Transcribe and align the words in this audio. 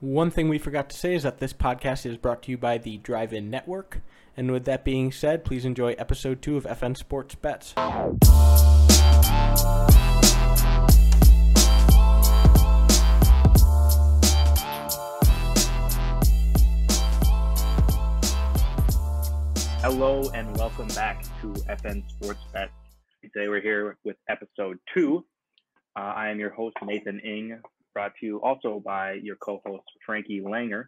One 0.00 0.30
thing 0.30 0.48
we 0.48 0.56
forgot 0.56 0.88
to 0.88 0.96
say 0.96 1.12
is 1.12 1.24
that 1.24 1.40
this 1.40 1.52
podcast 1.52 2.06
is 2.06 2.16
brought 2.16 2.44
to 2.44 2.50
you 2.50 2.56
by 2.56 2.78
the 2.78 2.96
Drive 2.96 3.34
In 3.34 3.50
Network. 3.50 4.00
And 4.34 4.50
with 4.50 4.64
that 4.64 4.82
being 4.82 5.12
said, 5.12 5.44
please 5.44 5.66
enjoy 5.66 5.92
episode 5.98 6.40
two 6.40 6.56
of 6.56 6.64
FN 6.64 6.96
Sports 6.96 7.34
Bets. 7.34 7.74
Hello 19.82 20.30
and 20.32 20.56
welcome 20.56 20.88
back 20.88 21.24
to 21.42 21.52
FN 21.68 22.08
Sports 22.08 22.40
Bets. 22.54 22.72
Today 23.20 23.48
we're 23.48 23.60
here 23.60 23.98
with 24.04 24.16
episode 24.30 24.78
two. 24.94 25.26
Uh, 25.94 26.14
I 26.16 26.30
am 26.30 26.40
your 26.40 26.48
host, 26.48 26.76
Nathan 26.82 27.20
Ing, 27.20 27.60
brought 27.94 28.12
to 28.20 28.26
you 28.26 28.40
also 28.42 28.82
by 28.84 29.14
your 29.14 29.36
co-host, 29.36 29.84
Frankie 30.04 30.40
Langer. 30.40 30.84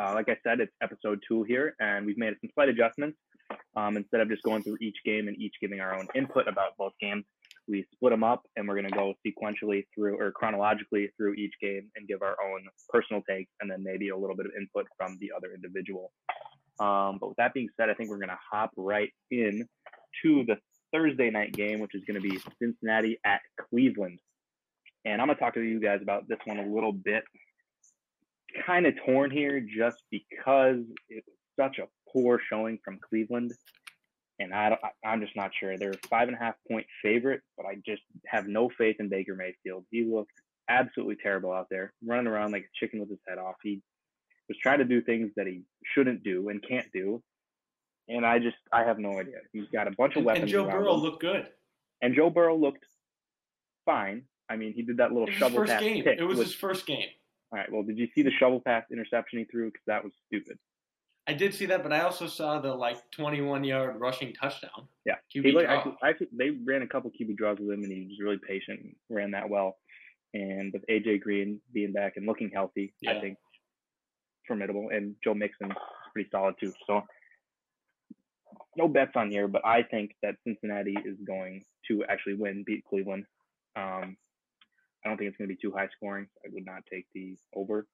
Uh, 0.00 0.12
like 0.14 0.28
I 0.28 0.36
said, 0.42 0.60
it's 0.60 0.72
episode 0.82 1.20
two 1.26 1.44
here, 1.44 1.74
and 1.78 2.04
we've 2.04 2.18
made 2.18 2.34
some 2.40 2.50
slight 2.54 2.68
adjustments. 2.68 3.18
Um, 3.76 3.96
instead 3.96 4.20
of 4.20 4.28
just 4.28 4.42
going 4.42 4.62
through 4.62 4.78
each 4.80 4.96
game 5.04 5.28
and 5.28 5.36
each 5.40 5.54
giving 5.60 5.80
our 5.80 5.94
own 5.94 6.08
input 6.14 6.48
about 6.48 6.76
both 6.78 6.92
games, 7.00 7.24
we 7.68 7.84
split 7.92 8.12
them 8.12 8.24
up 8.24 8.42
and 8.56 8.66
we're 8.68 8.74
going 8.74 8.90
to 8.90 8.96
go 8.96 9.14
sequentially 9.26 9.84
through 9.94 10.20
or 10.20 10.32
chronologically 10.32 11.10
through 11.16 11.34
each 11.34 11.52
game 11.60 11.90
and 11.96 12.06
give 12.06 12.22
our 12.22 12.36
own 12.44 12.66
personal 12.88 13.22
takes 13.28 13.50
and 13.60 13.70
then 13.70 13.82
maybe 13.82 14.10
a 14.10 14.16
little 14.16 14.36
bit 14.36 14.46
of 14.46 14.52
input 14.58 14.86
from 14.96 15.16
the 15.20 15.30
other 15.36 15.54
individual. 15.54 16.12
Um, 16.80 17.18
but 17.20 17.28
with 17.28 17.36
that 17.36 17.54
being 17.54 17.68
said, 17.78 17.88
I 17.90 17.94
think 17.94 18.10
we're 18.10 18.18
going 18.18 18.28
to 18.28 18.38
hop 18.50 18.70
right 18.76 19.10
in 19.30 19.66
to 20.22 20.44
the 20.46 20.56
Thursday 20.92 21.30
night 21.30 21.52
game, 21.52 21.80
which 21.80 21.94
is 21.94 22.02
going 22.06 22.20
to 22.20 22.28
be 22.28 22.38
Cincinnati 22.60 23.18
at 23.24 23.40
Cleveland. 23.68 24.18
And 25.04 25.20
I'm 25.20 25.28
going 25.28 25.36
to 25.36 25.42
talk 25.42 25.54
to 25.54 25.60
you 25.60 25.80
guys 25.80 26.00
about 26.02 26.28
this 26.28 26.38
one 26.44 26.58
a 26.58 26.66
little 26.66 26.92
bit. 26.92 27.24
Kind 28.66 28.86
of 28.86 28.94
torn 29.04 29.30
here 29.30 29.60
just 29.60 30.02
because 30.10 30.78
it 31.08 31.24
was 31.26 31.36
such 31.58 31.78
a 31.78 31.88
poor 32.10 32.40
showing 32.50 32.78
from 32.84 32.98
Cleveland. 33.06 33.52
And 34.40 34.52
I 34.52 34.70
don't, 34.70 34.80
I'm 35.04 35.20
just 35.20 35.36
not 35.36 35.52
sure. 35.58 35.76
They're 35.76 35.90
a 35.90 36.08
five 36.08 36.28
and 36.28 36.36
a 36.36 36.40
half 36.40 36.54
point 36.70 36.86
favorite, 37.02 37.40
but 37.56 37.66
I 37.66 37.76
just 37.86 38.02
have 38.26 38.46
no 38.48 38.68
faith 38.76 38.96
in 38.98 39.08
Baker 39.08 39.36
Mayfield. 39.36 39.84
He 39.90 40.04
looked 40.04 40.32
absolutely 40.68 41.16
terrible 41.22 41.52
out 41.52 41.66
there, 41.70 41.92
running 42.04 42.26
around 42.26 42.52
like 42.52 42.62
a 42.62 42.78
chicken 42.78 43.00
with 43.00 43.10
his 43.10 43.18
head 43.28 43.38
off. 43.38 43.56
He 43.62 43.80
was 44.48 44.58
trying 44.58 44.78
to 44.78 44.84
do 44.84 45.02
things 45.02 45.30
that 45.36 45.46
he 45.46 45.62
shouldn't 45.94 46.22
do 46.24 46.48
and 46.48 46.64
can't 46.66 46.90
do. 46.92 47.22
And 48.08 48.26
I 48.26 48.38
just, 48.38 48.56
I 48.72 48.82
have 48.84 48.98
no 48.98 49.18
idea. 49.18 49.38
He's 49.52 49.68
got 49.72 49.88
a 49.88 49.92
bunch 49.92 50.16
of 50.16 50.24
weapons. 50.24 50.42
and 50.42 50.50
Joe 50.50 50.64
Burrow 50.64 50.94
him. 50.94 51.00
looked 51.00 51.20
good. 51.20 51.46
And 52.02 52.14
Joe 52.14 52.28
Burrow 52.28 52.56
looked 52.56 52.84
fine. 53.86 54.24
I 54.48 54.56
mean, 54.56 54.72
he 54.74 54.82
did 54.82 54.98
that 54.98 55.12
little 55.12 55.26
It 55.28 55.32
was 55.32 55.38
his 55.38 55.38
shovel 55.38 55.64
pass 55.66 55.80
game. 55.80 56.04
pick, 56.04 56.18
It 56.18 56.24
was 56.24 56.38
his 56.38 56.54
first 56.54 56.86
game. 56.86 57.08
all 57.52 57.58
right. 57.58 57.70
Well, 57.72 57.82
did 57.82 57.98
you 57.98 58.08
see 58.14 58.22
the 58.22 58.30
shovel 58.30 58.60
pass 58.60 58.84
interception 58.92 59.38
he 59.38 59.44
threw? 59.46 59.66
Because 59.66 59.84
that 59.86 60.04
was 60.04 60.12
stupid. 60.26 60.58
I 61.26 61.32
did 61.32 61.54
see 61.54 61.64
that, 61.66 61.82
but 61.82 61.90
I 61.92 62.00
also 62.00 62.26
saw 62.26 62.58
the 62.60 62.74
like 62.74 62.98
21 63.12 63.64
yard 63.64 63.98
rushing 63.98 64.34
touchdown. 64.34 64.88
Yeah. 65.06 65.14
QB 65.34 65.44
He 65.44 65.52
draw. 65.52 65.62
actually, 65.62 65.96
actually, 66.04 66.28
they 66.36 66.50
ran 66.50 66.82
a 66.82 66.86
couple 66.86 67.10
QB 67.10 67.36
draws 67.36 67.58
with 67.58 67.70
him, 67.70 67.82
and 67.82 67.90
he 67.92 68.06
was 68.06 68.18
really 68.20 68.38
patient, 68.46 68.80
and 68.80 68.94
ran 69.08 69.30
that 69.30 69.48
well. 69.48 69.78
And 70.34 70.72
with 70.72 70.84
AJ 70.90 71.22
Green 71.22 71.60
being 71.72 71.92
back 71.92 72.14
and 72.16 72.26
looking 72.26 72.50
healthy, 72.52 72.92
I 73.08 73.20
think 73.20 73.38
formidable. 74.46 74.90
And 74.92 75.14
Joe 75.24 75.32
Mixon's 75.32 75.72
pretty 76.12 76.28
solid 76.30 76.56
too. 76.60 76.72
So 76.86 77.02
no 78.76 78.88
bets 78.88 79.12
on 79.14 79.30
here, 79.30 79.48
but 79.48 79.64
I 79.64 79.82
think 79.82 80.14
that 80.22 80.34
Cincinnati 80.46 80.96
is 81.04 81.16
going 81.26 81.64
to 81.88 82.04
actually 82.08 82.34
win, 82.34 82.64
beat 82.66 82.84
Cleveland. 82.84 83.24
Um, 83.76 84.16
I 85.04 85.08
don't 85.08 85.18
think 85.18 85.28
it's 85.28 85.36
going 85.36 85.48
to 85.48 85.54
be 85.54 85.60
too 85.60 85.72
high 85.76 85.88
scoring. 85.96 86.26
I 86.44 86.48
would 86.52 86.64
not 86.64 86.84
take 86.90 87.06
the 87.14 87.36
over, 87.54 87.86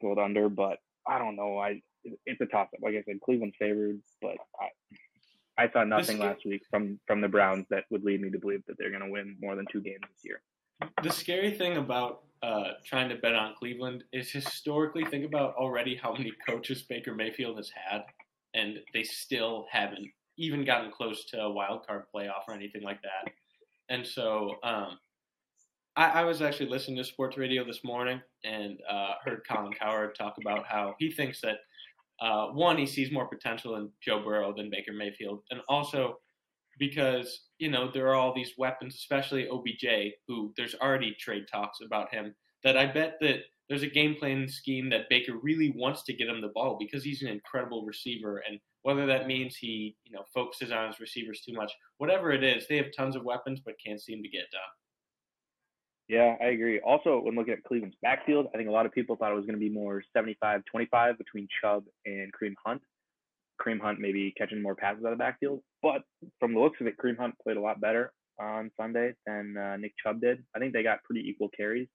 go 0.00 0.12
it 0.12 0.18
under, 0.18 0.48
but 0.48 0.78
I 1.06 1.18
don't 1.18 1.36
know. 1.36 1.58
I 1.58 1.82
it's 2.26 2.40
a 2.40 2.46
toss 2.46 2.68
up. 2.74 2.80
Like 2.82 2.94
I 2.94 3.02
said, 3.02 3.20
Cleveland's 3.24 3.56
favored, 3.58 4.00
but 4.20 4.36
I 4.60 5.64
I 5.64 5.70
saw 5.70 5.84
nothing 5.84 6.18
ga- 6.18 6.24
last 6.24 6.44
week 6.44 6.62
from 6.70 6.98
from 7.06 7.20
the 7.20 7.28
Browns 7.28 7.66
that 7.70 7.84
would 7.90 8.04
lead 8.04 8.20
me 8.20 8.30
to 8.30 8.38
believe 8.38 8.62
that 8.66 8.76
they're 8.78 8.90
going 8.90 9.02
to 9.04 9.10
win 9.10 9.36
more 9.40 9.56
than 9.56 9.66
two 9.70 9.80
games 9.80 10.02
this 10.12 10.24
year. 10.24 10.42
The 11.02 11.10
scary 11.10 11.52
thing 11.52 11.76
about 11.76 12.22
uh, 12.42 12.72
trying 12.84 13.08
to 13.08 13.16
bet 13.16 13.34
on 13.34 13.54
Cleveland 13.58 14.04
is 14.12 14.30
historically 14.30 15.04
think 15.04 15.24
about 15.24 15.54
already 15.54 15.96
how 15.96 16.12
many 16.12 16.32
coaches 16.46 16.82
Baker 16.82 17.14
Mayfield 17.14 17.56
has 17.56 17.70
had, 17.70 18.02
and 18.54 18.78
they 18.92 19.02
still 19.02 19.66
haven't 19.70 20.08
even 20.36 20.64
gotten 20.64 20.90
close 20.90 21.24
to 21.26 21.40
a 21.40 21.50
wild 21.50 21.86
card 21.86 22.04
playoff 22.14 22.42
or 22.48 22.54
anything 22.54 22.82
like 22.82 23.00
that. 23.02 23.32
And 23.88 24.06
so 24.06 24.56
um, 24.62 24.98
I, 25.96 26.06
I 26.06 26.24
was 26.24 26.42
actually 26.42 26.70
listening 26.70 26.96
to 26.96 27.04
sports 27.04 27.36
radio 27.36 27.64
this 27.64 27.84
morning 27.84 28.20
and 28.42 28.78
uh, 28.90 29.14
heard 29.24 29.42
Colin 29.48 29.72
Cowherd 29.72 30.14
talk 30.16 30.34
about 30.40 30.66
how 30.66 30.94
he 30.98 31.10
thinks 31.10 31.40
that 31.40 31.58
uh, 32.20 32.48
one, 32.48 32.78
he 32.78 32.86
sees 32.86 33.12
more 33.12 33.26
potential 33.26 33.76
in 33.76 33.90
Joe 34.00 34.22
Burrow 34.22 34.54
than 34.56 34.70
Baker 34.70 34.92
Mayfield, 34.92 35.42
and 35.50 35.60
also 35.68 36.18
because 36.78 37.40
you 37.58 37.70
know 37.70 37.90
there 37.92 38.08
are 38.08 38.14
all 38.14 38.34
these 38.34 38.52
weapons, 38.56 38.94
especially 38.94 39.48
OBJ, 39.48 40.14
who 40.28 40.52
there's 40.56 40.74
already 40.76 41.14
trade 41.18 41.44
talks 41.50 41.78
about 41.84 42.12
him. 42.14 42.34
That 42.62 42.76
I 42.76 42.86
bet 42.86 43.16
that 43.20 43.40
there's 43.68 43.82
a 43.82 43.88
game 43.88 44.14
plan 44.14 44.48
scheme 44.48 44.90
that 44.90 45.08
Baker 45.10 45.36
really 45.42 45.72
wants 45.76 46.04
to 46.04 46.14
get 46.14 46.28
him 46.28 46.40
the 46.40 46.52
ball 46.54 46.76
because 46.78 47.02
he's 47.02 47.22
an 47.22 47.28
incredible 47.28 47.84
receiver, 47.84 48.42
and 48.48 48.60
whether 48.82 49.06
that 49.06 49.26
means 49.26 49.56
he 49.56 49.96
you 50.04 50.12
know 50.12 50.22
focuses 50.32 50.70
on 50.70 50.86
his 50.86 51.00
receivers 51.00 51.40
too 51.40 51.54
much, 51.54 51.72
whatever 51.98 52.30
it 52.30 52.44
is, 52.44 52.66
they 52.68 52.76
have 52.76 52.92
tons 52.96 53.16
of 53.16 53.24
weapons 53.24 53.60
but 53.64 53.74
can't 53.84 54.00
seem 54.00 54.22
to 54.22 54.28
get 54.28 54.50
done. 54.52 54.60
Yeah, 56.08 56.36
I 56.40 56.46
agree. 56.46 56.80
Also, 56.80 57.20
when 57.20 57.34
looking 57.34 57.54
at 57.54 57.64
Cleveland's 57.64 57.96
backfield, 58.02 58.46
I 58.54 58.58
think 58.58 58.68
a 58.68 58.72
lot 58.72 58.84
of 58.84 58.92
people 58.92 59.16
thought 59.16 59.32
it 59.32 59.36
was 59.36 59.46
going 59.46 59.58
to 59.58 59.60
be 59.60 59.70
more 59.70 60.02
75-25 60.16 61.16
between 61.16 61.48
Chubb 61.62 61.84
and 62.04 62.30
Kareem 62.32 62.54
Hunt. 62.64 62.82
Kareem 63.60 63.80
Hunt 63.80 64.00
maybe 64.00 64.34
catching 64.36 64.60
more 64.60 64.74
passes 64.74 65.04
out 65.04 65.12
of 65.12 65.18
the 65.18 65.22
backfield, 65.22 65.62
but 65.80 66.02
from 66.40 66.54
the 66.54 66.60
looks 66.60 66.80
of 66.80 66.86
it, 66.88 66.96
Kareem 66.98 67.16
Hunt 67.18 67.34
played 67.42 67.56
a 67.56 67.60
lot 67.60 67.80
better 67.80 68.12
on 68.38 68.70
Sunday 68.76 69.14
than 69.26 69.56
uh, 69.56 69.76
Nick 69.76 69.94
Chubb 70.02 70.20
did. 70.20 70.44
I 70.54 70.58
think 70.58 70.72
they 70.72 70.82
got 70.82 71.02
pretty 71.04 71.22
equal 71.28 71.48
carries. 71.56 71.88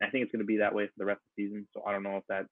And 0.00 0.08
I 0.08 0.10
think 0.10 0.24
it's 0.24 0.32
going 0.32 0.42
to 0.42 0.46
be 0.46 0.58
that 0.58 0.74
way 0.74 0.86
for 0.86 0.92
the 0.98 1.04
rest 1.04 1.18
of 1.18 1.36
the 1.36 1.44
season. 1.44 1.66
So 1.72 1.82
I 1.86 1.92
don't 1.92 2.02
know 2.02 2.16
if 2.16 2.24
that 2.28 2.46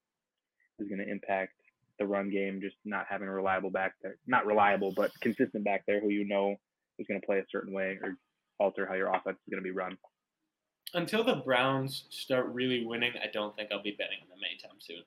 is 0.78 0.88
going 0.88 1.04
to 1.04 1.10
impact 1.10 1.52
the 1.98 2.06
run 2.06 2.30
game, 2.30 2.60
just 2.62 2.76
not 2.84 3.06
having 3.08 3.28
a 3.28 3.32
reliable 3.32 3.70
back 3.70 3.94
there. 4.02 4.16
Not 4.26 4.46
reliable, 4.46 4.92
but 4.96 5.10
consistent 5.20 5.64
back 5.64 5.82
there 5.86 6.00
who 6.00 6.08
you 6.08 6.26
know 6.26 6.56
is 6.98 7.06
going 7.06 7.20
to 7.20 7.26
play 7.26 7.38
a 7.38 7.44
certain 7.50 7.72
way 7.74 7.98
or 8.02 8.16
alter 8.58 8.86
how 8.86 8.94
your 8.94 9.08
offense 9.08 9.38
is 9.38 9.50
going 9.50 9.62
to 9.62 9.68
be 9.68 9.70
run. 9.76 9.96
Until 10.94 11.24
the 11.24 11.36
Browns 11.36 12.04
start 12.10 12.46
really 12.52 12.84
winning, 12.84 13.12
I 13.22 13.26
don't 13.32 13.54
think 13.56 13.70
I'll 13.72 13.82
be 13.82 13.96
betting 13.98 14.18
on 14.22 14.28
them 14.28 14.38
anytime 14.48 14.78
soon. 14.78 15.02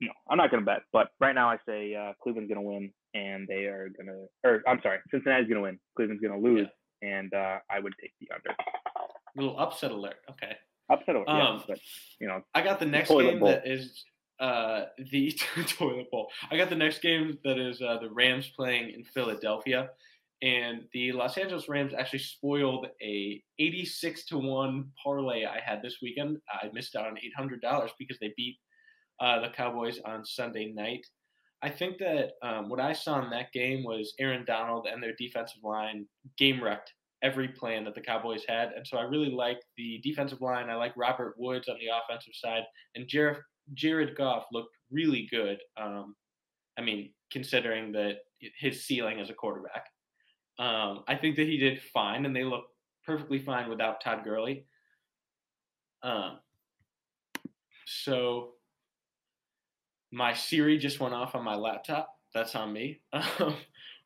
No, 0.00 0.12
I'm 0.28 0.38
not 0.38 0.50
going 0.50 0.62
to 0.62 0.66
bet, 0.66 0.82
but 0.92 1.08
right 1.20 1.34
now 1.34 1.48
I 1.48 1.58
say 1.66 1.94
uh, 1.94 2.12
Cleveland's 2.22 2.52
going 2.52 2.62
to 2.62 2.68
win, 2.68 2.92
and 3.14 3.46
they 3.48 3.64
are 3.64 3.88
going 3.96 4.06
to, 4.06 4.48
or 4.48 4.62
I'm 4.66 4.80
sorry, 4.82 4.98
Cincinnati's 5.10 5.48
going 5.48 5.56
to 5.56 5.62
win. 5.62 5.78
Cleveland's 5.96 6.22
going 6.22 6.34
to 6.34 6.48
lose, 6.48 6.68
and 7.02 7.32
uh, 7.32 7.58
I 7.70 7.80
would 7.80 7.92
take 8.00 8.12
the 8.20 8.28
under. 8.34 8.56
Little 9.36 9.58
upset 9.58 9.90
alert. 9.90 10.16
Okay. 10.30 10.56
Upset, 10.90 11.14
alert. 11.14 11.28
Um, 11.28 11.62
but 11.66 11.78
you 12.20 12.28
know, 12.28 12.42
I 12.54 12.62
got 12.62 12.80
the 12.80 12.86
next 12.86 13.08
game 13.08 13.38
bowl. 13.38 13.48
that 13.48 13.66
is 13.66 14.04
uh, 14.40 14.86
the 15.10 15.32
toilet 15.68 16.10
bowl. 16.10 16.28
I 16.50 16.56
got 16.56 16.68
the 16.68 16.76
next 16.76 17.00
game 17.00 17.38
that 17.44 17.58
is 17.58 17.80
uh, 17.80 17.98
the 18.00 18.10
Rams 18.10 18.48
playing 18.54 18.90
in 18.90 19.04
Philadelphia, 19.04 19.90
and 20.42 20.82
the 20.92 21.12
Los 21.12 21.38
Angeles 21.38 21.68
Rams 21.68 21.94
actually 21.96 22.18
spoiled 22.18 22.86
a 23.02 23.42
86 23.58 24.26
to 24.26 24.38
one 24.38 24.90
parlay 25.02 25.44
I 25.44 25.60
had 25.64 25.80
this 25.82 25.98
weekend. 26.02 26.38
I 26.50 26.68
missed 26.72 26.96
out 26.96 27.06
on 27.06 27.16
$800 27.40 27.90
because 27.98 28.18
they 28.20 28.32
beat 28.36 28.56
uh, 29.20 29.40
the 29.40 29.50
Cowboys 29.50 30.00
on 30.04 30.24
Sunday 30.24 30.72
night. 30.74 31.06
I 31.62 31.70
think 31.70 31.98
that 31.98 32.32
um, 32.42 32.68
what 32.68 32.80
I 32.80 32.92
saw 32.92 33.22
in 33.22 33.30
that 33.30 33.52
game 33.52 33.84
was 33.84 34.12
Aaron 34.20 34.44
Donald 34.44 34.86
and 34.90 35.02
their 35.02 35.14
defensive 35.18 35.62
line 35.62 36.06
game 36.36 36.62
wrecked 36.62 36.92
every 37.22 37.48
plan 37.48 37.84
that 37.84 37.94
the 37.94 38.02
Cowboys 38.02 38.42
had. 38.46 38.72
And 38.76 38.86
so 38.86 38.98
I 38.98 39.02
really 39.02 39.30
like 39.30 39.60
the 39.78 39.98
defensive 40.02 40.42
line. 40.42 40.68
I 40.68 40.74
like 40.74 40.92
Robert 40.94 41.36
Woods 41.38 41.68
on 41.68 41.76
the 41.80 41.86
offensive 41.86 42.34
side. 42.34 42.64
And 42.96 43.08
Jared, 43.08 43.38
Jared 43.72 44.14
Goff 44.14 44.44
looked 44.52 44.76
really 44.90 45.26
good. 45.30 45.56
Um, 45.80 46.14
I 46.78 46.82
mean, 46.82 47.14
considering 47.32 47.92
that 47.92 48.16
his 48.58 48.84
ceiling 48.84 49.20
as 49.20 49.30
a 49.30 49.34
quarterback. 49.34 49.86
Um, 50.58 51.04
I 51.08 51.16
think 51.16 51.36
that 51.36 51.46
he 51.46 51.56
did 51.56 51.80
fine, 51.92 52.26
and 52.26 52.34
they 52.34 52.44
look 52.44 52.66
perfectly 53.04 53.38
fine 53.38 53.68
without 53.68 54.00
Todd 54.00 54.22
Gurley. 54.24 54.66
Um, 56.02 56.38
so 57.86 58.52
my 60.12 60.32
Siri 60.32 60.78
just 60.78 61.00
went 61.00 61.14
off 61.14 61.34
on 61.34 61.44
my 61.44 61.54
laptop. 61.54 62.08
That's 62.32 62.54
on 62.54 62.72
me. 62.72 63.00
Um, 63.40 63.56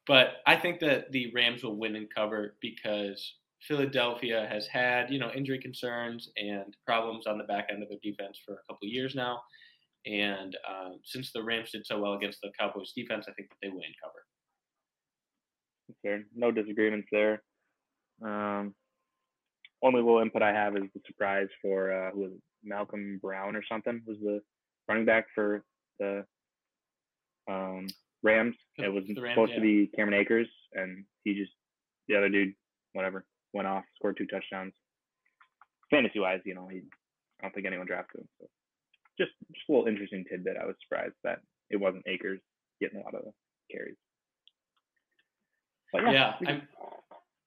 but 0.07 0.37
I 0.47 0.57
think 0.57 0.81
that 0.81 1.13
the 1.13 1.31
Rams 1.35 1.63
will 1.63 1.77
win 1.77 1.95
and 1.95 2.09
cover 2.13 2.57
because 2.63 3.35
Philadelphia 3.61 4.49
has 4.51 4.67
had, 4.67 5.13
you 5.13 5.19
know, 5.19 5.31
injury 5.33 5.59
concerns 5.59 6.31
and 6.39 6.75
problems 6.87 7.27
on 7.27 7.37
the 7.37 7.45
back 7.45 7.69
end 7.71 7.83
of 7.83 7.91
their 7.91 7.99
defense 8.03 8.41
for 8.43 8.55
a 8.55 8.73
couple 8.73 8.89
years 8.89 9.15
now. 9.15 9.43
And 10.07 10.57
um, 10.67 11.01
since 11.05 11.31
the 11.31 11.43
Rams 11.43 11.73
did 11.73 11.85
so 11.85 12.01
well 12.01 12.15
against 12.15 12.41
the 12.41 12.51
Cowboys 12.59 12.93
defense, 12.97 13.27
I 13.29 13.33
think 13.33 13.51
that 13.51 13.57
they 13.61 13.69
win 13.69 13.85
and 13.85 13.95
cover. 14.03 14.25
There, 16.03 16.25
no 16.35 16.51
disagreements 16.51 17.09
there. 17.11 17.43
Um, 18.23 18.75
only 19.83 20.01
little 20.03 20.21
input 20.21 20.43
I 20.43 20.53
have 20.53 20.77
is 20.77 20.85
the 20.95 21.01
surprise 21.07 21.49
for 21.63 21.93
uh, 21.93 22.11
who 22.13 22.21
was 22.21 22.33
it? 22.33 22.43
Malcolm 22.65 23.21
Brown 23.23 23.55
or 23.55 23.63
something 23.71 24.03
was 24.07 24.17
the 24.21 24.41
running 24.89 25.05
back 25.05 25.27
for 25.35 25.63
the 26.01 26.25
um, 27.49 27.87
Rams. 28.23 28.57
It 28.77 28.93
was 28.93 29.05
Rams, 29.17 29.31
supposed 29.31 29.51
yeah. 29.51 29.57
to 29.57 29.63
be 29.63 29.91
Cameron 29.95 30.21
Akers, 30.21 30.49
and 30.75 31.05
he 31.25 31.35
just 31.35 31.53
the 32.09 32.17
other 32.17 32.29
dude, 32.29 32.55
whatever, 32.95 33.25
went 33.53 33.69
off, 33.69 33.85
scored 33.97 34.17
two 34.17 34.27
touchdowns. 34.27 34.73
Fantasy 35.91 36.19
wise, 36.19 36.41
you 36.45 36.55
know, 36.55 36.69
he 36.69 36.83
I 37.41 37.45
don't 37.45 37.55
think 37.55 37.67
anyone 37.67 37.87
drafted 37.87 38.21
him. 38.21 38.29
So 38.41 38.47
just 39.19 39.33
just 39.53 39.69
a 39.69 39.73
little 39.73 39.87
interesting 39.87 40.25
tidbit. 40.29 40.57
I 40.61 40.67
was 40.67 40.77
surprised 40.83 41.15
that 41.25 41.41
it 41.71 41.77
wasn't 41.77 42.07
Akers 42.07 42.41
getting 42.81 43.01
a 43.01 43.05
lot 43.05 43.15
of 43.15 43.23
carries. 43.71 43.97
But 45.93 46.03
yeah, 46.05 46.35
Yeah, 46.41 46.51
I'm, 46.51 46.63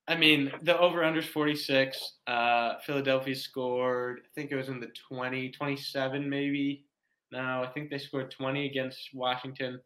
I 0.07 0.15
mean, 0.15 0.51
the 0.63 0.77
over 0.77 1.01
unders 1.01 1.25
46. 1.25 2.13
Uh, 2.27 2.73
Philadelphia 2.85 3.35
scored, 3.35 4.21
I 4.25 4.29
think 4.35 4.51
it 4.51 4.55
was 4.55 4.69
in 4.69 4.79
the 4.79 4.91
20, 5.09 5.51
27 5.51 6.29
maybe. 6.29 6.85
No, 7.31 7.63
I 7.63 7.71
think 7.73 7.89
they 7.89 7.97
scored 7.97 8.31
20 8.31 8.65
against 8.65 9.09
Washington. 9.13 9.79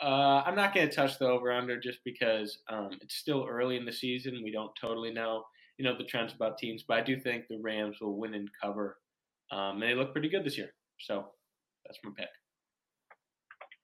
Uh, 0.00 0.42
I'm 0.44 0.54
not 0.54 0.74
going 0.74 0.88
to 0.88 0.94
touch 0.94 1.18
the 1.18 1.26
over 1.26 1.50
under 1.50 1.80
just 1.80 1.98
because 2.04 2.58
um, 2.68 2.90
it's 3.00 3.16
still 3.16 3.46
early 3.48 3.76
in 3.76 3.84
the 3.84 3.92
season. 3.92 4.42
We 4.44 4.52
don't 4.52 4.70
totally 4.80 5.12
know, 5.12 5.44
you 5.78 5.84
know, 5.84 5.96
the 5.96 6.04
trends 6.04 6.34
about 6.34 6.58
teams, 6.58 6.84
but 6.86 6.98
I 6.98 7.02
do 7.02 7.18
think 7.18 7.48
the 7.48 7.58
Rams 7.60 7.96
will 8.00 8.16
win 8.16 8.34
and 8.34 8.48
cover. 8.62 8.98
Um, 9.50 9.74
and 9.74 9.82
they 9.82 9.94
look 9.94 10.12
pretty 10.12 10.28
good 10.28 10.44
this 10.44 10.58
year. 10.58 10.70
So 11.00 11.30
that's 11.84 11.98
my 12.04 12.10
pick. 12.16 12.28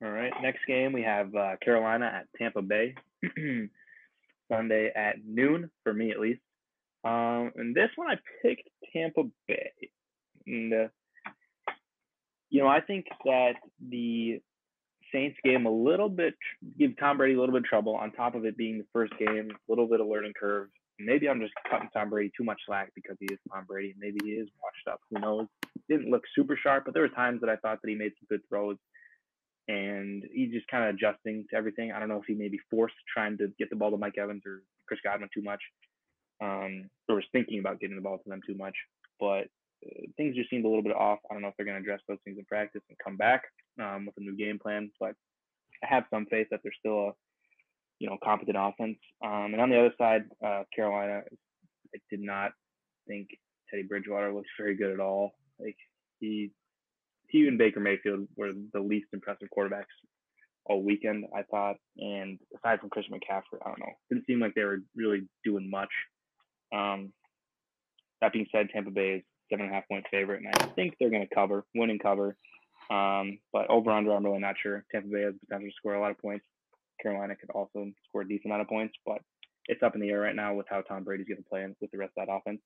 All 0.04 0.10
right. 0.10 0.32
Next 0.42 0.60
game 0.66 0.92
we 0.92 1.02
have 1.02 1.34
uh, 1.34 1.56
Carolina 1.64 2.06
at 2.06 2.26
Tampa 2.36 2.62
Bay. 2.62 2.94
Sunday 4.52 4.92
at 4.94 5.16
noon 5.26 5.70
for 5.82 5.92
me 5.92 6.10
at 6.10 6.20
least. 6.20 6.40
Um, 7.04 7.50
and 7.56 7.74
this 7.74 7.90
one 7.96 8.08
I 8.10 8.16
picked 8.42 8.68
Tampa 8.92 9.22
Bay. 9.48 9.72
And 10.46 10.72
uh, 10.72 10.88
you 12.50 12.62
know 12.62 12.68
I 12.68 12.80
think 12.80 13.06
that 13.24 13.54
the 13.80 14.40
Saints 15.12 15.36
gave 15.44 15.56
him 15.56 15.66
a 15.66 15.70
little 15.70 16.08
bit, 16.08 16.34
give 16.78 16.98
Tom 16.98 17.18
Brady 17.18 17.34
a 17.34 17.38
little 17.40 17.52
bit 17.52 17.62
of 17.62 17.68
trouble. 17.68 17.94
On 17.96 18.10
top 18.12 18.34
of 18.34 18.44
it 18.44 18.56
being 18.56 18.78
the 18.78 18.86
first 18.92 19.12
game, 19.18 19.50
a 19.50 19.70
little 19.70 19.86
bit 19.86 20.00
of 20.00 20.06
learning 20.06 20.32
curve. 20.38 20.68
Maybe 20.98 21.28
I'm 21.28 21.40
just 21.40 21.52
cutting 21.70 21.88
Tom 21.92 22.10
Brady 22.10 22.30
too 22.36 22.44
much 22.44 22.60
slack 22.66 22.92
because 22.94 23.16
he 23.18 23.26
is 23.26 23.38
Tom 23.52 23.64
Brady. 23.66 23.94
Maybe 23.98 24.18
he 24.24 24.30
is 24.32 24.48
washed 24.62 24.88
up. 24.94 25.00
Who 25.10 25.20
knows? 25.20 25.46
Didn't 25.88 26.10
look 26.10 26.22
super 26.34 26.58
sharp, 26.60 26.84
but 26.84 26.94
there 26.94 27.02
were 27.02 27.08
times 27.08 27.40
that 27.40 27.50
I 27.50 27.56
thought 27.56 27.80
that 27.82 27.88
he 27.88 27.94
made 27.94 28.12
some 28.18 28.26
good 28.30 28.40
throws 28.48 28.76
and 29.68 30.24
he's 30.32 30.52
just 30.52 30.66
kind 30.68 30.84
of 30.84 30.94
adjusting 30.94 31.46
to 31.50 31.56
everything. 31.56 31.92
I 31.92 32.00
don't 32.00 32.08
know 32.08 32.18
if 32.18 32.26
he 32.26 32.34
maybe 32.34 32.58
forced 32.70 32.94
trying 33.12 33.38
to 33.38 33.48
get 33.58 33.70
the 33.70 33.76
ball 33.76 33.90
to 33.90 33.96
Mike 33.96 34.18
Evans 34.18 34.42
or 34.46 34.62
Chris 34.86 35.00
Godwin 35.04 35.28
too 35.32 35.42
much, 35.42 35.60
um, 36.42 36.88
or 37.08 37.16
was 37.16 37.24
thinking 37.32 37.60
about 37.60 37.80
getting 37.80 37.96
the 37.96 38.02
ball 38.02 38.18
to 38.18 38.28
them 38.28 38.40
too 38.46 38.56
much. 38.56 38.74
But 39.20 39.46
uh, 39.86 40.06
things 40.16 40.36
just 40.36 40.50
seemed 40.50 40.64
a 40.64 40.68
little 40.68 40.82
bit 40.82 40.96
off. 40.96 41.20
I 41.30 41.34
don't 41.34 41.42
know 41.42 41.48
if 41.48 41.54
they're 41.56 41.66
going 41.66 41.76
to 41.76 41.82
address 41.82 42.00
those 42.08 42.18
things 42.24 42.38
in 42.38 42.44
practice 42.44 42.82
and 42.88 42.98
come 43.02 43.16
back 43.16 43.44
um, 43.80 44.06
with 44.06 44.16
a 44.16 44.20
new 44.20 44.36
game 44.36 44.58
plan. 44.58 44.90
But 44.98 45.14
I 45.82 45.86
have 45.88 46.04
some 46.10 46.26
faith 46.26 46.48
that 46.50 46.60
they're 46.62 46.72
still 46.78 47.08
a 47.08 47.12
you 47.98 48.08
know 48.08 48.18
competent 48.22 48.56
offense. 48.58 48.98
Um, 49.24 49.50
and 49.52 49.60
on 49.60 49.70
the 49.70 49.78
other 49.78 49.94
side, 49.96 50.24
uh, 50.44 50.64
Carolina, 50.74 51.22
I 51.94 51.98
did 52.10 52.20
not 52.20 52.52
think 53.06 53.28
Teddy 53.70 53.84
Bridgewater 53.84 54.32
looks 54.32 54.48
very 54.58 54.76
good 54.76 54.92
at 54.92 55.00
all. 55.00 55.32
Like 55.60 55.76
he 56.18 56.50
he 57.32 57.48
and 57.48 57.58
Baker 57.58 57.80
Mayfield 57.80 58.28
were 58.36 58.52
the 58.72 58.80
least 58.80 59.06
impressive 59.12 59.48
quarterbacks 59.56 59.84
all 60.66 60.82
weekend, 60.82 61.24
I 61.34 61.42
thought. 61.42 61.76
And 61.96 62.38
aside 62.56 62.78
from 62.78 62.90
Christian 62.90 63.14
McCaffrey, 63.14 63.58
I 63.64 63.68
don't 63.68 63.80
know. 63.80 63.92
Didn't 64.10 64.26
seem 64.26 64.38
like 64.38 64.54
they 64.54 64.62
were 64.62 64.80
really 64.94 65.22
doing 65.44 65.68
much. 65.68 65.88
Um, 66.74 67.12
that 68.20 68.32
being 68.32 68.46
said, 68.52 68.68
Tampa 68.70 68.90
Bay 68.90 69.14
is 69.14 69.22
seven 69.50 69.64
and 69.64 69.72
a 69.72 69.74
half 69.74 69.88
point 69.88 70.04
favorite, 70.10 70.42
and 70.42 70.54
I 70.54 70.66
think 70.74 70.94
they're 71.00 71.10
going 71.10 71.26
to 71.26 71.34
cover, 71.34 71.64
win 71.74 71.90
and 71.90 72.02
cover. 72.02 72.36
Um, 72.90 73.38
but 73.52 73.68
over 73.70 73.90
under, 73.90 74.12
I'm 74.12 74.24
really 74.24 74.38
not 74.38 74.56
sure. 74.62 74.84
Tampa 74.92 75.08
Bay 75.08 75.22
has 75.22 75.34
the 75.34 75.46
potential 75.46 75.70
to 75.70 75.74
score 75.76 75.94
a 75.94 76.00
lot 76.00 76.10
of 76.10 76.18
points. 76.18 76.44
Carolina 77.02 77.34
could 77.34 77.50
also 77.50 77.90
score 78.08 78.20
a 78.22 78.28
decent 78.28 78.46
amount 78.46 78.62
of 78.62 78.68
points, 78.68 78.94
but 79.06 79.18
it's 79.66 79.82
up 79.82 79.94
in 79.94 80.00
the 80.00 80.10
air 80.10 80.20
right 80.20 80.36
now 80.36 80.54
with 80.54 80.66
how 80.68 80.82
Tom 80.82 81.02
Brady's 81.02 81.26
going 81.26 81.42
to 81.42 81.48
play 81.48 81.62
and 81.62 81.74
with 81.80 81.90
the 81.90 81.98
rest 81.98 82.12
of 82.18 82.26
that 82.26 82.32
offense. 82.32 82.60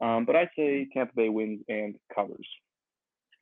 Um, 0.00 0.24
but 0.24 0.36
I 0.36 0.48
say 0.56 0.88
Tampa 0.92 1.12
Bay 1.14 1.28
wins 1.28 1.60
and 1.68 1.96
covers. 2.14 2.46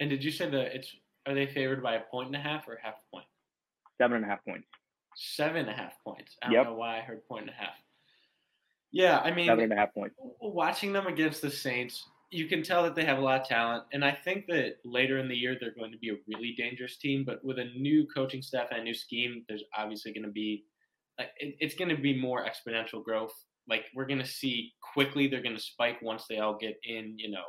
And 0.02 0.10
did 0.10 0.24
you 0.24 0.32
say 0.32 0.50
that 0.50 0.74
it's 0.74 0.92
are 1.26 1.34
they 1.34 1.46
favored 1.46 1.80
by 1.80 1.94
a 1.94 2.00
point 2.00 2.26
and 2.26 2.34
a 2.36 2.40
half 2.40 2.66
or 2.66 2.76
half 2.82 2.94
a 2.94 3.10
point? 3.14 3.26
Seven 4.00 4.16
and 4.16 4.24
a 4.24 4.28
half 4.28 4.44
points. 4.44 4.66
Seven 5.14 5.58
and 5.58 5.70
a 5.70 5.72
half 5.72 5.92
points. 6.04 6.36
I 6.42 6.46
don't 6.46 6.54
Yep. 6.54 6.64
know 6.66 6.74
why 6.74 6.98
I 6.98 7.02
heard 7.02 7.24
point 7.28 7.42
and 7.42 7.50
a 7.50 7.54
half. 7.54 7.76
Yeah, 8.90 9.20
I 9.20 9.30
mean, 9.32 9.46
Seven 9.46 9.64
and 9.64 9.72
a 9.72 9.76
half 9.76 9.94
points. 9.94 10.16
watching 10.40 10.92
them 10.92 11.06
against 11.06 11.40
the 11.40 11.50
Saints, 11.50 12.04
you 12.30 12.46
can 12.48 12.64
tell 12.64 12.82
that 12.82 12.96
they 12.96 13.04
have 13.04 13.18
a 13.18 13.20
lot 13.20 13.40
of 13.42 13.46
talent, 13.46 13.84
and 13.92 14.04
I 14.04 14.10
think 14.10 14.46
that 14.48 14.78
later 14.84 15.18
in 15.18 15.28
the 15.28 15.36
year 15.36 15.56
they're 15.58 15.70
going 15.74 15.92
to 15.92 15.98
be 15.98 16.10
a 16.10 16.16
really 16.26 16.54
dangerous 16.58 16.96
team. 16.96 17.24
But 17.24 17.44
with 17.44 17.58
a 17.60 17.66
new 17.66 18.06
coaching 18.08 18.42
staff 18.42 18.68
and 18.72 18.80
a 18.80 18.84
new 18.84 18.94
scheme, 18.94 19.44
there's 19.48 19.62
obviously 19.76 20.12
going 20.12 20.24
to 20.26 20.32
be 20.32 20.64
like, 21.18 21.28
it, 21.38 21.54
it's 21.60 21.74
going 21.76 21.94
to 21.94 22.02
be 22.02 22.18
more 22.18 22.44
exponential 22.44 23.04
growth. 23.04 23.34
Like 23.68 23.84
we're 23.94 24.06
going 24.06 24.18
to 24.18 24.26
see 24.26 24.72
quickly, 24.94 25.28
they're 25.28 25.42
going 25.42 25.56
to 25.56 25.62
spike 25.62 26.02
once 26.02 26.26
they 26.26 26.38
all 26.38 26.56
get 26.58 26.76
in, 26.82 27.14
you 27.18 27.30
know, 27.30 27.44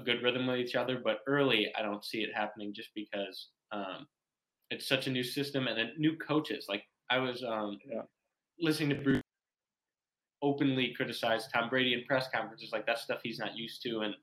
a 0.00 0.04
good 0.04 0.22
rhythm 0.22 0.46
with 0.46 0.58
each 0.58 0.74
other. 0.74 1.00
But 1.02 1.18
early, 1.26 1.72
I 1.78 1.82
don't 1.82 2.04
see 2.04 2.18
it 2.22 2.30
happening 2.34 2.72
just 2.74 2.90
because 2.94 3.48
um, 3.72 4.06
it's 4.70 4.86
such 4.88 5.06
a 5.06 5.10
new 5.10 5.22
system 5.22 5.66
and 5.68 5.76
then 5.78 5.92
new 5.98 6.16
coaches. 6.16 6.66
Like 6.68 6.84
I 7.10 7.18
was 7.18 7.44
um, 7.44 7.78
Yeah. 7.86 8.02
listening 8.58 8.90
to 8.90 9.02
Bruce 9.02 9.22
openly 10.42 10.94
criticize 10.96 11.48
Tom 11.48 11.68
Brady 11.68 11.92
in 11.92 12.04
press 12.04 12.28
conferences, 12.34 12.70
like 12.72 12.86
that's 12.86 13.02
stuff 13.02 13.20
he's 13.22 13.38
not 13.38 13.56
used 13.56 13.82
to. 13.82 14.00
And 14.00 14.14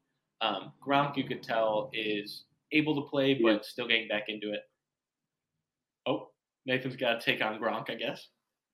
um, 0.42 0.74
Gronk, 0.86 1.16
you 1.16 1.26
could 1.26 1.44
tell, 1.44 1.92
is 1.94 2.46
able 2.72 2.96
to 2.96 3.10
play 3.10 3.36
but 3.36 3.48
Yeah. 3.48 3.58
still 3.62 3.88
getting 3.88 4.08
back 4.08 4.24
into 4.28 4.52
it. 4.52 4.62
Oh, 6.08 6.32
Nathan's 6.66 6.96
got 6.96 7.20
to 7.20 7.26
take 7.26 7.44
on 7.44 7.60
Gronk, 7.60 7.90
I 7.90 7.96
guess. 7.96 8.30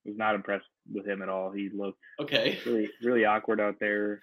Was 0.05 0.17
not 0.17 0.35
impressed 0.35 0.67
with 0.91 1.05
him 1.07 1.21
at 1.21 1.29
all. 1.29 1.51
He 1.51 1.69
looked 1.73 2.00
Okay. 2.19 2.59
really, 2.65 2.89
really 3.01 3.25
awkward 3.25 3.59
out 3.59 3.75
there. 3.79 4.21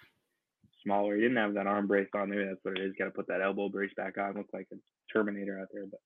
Smaller. 0.83 1.15
He 1.15 1.21
didn't 1.21 1.37
have 1.37 1.53
that 1.55 1.67
arm 1.67 1.87
brace 1.87 2.07
on. 2.15 2.29
Maybe 2.29 2.43
that's 2.45 2.59
what 2.63 2.77
it 2.77 2.83
is. 2.83 2.93
Got 2.97 3.05
to 3.05 3.11
put 3.11 3.27
that 3.27 3.41
elbow 3.41 3.69
brace 3.69 3.91
back 3.95 4.17
on. 4.17 4.33
Looked 4.35 4.53
like 4.53 4.67
a 4.73 4.75
Terminator 5.13 5.59
out 5.59 5.67
there. 5.73 5.85
But 5.89 5.99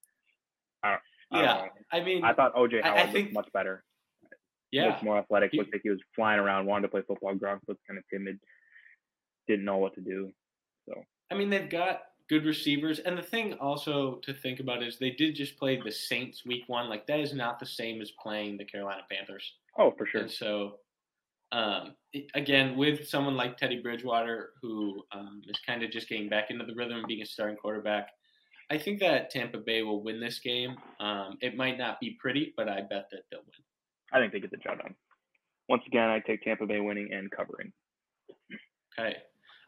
I 0.84 0.98
I 1.32 1.42
Yeah. 1.44 1.68
I 1.92 2.04
mean, 2.04 2.24
I 2.24 2.34
thought 2.34 2.54
OJ 2.56 2.82
I- 2.84 2.94
I 2.94 2.98
Howard 3.00 3.12
think- 3.14 3.26
looked 3.28 3.34
much 3.34 3.54
better. 3.54 3.84
yeah, 4.72 4.88
Looked 4.88 5.04
more 5.04 5.18
athletic. 5.18 5.52
He- 5.52 5.58
Looked 5.58 5.74
like 5.74 5.82
he 5.84 5.90
was 5.90 6.02
flying 6.16 6.40
around, 6.40 6.66
wanted 6.66 6.84
to 6.84 6.88
play 6.90 7.02
football. 7.08 7.34
Gronk 7.36 7.60
looked 7.68 7.86
kind 7.88 7.98
of 7.98 8.04
timid. 8.12 8.40
Didn't 9.48 9.66
know 9.66 9.78
what 9.78 9.94
to 9.96 10.02
do. 10.02 10.32
So 10.88 11.04
I 11.32 11.36
mean, 11.36 11.50
they've 11.50 11.70
got 11.70 12.04
good 12.28 12.46
receivers. 12.46 13.00
And 13.00 13.18
the 13.18 13.22
thing 13.24 13.54
also 13.56 14.16
to 14.18 14.34
think 14.34 14.60
about 14.60 14.84
is 14.84 14.98
they 15.00 15.12
did 15.12 15.36
just 15.36 15.58
play 15.58 15.80
the 15.80 15.92
Saints 15.92 16.46
week 16.46 16.64
one. 16.68 16.90
Like, 16.90 17.06
that 17.08 17.20
is 17.20 17.34
not 17.34 17.60
the 17.60 17.66
same 17.66 18.02
as 18.02 18.12
playing 18.12 18.58
the 18.58 18.66
Carolina 18.66 19.04
Panthers. 19.10 19.58
oh, 19.78 19.92
for 19.92 20.06
sure. 20.06 20.22
And 20.22 20.32
so, 20.32 20.80
um, 21.52 21.96
again, 22.34 22.76
with 22.76 23.08
someone 23.08 23.36
like 23.36 23.58
Teddy 23.58 23.82
Bridgewater, 23.82 24.52
who 24.62 25.04
um, 25.12 25.42
is 25.48 25.60
kind 25.66 25.84
of 25.84 25.92
just 25.92 26.10
getting 26.10 26.30
back 26.30 26.50
into 26.50 26.66
the 26.66 26.74
rhythm 26.76 27.00
of 27.00 27.06
being 27.06 27.22
a 27.22 27.26
starting 27.26 27.58
quarterback, 27.58 28.10
I 28.70 28.78
think 28.78 29.00
that 29.00 29.30
Tampa 29.30 29.60
Bay 29.60 29.84
will 29.84 30.04
win 30.04 30.20
this 30.20 30.40
game. 30.40 30.76
Um, 31.00 31.38
it 31.42 31.56
might 31.56 31.78
not 31.78 32.00
be 32.00 32.18
pretty, 32.20 32.54
but 32.58 32.68
I 32.68 32.82
bet 32.82 33.08
that 33.12 33.24
they'll 33.32 33.42
win. 33.42 33.64
I 34.12 34.20
think 34.20 34.34
they 34.34 34.40
get 34.40 34.52
the 34.52 34.58
job 34.58 34.80
done. 34.80 34.96
Once 35.70 35.84
again, 35.88 36.10
I 36.10 36.20
take 36.20 36.44
Tampa 36.44 36.66
Bay 36.66 36.80
winning 36.80 37.10
and 37.12 37.30
covering. 37.32 37.72
Okay. 38.98 39.18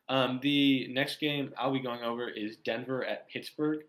Um, 0.09 0.39
the 0.41 0.87
next 0.89 1.19
game 1.19 1.53
I'll 1.57 1.73
be 1.73 1.81
going 1.81 2.01
over 2.01 2.29
is 2.29 2.57
Denver 2.57 3.03
at 3.05 3.29
Pittsburgh. 3.29 3.81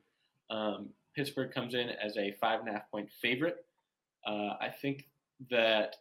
Um, 0.50 0.90
Pittsburgh 1.14 1.52
comes 1.52 1.74
in 1.74 1.90
as 1.90 2.16
a 2.16 2.34
five 2.40 2.60
and 2.60 2.68
a 2.68 2.72
half 2.72 2.90
point 2.90 3.08
favorite. 3.22 3.64
Uh, 4.26 4.54
I 4.60 4.72
think 4.80 5.06
that 5.50 5.96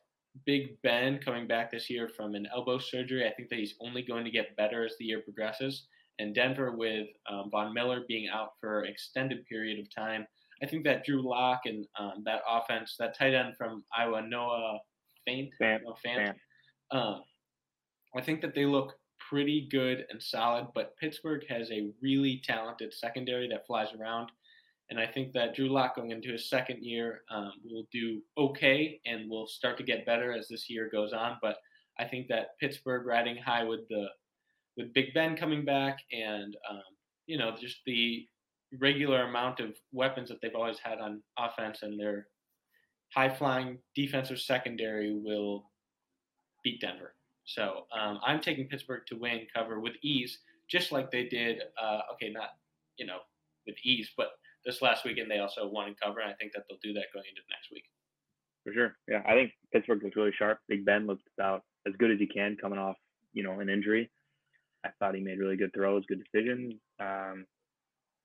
Big 0.45 0.81
Ben 0.81 1.19
coming 1.19 1.47
back 1.47 1.71
this 1.71 1.89
year 1.89 2.07
from 2.07 2.35
an 2.35 2.47
elbow 2.53 2.77
surgery, 2.77 3.27
I 3.27 3.33
think 3.33 3.49
that 3.49 3.59
he's 3.59 3.75
only 3.79 4.01
going 4.01 4.25
to 4.25 4.31
get 4.31 4.55
better 4.55 4.85
as 4.85 4.93
the 4.97 5.05
year 5.05 5.21
progresses. 5.21 5.87
And 6.19 6.33
Denver, 6.33 6.75
with 6.75 7.07
um, 7.29 7.49
Von 7.51 7.73
Miller 7.73 8.01
being 8.07 8.27
out 8.27 8.53
for 8.59 8.81
an 8.81 8.89
extended 8.91 9.45
period 9.45 9.79
of 9.79 9.93
time, 9.93 10.25
I 10.63 10.65
think 10.65 10.83
that 10.85 11.05
Drew 11.05 11.21
Lock 11.21 11.61
and 11.65 11.85
um, 11.99 12.23
that 12.25 12.41
offense, 12.49 12.95
that 12.99 13.17
tight 13.17 13.33
end 13.33 13.55
from 13.57 13.83
Iowa, 13.95 14.23
Noah 14.27 14.79
Faint, 15.25 15.51
Fant, 15.61 15.81
Fant. 16.05 16.33
um, 16.91 17.21
I 18.15 18.21
think 18.21 18.41
that 18.41 18.55
they 18.55 18.65
look 18.65 18.93
pretty 19.29 19.67
good 19.69 20.05
and 20.09 20.21
solid, 20.21 20.67
but 20.73 20.97
Pittsburgh 20.97 21.43
has 21.49 21.69
a 21.71 21.89
really 22.01 22.41
talented 22.43 22.93
secondary 22.93 23.47
that 23.49 23.67
flies 23.67 23.89
around. 23.99 24.31
And 24.89 24.99
I 24.99 25.05
think 25.05 25.33
that 25.33 25.53
Drew 25.53 25.67
Lock 25.67 25.95
going 25.95 26.11
into 26.11 26.31
his 26.31 26.49
second 26.49 26.81
year 26.81 27.23
um, 27.29 27.51
will 27.63 27.85
do 27.91 28.21
okay 28.37 29.01
and 29.05 29.29
will 29.29 29.47
start 29.47 29.77
to 29.77 29.83
get 29.83 30.05
better 30.05 30.31
as 30.31 30.47
this 30.47 30.69
year 30.69 30.89
goes 30.89 31.11
on. 31.11 31.37
But 31.41 31.57
I 31.99 32.05
think 32.05 32.27
that 32.29 32.57
Pittsburgh 32.59 33.05
riding 33.05 33.37
high 33.37 33.63
with 33.63 33.87
the 33.89 34.07
with 34.77 34.93
Big 34.93 35.13
Ben 35.13 35.35
coming 35.35 35.65
back 35.65 35.97
and 36.11 36.55
um, 36.69 36.83
you 37.25 37.37
know 37.37 37.55
just 37.59 37.77
the 37.85 38.25
regular 38.79 39.23
amount 39.23 39.59
of 39.59 39.75
weapons 39.91 40.29
that 40.29 40.39
they've 40.41 40.55
always 40.55 40.79
had 40.79 40.99
on 40.99 41.21
offense 41.37 41.79
and 41.81 41.99
their 41.99 42.27
high 43.13 43.29
flying 43.29 43.79
defensive 43.95 44.39
secondary 44.39 45.13
will 45.13 45.63
beat 46.63 46.81
Denver. 46.81 47.15
So 47.45 47.85
um, 47.97 48.19
I'm 48.25 48.41
taking 48.41 48.67
Pittsburgh 48.67 49.03
to 49.07 49.15
win 49.15 49.47
cover 49.55 49.79
with 49.79 49.93
ease, 50.01 50.39
just 50.69 50.91
like 50.91 51.11
they 51.11 51.25
did. 51.25 51.61
Uh, 51.81 51.99
okay, 52.13 52.29
not 52.29 52.49
you 52.97 53.05
know, 53.05 53.19
with 53.65 53.75
ease. 53.83 54.09
But 54.17 54.31
this 54.67 54.81
last 54.81 55.05
weekend 55.05 55.31
they 55.31 55.39
also 55.39 55.65
won 55.65 55.87
and 55.87 55.99
cover, 55.99 56.19
and 56.19 56.29
I 56.29 56.33
think 56.33 56.51
that 56.53 56.63
they'll 56.69 56.77
do 56.83 56.93
that 56.93 57.05
going 57.13 57.25
into 57.27 57.41
next 57.49 57.71
week. 57.71 57.85
For 58.65 58.73
sure. 58.73 58.97
Yeah, 59.07 59.23
I 59.25 59.33
think 59.33 59.51
Pittsburgh 59.71 60.03
looks 60.03 60.17
really 60.17 60.33
sharp. 60.37 60.59
Big 60.67 60.85
Ben 60.85 61.07
looked 61.07 61.23
about 61.39 61.63
as 61.87 61.93
good 61.97 62.11
as 62.11 62.19
he 62.19 62.27
can 62.27 62.57
coming 62.61 62.77
off, 62.77 62.97
you 63.33 63.41
know, 63.41 63.61
an 63.61 63.69
injury. 63.69 64.11
I 64.85 64.89
thought 64.99 65.15
he 65.15 65.21
made 65.21 65.39
really 65.39 65.55
good 65.55 65.73
throws, 65.73 66.03
good 66.07 66.21
decisions, 66.21 66.73
um, 66.99 67.45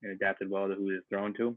and 0.02 0.12
adapted 0.12 0.50
well 0.50 0.66
to 0.66 0.75
who 0.75 0.88
he 0.88 0.94
was 0.94 1.04
thrown 1.08 1.32
to. 1.34 1.56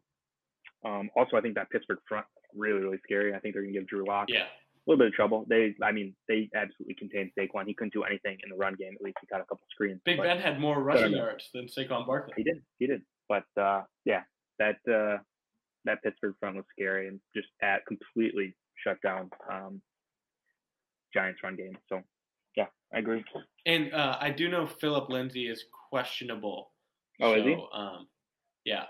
Um, 0.86 1.10
also, 1.18 1.36
I 1.36 1.42
think 1.42 1.56
that 1.56 1.72
Pittsburgh 1.72 1.98
front 2.08 2.28
really, 2.56 2.80
really 2.80 3.00
scary. 3.04 3.34
I 3.34 3.40
think 3.40 3.56
they're 3.56 3.64
gonna 3.64 3.74
give 3.74 3.88
Drew 3.88 4.06
Lock 4.06 4.28
Yeah, 4.30 4.44
a 4.44 4.86
little 4.86 5.00
bit 5.00 5.08
of 5.08 5.14
trouble. 5.14 5.46
They, 5.50 5.74
I 5.82 5.92
mean, 5.92 6.16
they 6.28 6.48
absolutely 6.56 6.94
contained 6.94 7.32
Saquon. 7.38 7.66
He 7.66 7.74
couldn't 7.74 7.94
do 7.94 8.04
anything 8.04 8.38
in 8.44 8.52
the 8.52 8.56
run 8.56 8.76
game. 8.76 8.94
At 8.94 9.02
least 9.02 9.18
he 9.20 9.28
got 9.28 9.42
a 9.42 9.46
couple 9.46 9.66
screens. 9.72 10.00
Big 10.06 10.18
but 10.18 10.24
Ben 10.24 10.40
had 10.40 10.60
more 10.60 10.82
rushing 10.82 11.12
know. 11.12 11.26
yards 11.26 11.50
than 11.56 11.66
Saquon 11.66 12.06
Barkley. 12.06 12.36
He 12.38 12.44
did. 12.44 12.62
He 12.78 12.86
did. 12.86 13.02
But 13.28 13.46
uh, 13.60 13.82
yeah, 14.06 14.22
that 14.60 14.78
uh, 14.92 15.18
that 15.86 16.02
Pittsburgh 16.04 16.36
front 16.40 16.56
was 16.56 16.66
scary 16.72 17.08
and 17.08 17.20
just 17.36 17.48
at 17.62 17.86
completely 17.86 18.56
shut 18.84 19.02
down 19.02 19.30
um, 19.52 19.82
Giants 21.14 21.42
run 21.44 21.56
game. 21.56 21.78
So 21.88 22.02
yeah, 22.56 22.68
I 22.94 23.00
agree. 23.00 23.24
And 23.66 23.94
uh, 23.94 24.18
I 24.20 24.30
do 24.32 24.50
know 24.50 24.66
Philip 24.66 25.10
Lindsay 25.10 25.48
is 25.48 25.66
questionable. 25.90 26.72
Oh, 27.22 27.34
so, 27.34 27.40
is 27.40 27.46
he? 27.46 27.54
Um, 27.74 28.08
yeah. 28.66 28.84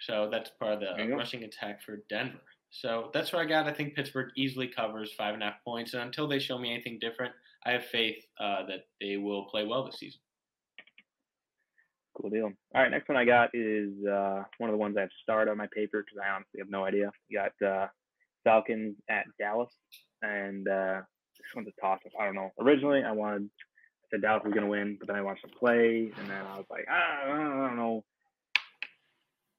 So 0.00 0.28
that's 0.30 0.50
part 0.58 0.74
of 0.74 0.80
the 0.80 1.14
rushing 1.14 1.44
attack 1.44 1.82
for 1.82 2.02
Denver. 2.08 2.40
So 2.70 3.10
that's 3.12 3.32
what 3.32 3.42
I 3.42 3.46
got. 3.46 3.66
I 3.66 3.72
think 3.72 3.94
Pittsburgh 3.94 4.30
easily 4.36 4.68
covers 4.68 5.12
five 5.12 5.34
and 5.34 5.42
a 5.42 5.46
half 5.46 5.64
points. 5.64 5.92
And 5.92 6.02
until 6.02 6.28
they 6.28 6.38
show 6.38 6.58
me 6.58 6.72
anything 6.72 6.98
different, 7.00 7.32
I 7.66 7.72
have 7.72 7.84
faith 7.84 8.24
uh, 8.38 8.64
that 8.66 8.86
they 9.00 9.16
will 9.16 9.44
play 9.46 9.66
well 9.66 9.84
this 9.84 9.98
season. 9.98 10.20
Cool 12.20 12.30
deal. 12.30 12.52
All 12.74 12.82
right, 12.82 12.90
next 12.90 13.08
one 13.08 13.16
I 13.16 13.24
got 13.24 13.50
is 13.54 13.92
uh, 14.04 14.42
one 14.58 14.68
of 14.68 14.74
the 14.74 14.78
ones 14.78 14.96
I've 14.98 15.10
starred 15.22 15.48
on 15.48 15.56
my 15.56 15.68
paper 15.74 16.02
because 16.02 16.18
I 16.22 16.34
honestly 16.34 16.58
have 16.58 16.70
no 16.70 16.84
idea. 16.84 17.10
You 17.28 17.38
got 17.38 17.66
uh, 17.66 17.86
Falcons 18.44 18.96
at 19.08 19.24
Dallas, 19.38 19.72
and 20.22 20.68
uh, 20.68 21.00
this 21.38 21.54
one's 21.54 21.68
a 21.68 21.80
toss 21.80 22.00
up. 22.04 22.12
I 22.20 22.26
don't 22.26 22.34
know. 22.34 22.50
Originally, 22.60 23.02
I 23.02 23.12
wanted 23.12 23.44
I 23.44 24.06
said 24.10 24.22
Dallas 24.22 24.42
was 24.44 24.52
going 24.52 24.64
to 24.64 24.70
win, 24.70 24.96
but 24.98 25.06
then 25.06 25.16
I 25.16 25.22
watched 25.22 25.42
them 25.42 25.52
play, 25.58 26.10
and 26.18 26.30
then 26.30 26.44
I 26.52 26.56
was 26.56 26.66
like, 26.68 26.84
ah, 26.90 27.24
I 27.24 27.28
don't 27.68 27.76
know. 27.76 28.04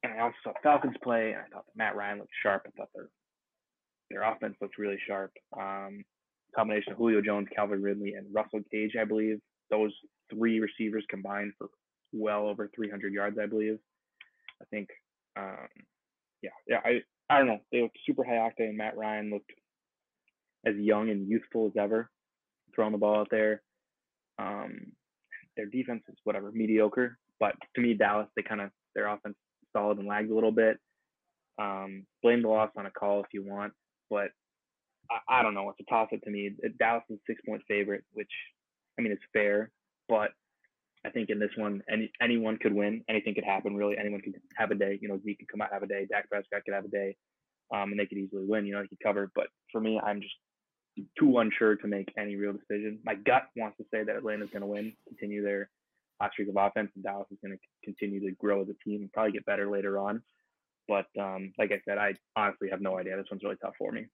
And 0.03 0.13
I 0.13 0.19
also 0.19 0.35
saw 0.43 0.53
Falcons 0.61 0.97
play, 1.03 1.31
and 1.31 1.41
I 1.41 1.47
thought 1.51 1.65
Matt 1.75 1.95
Ryan 1.95 2.19
looked 2.19 2.31
sharp. 2.43 2.63
I 2.67 2.71
thought 2.77 2.89
their 2.93 3.09
their 4.09 4.23
offense 4.23 4.55
looked 4.61 4.77
really 4.77 4.99
sharp. 5.07 5.31
Um, 5.57 6.03
combination 6.55 6.91
of 6.91 6.97
Julio 6.97 7.21
Jones, 7.21 7.47
Calvin 7.55 7.81
Ridley, 7.81 8.13
and 8.13 8.27
Russell 8.33 8.59
Gage, 8.71 8.95
I 8.99 9.05
believe. 9.05 9.39
Those 9.69 9.93
three 10.29 10.59
receivers 10.59 11.05
combined 11.09 11.53
for 11.57 11.69
well 12.13 12.47
over 12.47 12.69
300 12.73 13.13
yards, 13.13 13.37
I 13.41 13.45
believe. 13.45 13.79
I 14.61 14.65
think, 14.65 14.89
um, 15.37 15.67
yeah, 16.41 16.49
yeah. 16.67 16.79
I 16.83 17.01
I 17.29 17.37
don't 17.37 17.47
know. 17.47 17.59
They 17.71 17.81
looked 17.81 17.97
super 18.05 18.23
high 18.23 18.49
octane. 18.49 18.75
Matt 18.75 18.97
Ryan 18.97 19.31
looked 19.31 19.51
as 20.65 20.75
young 20.75 21.09
and 21.09 21.27
youthful 21.27 21.67
as 21.67 21.73
ever, 21.79 22.09
throwing 22.75 22.91
the 22.91 22.97
ball 22.97 23.21
out 23.21 23.29
there. 23.31 23.61
Um, 24.37 24.91
their 25.55 25.65
defense 25.65 26.03
is 26.09 26.17
whatever 26.23 26.51
mediocre, 26.51 27.17
but 27.39 27.55
to 27.75 27.81
me, 27.81 27.93
Dallas 27.93 28.27
they 28.35 28.41
kind 28.41 28.61
of 28.61 28.69
their 28.95 29.07
offense 29.07 29.35
solid 29.73 29.97
and 29.97 30.07
lagged 30.07 30.31
a 30.31 30.35
little 30.35 30.51
bit. 30.51 30.77
Um, 31.59 32.05
blame 32.21 32.41
the 32.41 32.47
loss 32.47 32.71
on 32.75 32.85
a 32.85 32.91
call 32.91 33.21
if 33.21 33.27
you 33.33 33.43
want, 33.43 33.73
but 34.09 34.29
I, 35.09 35.39
I 35.39 35.43
don't 35.43 35.53
know. 35.53 35.69
It's 35.69 35.79
a 35.79 35.89
toss 35.89 36.09
up 36.13 36.21
to 36.21 36.29
me. 36.29 36.51
Dallas 36.79 37.03
is 37.09 37.19
six 37.27 37.41
point 37.45 37.61
favorite, 37.67 38.03
which 38.13 38.31
I 38.97 39.01
mean 39.01 39.11
it's 39.11 39.21
fair, 39.33 39.71
but 40.09 40.31
I 41.05 41.09
think 41.09 41.29
in 41.29 41.39
this 41.39 41.51
one, 41.55 41.81
any 41.89 42.11
anyone 42.21 42.57
could 42.57 42.73
win. 42.73 43.03
Anything 43.09 43.33
could 43.33 43.43
happen. 43.43 43.75
Really, 43.75 43.97
anyone 43.97 44.21
could 44.21 44.35
have 44.55 44.71
a 44.71 44.75
day. 44.75 44.99
You 45.01 45.09
know, 45.09 45.19
Zeke 45.23 45.39
could 45.39 45.47
come 45.47 45.61
out 45.61 45.73
have 45.73 45.83
a 45.83 45.87
day. 45.87 46.05
Dak 46.09 46.29
Prescott 46.29 46.63
could 46.63 46.75
have 46.75 46.85
a 46.85 46.89
day, 46.89 47.15
um, 47.73 47.91
and 47.91 47.99
they 47.99 48.05
could 48.05 48.19
easily 48.19 48.45
win. 48.45 48.65
You 48.65 48.73
know, 48.73 48.81
they 48.81 48.87
could 48.87 48.99
cover. 49.03 49.31
But 49.33 49.47
for 49.71 49.81
me, 49.81 49.99
I'm 50.03 50.21
just 50.21 50.35
too 51.17 51.39
unsure 51.39 51.75
to 51.77 51.87
make 51.87 52.13
any 52.17 52.35
real 52.35 52.53
decision. 52.53 52.99
My 53.03 53.15
gut 53.15 53.43
wants 53.55 53.77
to 53.77 53.85
say 53.91 54.03
that 54.03 54.15
Atlanta's 54.15 54.49
going 54.51 54.61
to 54.61 54.67
win, 54.67 54.93
continue 55.07 55.43
their 55.43 55.69
hot 56.21 56.31
streak 56.33 56.49
of 56.49 56.55
offense, 56.57 56.91
and 56.95 57.03
Dallas 57.03 57.27
is 57.31 57.39
going 57.43 57.57
to 57.57 57.59
continue 57.83 58.19
to 58.19 58.35
grow 58.35 58.61
as 58.61 58.67
a 58.69 58.77
team 58.87 59.01
and 59.01 59.11
probably 59.11 59.31
get 59.31 59.45
better 59.45 59.69
later 59.71 59.97
on. 59.97 60.21
But 60.87 61.07
um, 61.19 61.53
like 61.57 61.71
I 61.71 61.79
said, 61.87 61.97
I 61.97 62.13
honestly 62.35 62.69
have 62.69 62.81
no 62.81 62.99
idea. 62.99 63.17
This 63.17 63.27
one's 63.31 63.43
really 63.43 63.55
tough 63.61 63.73
for 63.77 63.91
me. 63.91 64.05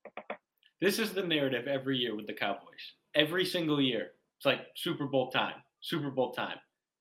This 0.80 1.00
is 1.00 1.12
the 1.12 1.24
narrative 1.24 1.68
every 1.68 1.98
year 1.98 2.16
with 2.16 2.28
the 2.28 2.34
Cowboys. 2.34 2.94
Every 3.16 3.46
single 3.46 3.82
year. 3.82 4.12
It's 4.38 4.46
like 4.46 4.60
Super 4.76 5.08
Bowl 5.08 5.32
time, 5.32 5.56
Super 5.82 6.12
Bowl 6.12 6.34
time. 6.34 6.58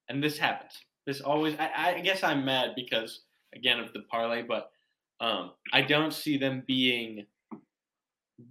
And 0.08 0.22
this 0.22 0.38
happens. 0.38 0.72
This 1.06 1.20
always, 1.20 1.54
I, 1.58 1.96
I 1.96 2.00
guess 2.00 2.22
I'm 2.22 2.44
mad 2.44 2.70
because, 2.74 3.20
again, 3.54 3.78
of 3.78 3.92
the 3.92 4.00
parlay, 4.10 4.42
but 4.42 4.70
um, 5.20 5.52
I 5.72 5.82
don't 5.82 6.12
see 6.12 6.36
them 6.36 6.64
being 6.66 7.26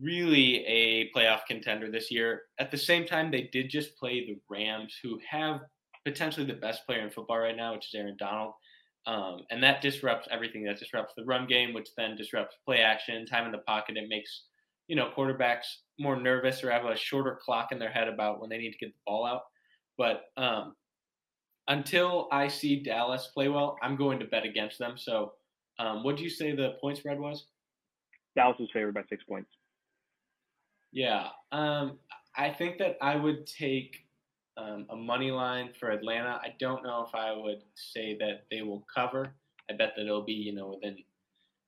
really 0.02 0.66
a 0.66 1.12
playoff 1.16 1.42
contender 1.48 1.92
this 1.92 2.12
year. 2.12 2.44
At 2.60 2.72
the 2.72 2.78
same 2.78 3.06
time, 3.06 3.30
they 3.30 3.50
did 3.52 3.70
just 3.70 3.98
play 3.98 4.26
the 4.26 4.40
Rams, 4.50 4.98
who 5.04 5.20
have 5.30 5.62
potentially 6.06 6.46
the 6.46 6.54
best 6.54 6.86
player 6.86 7.02
in 7.02 7.10
football 7.10 7.40
right 7.40 7.56
now, 7.56 7.74
which 7.74 7.88
is 7.88 7.96
Aaron 7.96 8.16
Donald. 8.18 8.54
Um, 9.08 9.42
and 9.52 9.62
that 9.64 9.82
disrupts 9.82 10.28
everything. 10.32 10.64
That 10.64 10.80
disrupts 10.80 11.14
the 11.16 11.26
run 11.26 11.46
game, 11.48 11.74
which 11.74 11.90
then 11.96 12.16
disrupts 12.16 12.56
play 12.66 12.80
action, 12.80 13.26
time 13.26 13.46
in 13.46 13.52
the 13.52 13.60
pocket. 13.60 13.98
It 13.98 14.10
makes 14.10 14.44
you 14.88 14.96
know 14.96 15.12
quarterbacks 15.16 15.66
more 16.00 16.20
nervous 16.20 16.64
or 16.64 16.72
have 16.72 16.86
a 16.86 16.96
shorter 16.96 17.40
clock 17.44 17.72
in 17.72 17.80
their 17.80 17.92
head 17.92 18.08
about 18.08 18.40
when 18.40 18.50
they 18.50 18.58
need 18.58 18.72
to 18.72 18.78
get 18.78 18.94
the 18.94 19.00
ball 19.06 19.26
out. 19.26 19.42
But 19.98 20.24
um, 20.38 20.76
until 21.68 22.28
I 22.32 22.48
see 22.48 22.82
Dallas 22.82 23.30
play 23.34 23.50
well, 23.50 23.78
I'm 23.82 23.96
going 23.96 24.20
to 24.20 24.26
bet 24.26 24.46
against 24.46 24.80
them. 24.80 24.98
So, 24.98 25.34
um, 25.80 26.04
what 26.04 26.18
do 26.18 26.24
you 26.24 26.30
say 26.30 26.56
the 26.56 26.76
point 26.82 26.98
spread 26.98 27.20
was? 27.20 27.46
Dallas 28.36 28.58
was 28.60 28.70
favored 28.72 28.94
by 28.94 29.04
six 29.10 29.24
points. 29.24 29.50
Yeah, 30.92 31.28
um, 31.52 32.00
I 32.38 32.50
think 32.52 32.78
that 32.80 32.98
I 33.02 33.16
would 33.16 33.48
take 33.48 33.98
um, 34.58 34.86
a 34.90 34.96
money 34.96 35.32
line 35.32 35.72
for 35.80 35.92
Atlanta. 35.92 36.40
I 36.42 36.54
don't 36.60 36.84
know 36.84 37.06
if 37.08 37.14
I 37.14 37.34
would 37.36 37.64
say 37.76 38.18
that 38.20 38.46
they 38.50 38.62
will 38.62 38.86
cover. 38.94 39.34
I 39.70 39.74
bet 39.74 39.94
that 39.96 40.06
it'll 40.06 40.24
be 40.24 40.34
you 40.34 40.54
know 40.54 40.76
within 40.76 40.98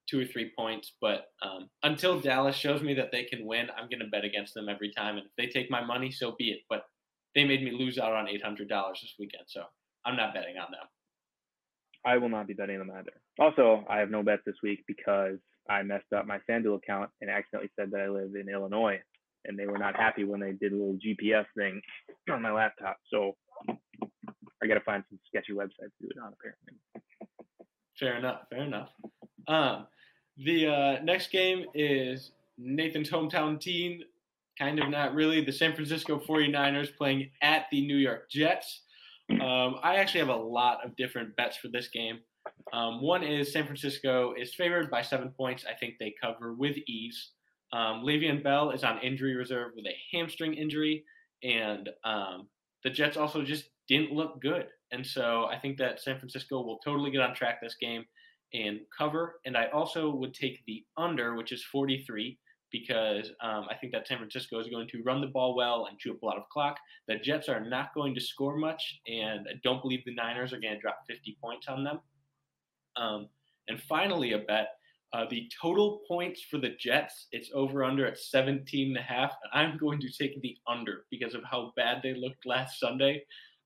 two 0.10 0.22
or 0.22 0.26
three 0.26 0.52
points. 0.58 0.94
But 1.02 1.32
um, 1.42 1.70
until 1.84 2.20
Dallas 2.20 2.56
shows 2.56 2.82
me 2.82 2.94
that 2.94 3.12
they 3.12 3.24
can 3.24 3.46
win, 3.46 3.68
I'm 3.78 3.90
going 3.90 4.00
to 4.00 4.08
bet 4.08 4.24
against 4.24 4.54
them 4.54 4.70
every 4.70 4.92
time. 4.92 5.18
And 5.18 5.26
if 5.26 5.32
they 5.38 5.48
take 5.48 5.70
my 5.70 5.84
money, 5.84 6.12
so 6.12 6.36
be 6.38 6.52
it. 6.52 6.60
But 6.70 6.86
they 7.36 7.44
made 7.44 7.64
me 7.64 7.72
lose 7.72 7.98
out 7.98 8.14
on 8.14 8.30
eight 8.30 8.44
hundred 8.44 8.70
dollars 8.70 9.00
this 9.02 9.14
weekend, 9.20 9.44
so 9.48 9.64
I'm 10.08 10.16
not 10.16 10.34
betting 10.34 10.58
on 10.58 10.72
them. 10.72 10.88
I 12.06 12.18
will 12.18 12.30
not 12.30 12.48
be 12.48 12.54
betting 12.54 12.80
them 12.80 12.92
either. 12.92 13.12
Also, 13.40 13.84
I 13.90 14.00
have 14.00 14.10
no 14.10 14.24
bets 14.24 14.44
this 14.46 14.56
week 14.64 14.86
because 14.88 15.38
I 15.70 15.84
messed 15.84 16.14
up 16.16 16.26
my 16.26 16.40
FanDuel 16.50 16.78
account 16.78 17.10
and 17.20 17.30
accidentally 17.30 17.70
said 17.78 17.92
that 17.92 18.00
I 18.00 18.08
live 18.08 18.34
in 18.36 18.48
Illinois, 18.48 19.00
and 19.44 19.60
they 19.60 19.66
were 19.66 19.78
not 19.78 19.98
happy 19.98 20.24
when 20.24 20.40
they 20.40 20.54
did 20.54 20.72
a 20.72 20.76
little 20.76 20.98
GPS 21.06 21.46
thing 21.58 21.82
on 22.32 22.42
my 22.42 22.52
laptop. 22.52 22.98
So 23.12 23.36
I 23.70 24.68
got 24.68 24.76
to 24.76 24.82
find 24.82 25.04
some 25.10 25.20
sketchy 25.28 25.52
websites 25.52 25.92
to 26.00 26.04
do 26.04 26.10
it 26.10 26.18
on, 26.24 26.34
apparently. 26.34 26.74
Fair 28.00 28.18
enough. 28.18 28.42
Fair 28.50 28.64
enough. 28.64 28.90
Um, 29.50 29.88
the 30.38 30.68
uh, 30.68 31.04
next 31.04 31.32
game 31.32 31.66
is 31.74 32.32
Nathan's 32.58 33.10
hometown 33.10 33.60
team. 33.60 34.02
Kind 34.58 34.80
of 34.80 34.90
not 34.90 35.14
really. 35.14 35.44
The 35.44 35.52
San 35.52 35.76
Francisco 35.76 36.20
49ers 36.20 36.96
playing 36.96 37.30
at 37.42 37.66
the 37.72 37.86
New 37.86 37.98
York 37.98 38.30
Jets. 38.30 38.84
Um, 39.30 39.76
I 39.84 39.98
actually 39.98 40.22
have 40.22 40.30
a 40.30 40.36
lot 40.36 40.86
of 40.86 40.96
different 40.96 41.36
bets 41.36 41.58
for 41.58 41.68
this 41.68 41.90
game. 41.90 42.20
Um, 42.72 43.02
one 43.02 43.24
is 43.24 43.52
San 43.52 43.66
Francisco 43.66 44.34
is 44.38 44.54
favored 44.54 44.90
by 44.90 45.02
seven 45.02 45.30
points. 45.30 45.66
I 45.70 45.74
think 45.74 45.96
they 46.00 46.14
cover 46.22 46.54
with 46.54 46.78
ease. 46.88 47.32
Um, 47.74 48.04
Le'Veon 48.04 48.44
Bell 48.44 48.72
is 48.72 48.84
on 48.84 49.00
injury 49.02 49.36
reserve 49.36 49.74
with 49.76 49.86
a 49.86 49.96
hamstring 50.14 50.54
injury, 50.54 51.04
and 51.44 51.90
um, 52.06 52.48
the 52.84 52.90
Jets 52.90 53.18
also 53.18 53.44
just 53.44 53.66
didn't 53.88 54.14
look 54.14 54.42
good. 54.42 54.68
And 54.92 55.06
so 55.06 55.46
I 55.52 55.60
think 55.60 55.78
that 55.78 56.02
San 56.02 56.18
Francisco 56.18 56.62
will 56.62 56.80
totally 56.80 57.12
get 57.12 57.22
on 57.22 57.36
track 57.36 57.60
this 57.62 57.76
game 57.80 58.06
and 58.54 58.80
cover. 58.98 59.40
And 59.46 59.58
I 59.58 59.66
also 59.68 60.10
would 60.10 60.34
take 60.34 60.64
the 60.66 60.86
under, 60.96 61.36
which 61.36 61.52
is 61.52 61.64
43, 61.64 62.38
because 62.72 63.32
um, 63.42 63.66
I 63.70 63.76
think 63.76 63.94
that 63.94 64.08
San 64.08 64.18
Francisco 64.18 64.60
is 64.60 64.68
going 64.68 64.88
to 64.90 65.04
run 65.04 65.22
the 65.22 65.28
ball 65.28 65.56
well 65.56 65.88
and 65.90 65.98
chew 65.98 66.14
up 66.14 66.22
a 66.22 66.26
lot 66.26 66.38
of 66.38 66.44
clock. 66.50 66.78
The 67.08 67.18
Jets 67.18 67.50
are 67.50 67.64
not 67.64 67.94
going 67.94 68.14
to 68.16 68.22
score 68.22 68.58
much, 68.58 69.00
and 69.08 69.48
I 69.50 69.54
don't 69.64 69.82
believe 69.82 70.04
the 70.06 70.14
Niners 70.14 70.54
are 70.54 70.60
going 70.60 70.74
to 70.74 70.80
drop 70.80 71.00
50 71.08 71.38
points 71.42 71.68
on 71.68 71.84
them. 71.84 72.00
Um, 72.96 73.30
and 73.68 73.82
finally, 73.82 74.34
a 74.34 74.40
bet. 74.40 74.70
Uh, 75.14 75.26
the 75.30 75.50
total 75.62 76.02
points 76.06 76.42
for 76.52 76.58
the 76.58 76.76
Jets, 76.78 77.28
it's 77.32 77.50
over 77.54 77.84
under 77.84 78.06
at 78.06 78.20
17 78.20 78.90
and 78.90 78.98
a 78.98 79.02
half. 79.02 79.34
And 79.44 79.52
I'm 79.54 79.78
going 79.78 80.02
to 80.02 80.10
take 80.12 80.42
the 80.42 80.58
under 80.68 81.06
because 81.10 81.34
of 81.34 81.44
how 81.50 81.72
bad 81.78 82.02
they 82.04 82.14
looked 82.14 82.46
last 82.46 82.80
Sunday. 82.80 83.24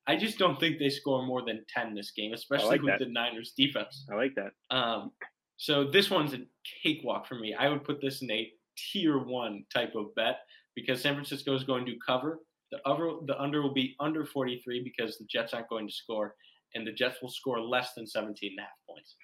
I 0.07 0.15
just 0.17 0.37
don't 0.37 0.59
think 0.59 0.77
they 0.77 0.89
score 0.89 1.25
more 1.25 1.43
than 1.43 1.63
10 1.73 1.95
this 1.95 2.11
game, 2.11 2.33
especially 2.33 2.67
like 2.67 2.81
with 2.81 2.99
that. 2.99 2.99
the 2.99 3.11
Niners 3.11 3.53
defense. 3.57 4.05
I 4.11 4.15
like 4.15 4.35
that. 4.35 4.51
Um, 4.75 5.11
so 5.57 5.83
this 5.83 6.09
one's 6.09 6.33
a 6.33 6.39
cakewalk 6.83 7.27
for 7.27 7.35
me. 7.35 7.53
I 7.53 7.69
would 7.69 7.83
put 7.83 8.01
this 8.01 8.21
in 8.21 8.31
a 8.31 8.51
tier 8.91 9.17
one 9.19 9.65
type 9.73 9.95
of 9.95 10.13
bet 10.15 10.39
because 10.75 11.01
San 11.01 11.13
Francisco 11.15 11.53
is 11.55 11.63
going 11.63 11.85
to 11.85 11.95
cover. 12.05 12.39
The 12.71 12.79
over 12.87 13.11
the 13.25 13.37
under 13.39 13.61
will 13.61 13.73
be 13.73 13.95
under 13.99 14.25
43 14.25 14.81
because 14.83 15.17
the 15.17 15.25
Jets 15.25 15.53
aren't 15.53 15.67
going 15.69 15.87
to 15.87 15.93
score. 15.93 16.35
and 16.73 16.87
the 16.87 16.91
Jets 16.93 17.17
will 17.21 17.29
score 17.29 17.59
less 17.59 17.93
than 17.95 18.07
17 18.07 18.51
and 18.51 18.59
a 18.59 18.61
half 18.61 18.71
points. 18.87 19.15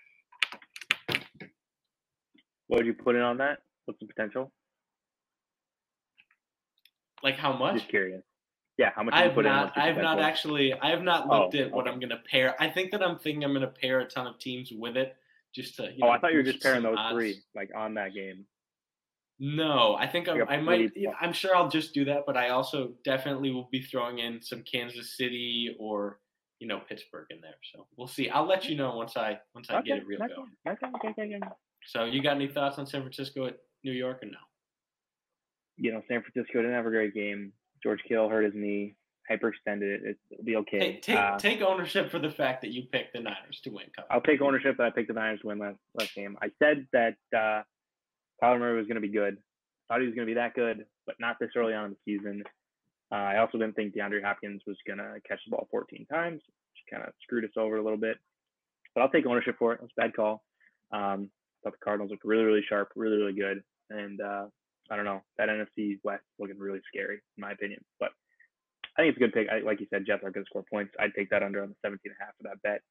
What 2.68 2.78
would 2.80 2.86
you 2.86 2.94
put 2.94 3.16
in 3.16 3.22
on 3.22 3.38
that? 3.38 3.60
What's 3.86 4.00
the 4.02 4.06
potential? 4.06 4.52
Like 7.24 7.36
how 7.38 7.54
much? 7.54 7.76
Just 7.76 7.88
curious. 7.90 8.22
Yeah, 8.78 8.92
how 8.96 9.04
much? 9.04 9.14
I 9.14 9.20
did 9.20 9.24
you 9.24 9.30
have 9.30 9.36
put 9.36 9.46
in? 9.46 9.52
not. 9.52 9.66
What's 9.68 9.78
I 9.78 9.88
have 9.88 9.98
not 9.98 10.20
actually. 10.20 10.74
I 10.74 10.90
have 10.90 11.02
not 11.02 11.28
Oh, 11.30 11.44
looked 11.44 11.56
at 11.56 11.72
what. 11.72 11.88
I'm 11.88 12.00
going 12.00 12.10
to 12.10 12.20
pair. 12.30 12.56
I 12.62 12.70
think 12.70 12.92
that 12.92 13.02
I'm 13.02 13.18
thinking 13.18 13.44
I'm 13.44 13.52
going 13.52 13.62
to 13.62 13.68
pair 13.68 14.02
a 14.02 14.06
ton 14.06 14.28
of 14.28 14.38
teams 14.40 14.72
with 14.72 14.98
it, 14.98 15.16
just 15.56 15.78
to. 15.78 15.84
You 15.86 16.00
Oh, 16.04 16.08
know, 16.08 16.12
I 16.12 16.20
thought 16.20 16.32
you 16.34 16.38
were 16.38 16.44
just 16.44 16.62
pairing 16.62 16.84
those 16.84 16.98
odds. 16.98 17.16
three, 17.16 17.40
like 17.56 17.72
on 17.76 17.94
that 17.96 18.14
game. 18.14 18.46
No, 19.40 19.96
I 19.96 20.08
think 20.08 20.28
I'm, 20.28 20.48
I 20.50 20.58
might. 20.58 20.92
I'm 21.22 21.34
sure 21.34 21.56
I'll 21.56 21.70
just 21.70 21.94
do 21.94 22.06
that, 22.06 22.24
but 22.26 22.36
I 22.36 22.50
also 22.50 22.94
definitely 23.04 23.52
will 23.52 23.70
be 23.72 23.82
throwing 23.82 24.20
in 24.20 24.42
some 24.42 24.64
Kansas 24.64 25.16
City 25.16 25.76
or 25.80 26.20
you 26.60 26.68
know 26.68 26.82
Pittsburgh 26.90 27.28
in 27.30 27.42
there. 27.42 27.52
So 27.72 27.86
we'll 27.98 28.08
see. 28.08 28.30
I'll 28.30 28.48
let 28.48 28.68
you 28.68 28.76
know 28.76 28.96
once 28.96 29.16
I 29.16 29.40
once 29.54 29.70
I 29.70 29.82
get 29.82 30.00
it 30.00 30.08
real 30.08 30.24
okay, 30.24 30.34
going. 30.34 30.52
okay, 30.68 30.88
okay, 30.88 31.10
okay, 31.10 31.36
okay. 31.36 31.54
So 31.86 32.06
you 32.06 32.24
got 32.24 32.36
any 32.36 32.48
thoughts 32.48 32.80
on 32.80 32.88
San 32.88 33.02
Francisco 33.02 33.46
at 33.46 33.58
New 33.84 33.92
York 33.92 34.24
or 34.24 34.26
no? 34.26 34.38
You 35.78 35.94
know, 35.94 36.02
San 36.08 36.24
Francisco 36.24 36.62
didn't 36.62 36.74
have 36.74 36.88
a 36.88 36.90
great 36.90 37.14
game. 37.14 37.54
George 37.84 38.00
Kittle 38.08 38.30
hurt 38.30 38.44
his 38.44 38.56
knee, 38.56 38.96
hyperextended 39.30 39.84
it. 39.84 40.18
It'll 40.32 40.44
be 40.44 40.56
okay. 40.58 40.80
Hey, 40.80 41.00
take 41.00 41.16
Uh, 41.16 41.38
take 41.38 41.62
ownership 41.62 42.10
for 42.10 42.18
the 42.18 42.32
fact 42.32 42.62
that 42.62 42.72
you 42.72 42.84
picked 42.92 43.14
the 43.14 43.20
Niners 43.20 43.62
to 43.66 43.70
win. 43.70 43.86
I'll 44.10 44.22
take 44.22 44.42
ownership 44.42 44.78
that 44.78 44.84
I 44.84 44.90
picked 44.90 45.10
the 45.10 45.14
Niners 45.14 45.42
to 45.42 45.48
win 45.48 45.60
last 45.60 45.78
last 45.94 46.16
game. 46.16 46.38
I 46.42 46.50
said 46.58 46.88
that 46.92 47.18
uh, 47.38 47.62
Kyler 48.42 48.60
Murray 48.60 48.78
was 48.78 48.88
going 48.88 49.02
to 49.02 49.08
be 49.08 49.14
good. 49.14 49.38
Thought 49.88 50.02
he 50.02 50.08
was 50.08 50.16
going 50.16 50.28
to 50.28 50.32
be 50.32 50.40
that 50.40 50.54
good, 50.54 50.86
but 51.06 51.16
not 51.20 51.38
this 51.40 51.52
early 51.56 51.74
on 51.74 51.86
in 51.86 51.92
the 51.92 52.18
season. 52.18 52.44
Uh, 53.12 53.16
I 53.16 53.38
also 53.38 53.58
didn't 53.58 53.76
think 53.76 53.96
DeAndre 53.96 54.24
Hopkins 54.24 54.62
was 54.68 54.78
going 54.86 55.00
to 55.00 55.16
catch 55.28 55.40
the 55.46 55.52
ball 55.52 55.68
14 55.72 56.06
times, 56.12 56.42
which 56.44 56.92
kind 56.92 57.08
of 57.08 57.14
screwed 57.24 57.46
us 57.46 57.52
over 57.58 57.78
a 57.78 57.84
little 57.84 57.98
bit. 57.98 58.18
But 58.94 59.02
I'll 59.02 59.10
take 59.10 59.26
ownership 59.26 59.56
for 59.58 59.74
it. 59.74 59.76
It 59.76 59.84
was 59.84 59.92
a 59.98 60.02
bad 60.02 60.16
call. 60.16 60.44
Um, 60.92 61.30
thought 61.64 61.74
the 61.74 61.84
Cardinals 61.84 62.12
looked 62.12 62.26
really, 62.26 62.44
really 62.44 62.66
sharp, 62.68 62.92
really, 62.96 63.18
really 63.18 63.34
good. 63.34 63.64
And 63.90 64.20
uh, 64.20 64.46
I 64.92 64.96
don't 64.96 65.06
know, 65.06 65.22
that 65.38 65.50
NFC 65.50 66.00
West 66.04 66.24
looking 66.40 66.60
really 66.60 66.82
scary, 66.88 67.20
in 67.38 67.42
my 67.42 67.52
opinion. 67.52 67.84
But 68.00 68.10
I 68.98 69.02
think 69.02 69.10
it's 69.16 69.18
a 69.18 69.26
good 69.26 69.34
pick. 69.34 69.48
I, 69.50 69.60
like 69.60 69.80
you 69.80 69.88
said, 69.90 70.06
Jets 70.06 70.24
are 70.24 70.32
going 70.32 70.44
to 70.44 70.50
score 70.50 70.66
points. 70.70 70.94
I'd 71.00 71.14
take 71.16 71.30
that 71.30 71.44
under 71.44 71.64
on 71.64 71.70
the 71.70 71.76
17 71.84 72.00
and 72.06 72.16
a 72.20 72.24
half 72.24 72.36
for 72.38 72.44
that 72.44 72.62
bet. 72.62 72.82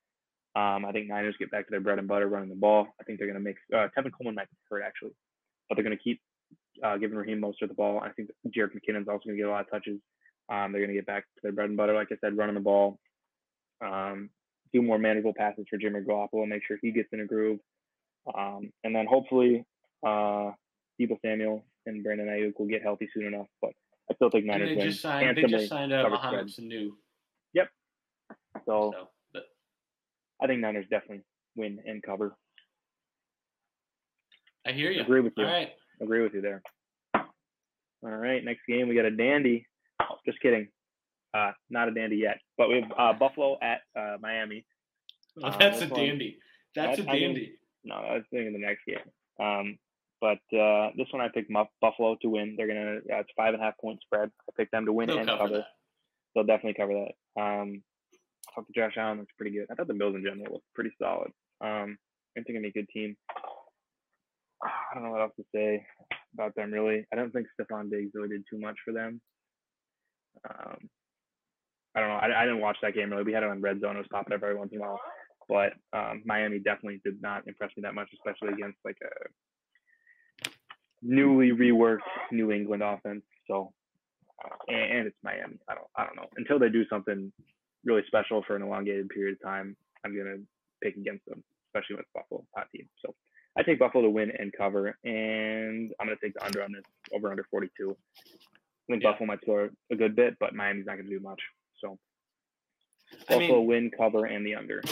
Um, 0.56 0.86
I 0.86 0.92
think 0.92 1.08
Niners 1.08 1.36
get 1.38 1.50
back 1.50 1.66
to 1.66 1.70
their 1.70 1.80
bread 1.80 1.98
and 1.98 2.08
butter 2.08 2.28
running 2.28 2.48
the 2.48 2.54
ball. 2.54 2.88
I 3.00 3.04
think 3.04 3.18
they're 3.18 3.28
going 3.28 3.38
to 3.38 3.44
make 3.44 3.56
uh, 3.74 3.88
Tevin 3.96 4.12
Coleman 4.16 4.36
might 4.36 4.48
be 4.48 4.56
hurt 4.70 4.82
actually, 4.86 5.12
but 5.68 5.74
they're 5.74 5.84
going 5.84 5.96
to 5.96 6.02
keep 6.02 6.20
uh, 6.82 6.96
giving 6.96 7.16
Raheem 7.16 7.40
most 7.40 7.62
of 7.62 7.68
the 7.68 7.74
ball. 7.74 8.00
I 8.00 8.10
think 8.10 8.30
Jerick 8.48 8.70
McKinnon's 8.74 9.08
also 9.08 9.24
going 9.26 9.36
to 9.36 9.42
get 9.42 9.48
a 9.48 9.50
lot 9.50 9.62
of 9.62 9.70
touches. 9.70 10.00
Um, 10.48 10.72
they're 10.72 10.80
going 10.80 10.90
to 10.90 10.94
get 10.94 11.06
back 11.06 11.24
to 11.24 11.40
their 11.42 11.52
bread 11.52 11.68
and 11.68 11.76
butter, 11.76 11.94
like 11.94 12.08
I 12.12 12.16
said, 12.20 12.36
running 12.36 12.54
the 12.54 12.60
ball. 12.60 12.98
Um, 13.84 14.30
do 14.72 14.82
more 14.82 14.98
manageable 14.98 15.34
passes 15.34 15.66
for 15.68 15.76
Jimmy 15.76 16.00
Garoppolo, 16.00 16.42
and 16.42 16.48
make 16.48 16.62
sure 16.66 16.78
he 16.80 16.92
gets 16.92 17.08
in 17.12 17.20
a 17.20 17.26
groove, 17.26 17.60
um, 18.36 18.70
and 18.84 18.94
then 18.94 19.06
hopefully 19.06 19.64
uh, 20.06 20.50
Deebo 21.00 21.20
Samuel 21.24 21.64
and 21.86 22.02
Brandon 22.02 22.26
Aiyuk 22.26 22.58
will 22.58 22.66
get 22.66 22.82
healthy 22.82 23.08
soon 23.12 23.26
enough. 23.26 23.46
But 23.60 23.72
I 24.10 24.14
still 24.14 24.30
think 24.30 24.42
And 24.42 24.52
Niners 24.52 24.70
they 24.70 24.76
win 24.76 24.88
just 24.88 25.02
signed. 25.02 25.36
They 25.36 25.42
just 25.42 25.68
signed 25.68 25.92
uh, 25.92 26.08
Mohamed. 26.08 26.48
Sanu. 26.48 26.90
So 28.64 28.92
So 28.94 29.08
but 29.32 29.44
I 30.42 30.46
think 30.46 30.60
Niners 30.60 30.86
definitely 30.90 31.24
win 31.56 31.78
and 31.86 32.02
cover. 32.02 32.36
I 34.66 34.72
hear 34.72 34.90
you. 34.90 35.00
Agree 35.02 35.20
with 35.20 35.34
you. 35.36 35.44
All 35.44 35.50
right. 35.52 35.70
Agree 36.00 36.22
with 36.22 36.34
you 36.34 36.40
there. 36.40 36.62
All 37.14 38.10
right, 38.10 38.44
next 38.44 38.60
game 38.68 38.88
we 38.88 38.94
got 38.94 39.04
a 39.06 39.10
dandy. 39.10 39.66
Oh, 40.00 40.16
just 40.26 40.40
kidding. 40.40 40.68
Uh, 41.34 41.52
not 41.70 41.88
a 41.88 41.90
dandy 41.92 42.16
yet, 42.16 42.38
but 42.56 42.68
we 42.68 42.80
have 42.80 42.92
uh, 42.96 43.12
Buffalo 43.14 43.58
at 43.62 43.80
uh, 43.98 44.16
Miami. 44.20 44.64
Well, 45.36 45.52
Uh, 45.52 45.58
that's 45.58 45.80
a 45.80 45.86
dandy. 45.86 46.38
That's 46.74 46.98
a 46.98 47.02
I- 47.02 47.10
I 47.10 47.12
mean- 47.14 47.22
dandy. 47.22 47.52
No, 47.84 47.94
I 47.94 48.14
was 48.14 48.24
thinking 48.32 48.52
the 48.52 48.58
next 48.58 48.80
game. 48.84 48.98
Um, 49.38 49.78
but 50.20 50.38
uh, 50.58 50.90
this 50.96 51.06
one 51.12 51.20
I 51.22 51.28
picked 51.28 51.52
Buffalo 51.80 52.16
to 52.20 52.28
win. 52.28 52.54
They're 52.56 52.66
gonna. 52.66 52.98
It's 53.06 53.30
five 53.36 53.54
and 53.54 53.62
a 53.62 53.64
half 53.64 53.78
point 53.78 54.00
spread. 54.02 54.30
I 54.48 54.52
picked 54.56 54.72
them 54.72 54.86
to 54.86 54.92
win 54.92 55.06
They'll 55.08 55.18
and 55.18 55.28
cover 55.28 55.48
cover. 55.48 55.64
They'll 56.34 56.44
definitely 56.44 56.74
cover 56.74 56.92
that. 56.94 57.40
Um, 57.40 57.82
I 58.50 58.54
thought 58.54 58.66
the 58.66 58.72
Josh 58.74 58.94
Allen 58.96 59.18
looks 59.18 59.32
pretty 59.38 59.54
good. 59.56 59.66
I 59.70 59.74
thought 59.74 59.86
the 59.86 59.94
Bills 59.94 60.16
in 60.16 60.24
general 60.24 60.54
looked 60.54 60.74
pretty 60.74 60.90
solid. 61.00 61.30
Um, 61.60 61.96
I 62.00 62.40
think 62.40 62.46
they're 62.46 62.54
gonna 62.56 62.62
be 62.62 62.68
a 62.70 62.82
good 62.82 62.88
team. 62.88 63.16
I 64.62 64.94
don't 64.94 65.04
know 65.04 65.10
what 65.10 65.20
else 65.20 65.32
to 65.36 65.44
say 65.54 65.84
about 66.34 66.54
them 66.54 66.72
really. 66.72 67.06
I 67.12 67.16
don't 67.16 67.32
think 67.32 67.46
Stefon 67.60 67.90
Diggs 67.90 68.12
really 68.14 68.28
did 68.28 68.44
too 68.50 68.58
much 68.58 68.76
for 68.84 68.92
them. 68.92 69.20
Um, 70.48 70.88
I 71.94 72.00
don't 72.00 72.08
know. 72.08 72.16
I, 72.16 72.42
I 72.42 72.44
didn't 72.44 72.60
watch 72.60 72.76
that 72.82 72.94
game 72.94 73.10
really. 73.10 73.24
We 73.24 73.32
had 73.32 73.42
it 73.42 73.50
on 73.50 73.60
Red 73.60 73.80
Zone. 73.80 73.96
It 73.96 74.00
was 74.00 74.08
popping 74.10 74.34
up 74.34 74.42
every 74.42 74.56
once 74.56 74.70
in 74.72 74.78
a 74.78 74.82
while. 74.82 75.00
But 75.48 75.74
um, 75.92 76.22
Miami 76.24 76.58
definitely 76.58 77.00
did 77.04 77.22
not 77.22 77.46
impress 77.46 77.70
me 77.76 77.82
that 77.82 77.94
much, 77.94 78.08
especially 78.12 78.52
against 78.52 78.78
like 78.84 78.98
a 79.02 80.48
newly 81.02 81.52
reworked 81.52 82.00
New 82.32 82.50
England 82.50 82.82
offense. 82.82 83.22
So, 83.48 83.72
uh, 84.44 84.56
and, 84.68 84.98
and 84.98 85.06
it's 85.06 85.16
Miami. 85.22 85.58
I 85.68 85.74
don't, 85.74 85.86
I 85.96 86.04
don't 86.04 86.16
know. 86.16 86.26
Until 86.36 86.58
they 86.58 86.68
do 86.68 86.84
something 86.88 87.32
really 87.84 88.02
special 88.06 88.42
for 88.46 88.56
an 88.56 88.62
elongated 88.62 89.08
period 89.08 89.38
of 89.40 89.48
time, 89.48 89.76
I'm 90.04 90.16
gonna 90.16 90.38
pick 90.82 90.96
against 90.96 91.24
them, 91.26 91.42
especially 91.68 91.96
with 91.96 92.06
Buffalo 92.14 92.44
hot 92.54 92.66
team. 92.74 92.88
So, 93.04 93.14
I 93.58 93.62
take 93.62 93.78
Buffalo 93.78 94.04
to 94.04 94.10
win 94.10 94.32
and 94.38 94.52
cover, 94.52 94.98
and 95.04 95.92
I'm 95.98 96.06
gonna 96.06 96.18
take 96.22 96.34
the 96.34 96.44
under 96.44 96.62
on 96.62 96.72
this 96.72 96.84
over 97.12 97.30
under 97.30 97.44
42. 97.44 97.90
I 97.90 98.92
think 98.92 99.02
Yeah. 99.02 99.10
Buffalo 99.10 99.26
might 99.26 99.40
score 99.40 99.70
a 99.90 99.96
good 99.96 100.14
bit, 100.14 100.38
but 100.38 100.54
Miami's 100.54 100.86
not 100.86 100.96
gonna 100.96 101.08
do 101.08 101.20
much. 101.20 101.40
So, 101.74 101.98
I 103.28 103.38
Buffalo 103.38 103.58
mean, 103.58 103.66
win, 103.66 103.90
cover, 103.90 104.26
and 104.26 104.44
the 104.46 104.54
under. 104.54 104.82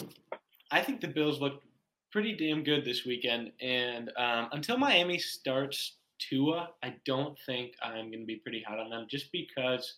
I 0.70 0.80
think 0.82 1.00
the 1.00 1.08
Bills 1.08 1.40
look 1.40 1.62
pretty 2.10 2.34
damn 2.36 2.62
good 2.62 2.84
this 2.84 3.04
weekend, 3.04 3.52
and 3.60 4.10
um, 4.16 4.48
until 4.52 4.78
Miami 4.78 5.18
starts 5.18 5.98
Tua, 6.18 6.70
I 6.82 6.94
don't 7.04 7.36
think 7.44 7.74
I'm 7.82 8.10
going 8.10 8.20
to 8.20 8.26
be 8.26 8.36
pretty 8.36 8.62
hot 8.62 8.78
on 8.78 8.88
them, 8.88 9.06
just 9.10 9.30
because 9.32 9.96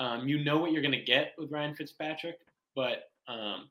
um, 0.00 0.28
you 0.28 0.42
know 0.44 0.58
what 0.58 0.72
you're 0.72 0.82
going 0.82 0.92
to 0.92 1.00
get 1.00 1.34
with 1.38 1.50
Ryan 1.50 1.74
Fitzpatrick, 1.74 2.38
but 2.74 3.04
um, 3.28 3.70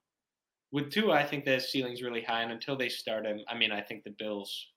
with 0.76 0.92
Tua, 0.92 1.14
I 1.14 1.26
think 1.26 1.46
the 1.46 1.58
ceiling's 1.58 2.02
really 2.02 2.22
high, 2.22 2.42
and 2.42 2.52
until 2.52 2.76
they 2.76 2.90
start 2.90 3.26
him, 3.26 3.40
I 3.48 3.58
mean, 3.58 3.72
I 3.72 3.80
think 3.80 4.04
the 4.04 4.14
Bills 4.20 4.68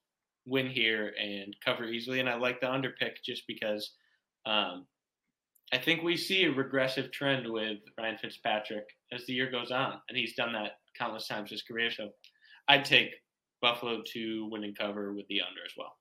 win 0.46 0.68
here 0.68 1.12
and 1.20 1.56
cover 1.64 1.86
easily, 1.86 2.20
and 2.20 2.28
I 2.28 2.36
like 2.36 2.60
the 2.60 2.70
under 2.70 2.92
pick 2.92 3.22
just 3.24 3.42
because. 3.48 3.94
Um, 4.46 4.86
I 5.72 5.78
think 5.78 6.02
we 6.02 6.16
see 6.16 6.44
a 6.44 6.52
regressive 6.52 7.10
trend 7.10 7.50
with 7.52 7.78
Ryan 7.98 8.16
Fitzpatrick 8.16 8.84
as 9.12 9.26
the 9.26 9.32
year 9.32 9.50
goes 9.50 9.72
on, 9.72 9.94
and 10.08 10.16
he's 10.16 10.36
done 10.36 10.52
that 10.52 10.78
countless 10.96 11.26
times 11.26 11.50
his 11.50 11.62
career. 11.62 11.90
So 11.90 12.10
I'd 12.68 12.84
take 12.84 13.10
Buffalo 13.60 14.00
to 14.12 14.48
win 14.52 14.62
and 14.62 14.78
cover 14.78 15.12
with 15.12 15.26
the 15.26 15.40
under 15.42 15.60
as 15.66 15.74
well. 15.76 15.96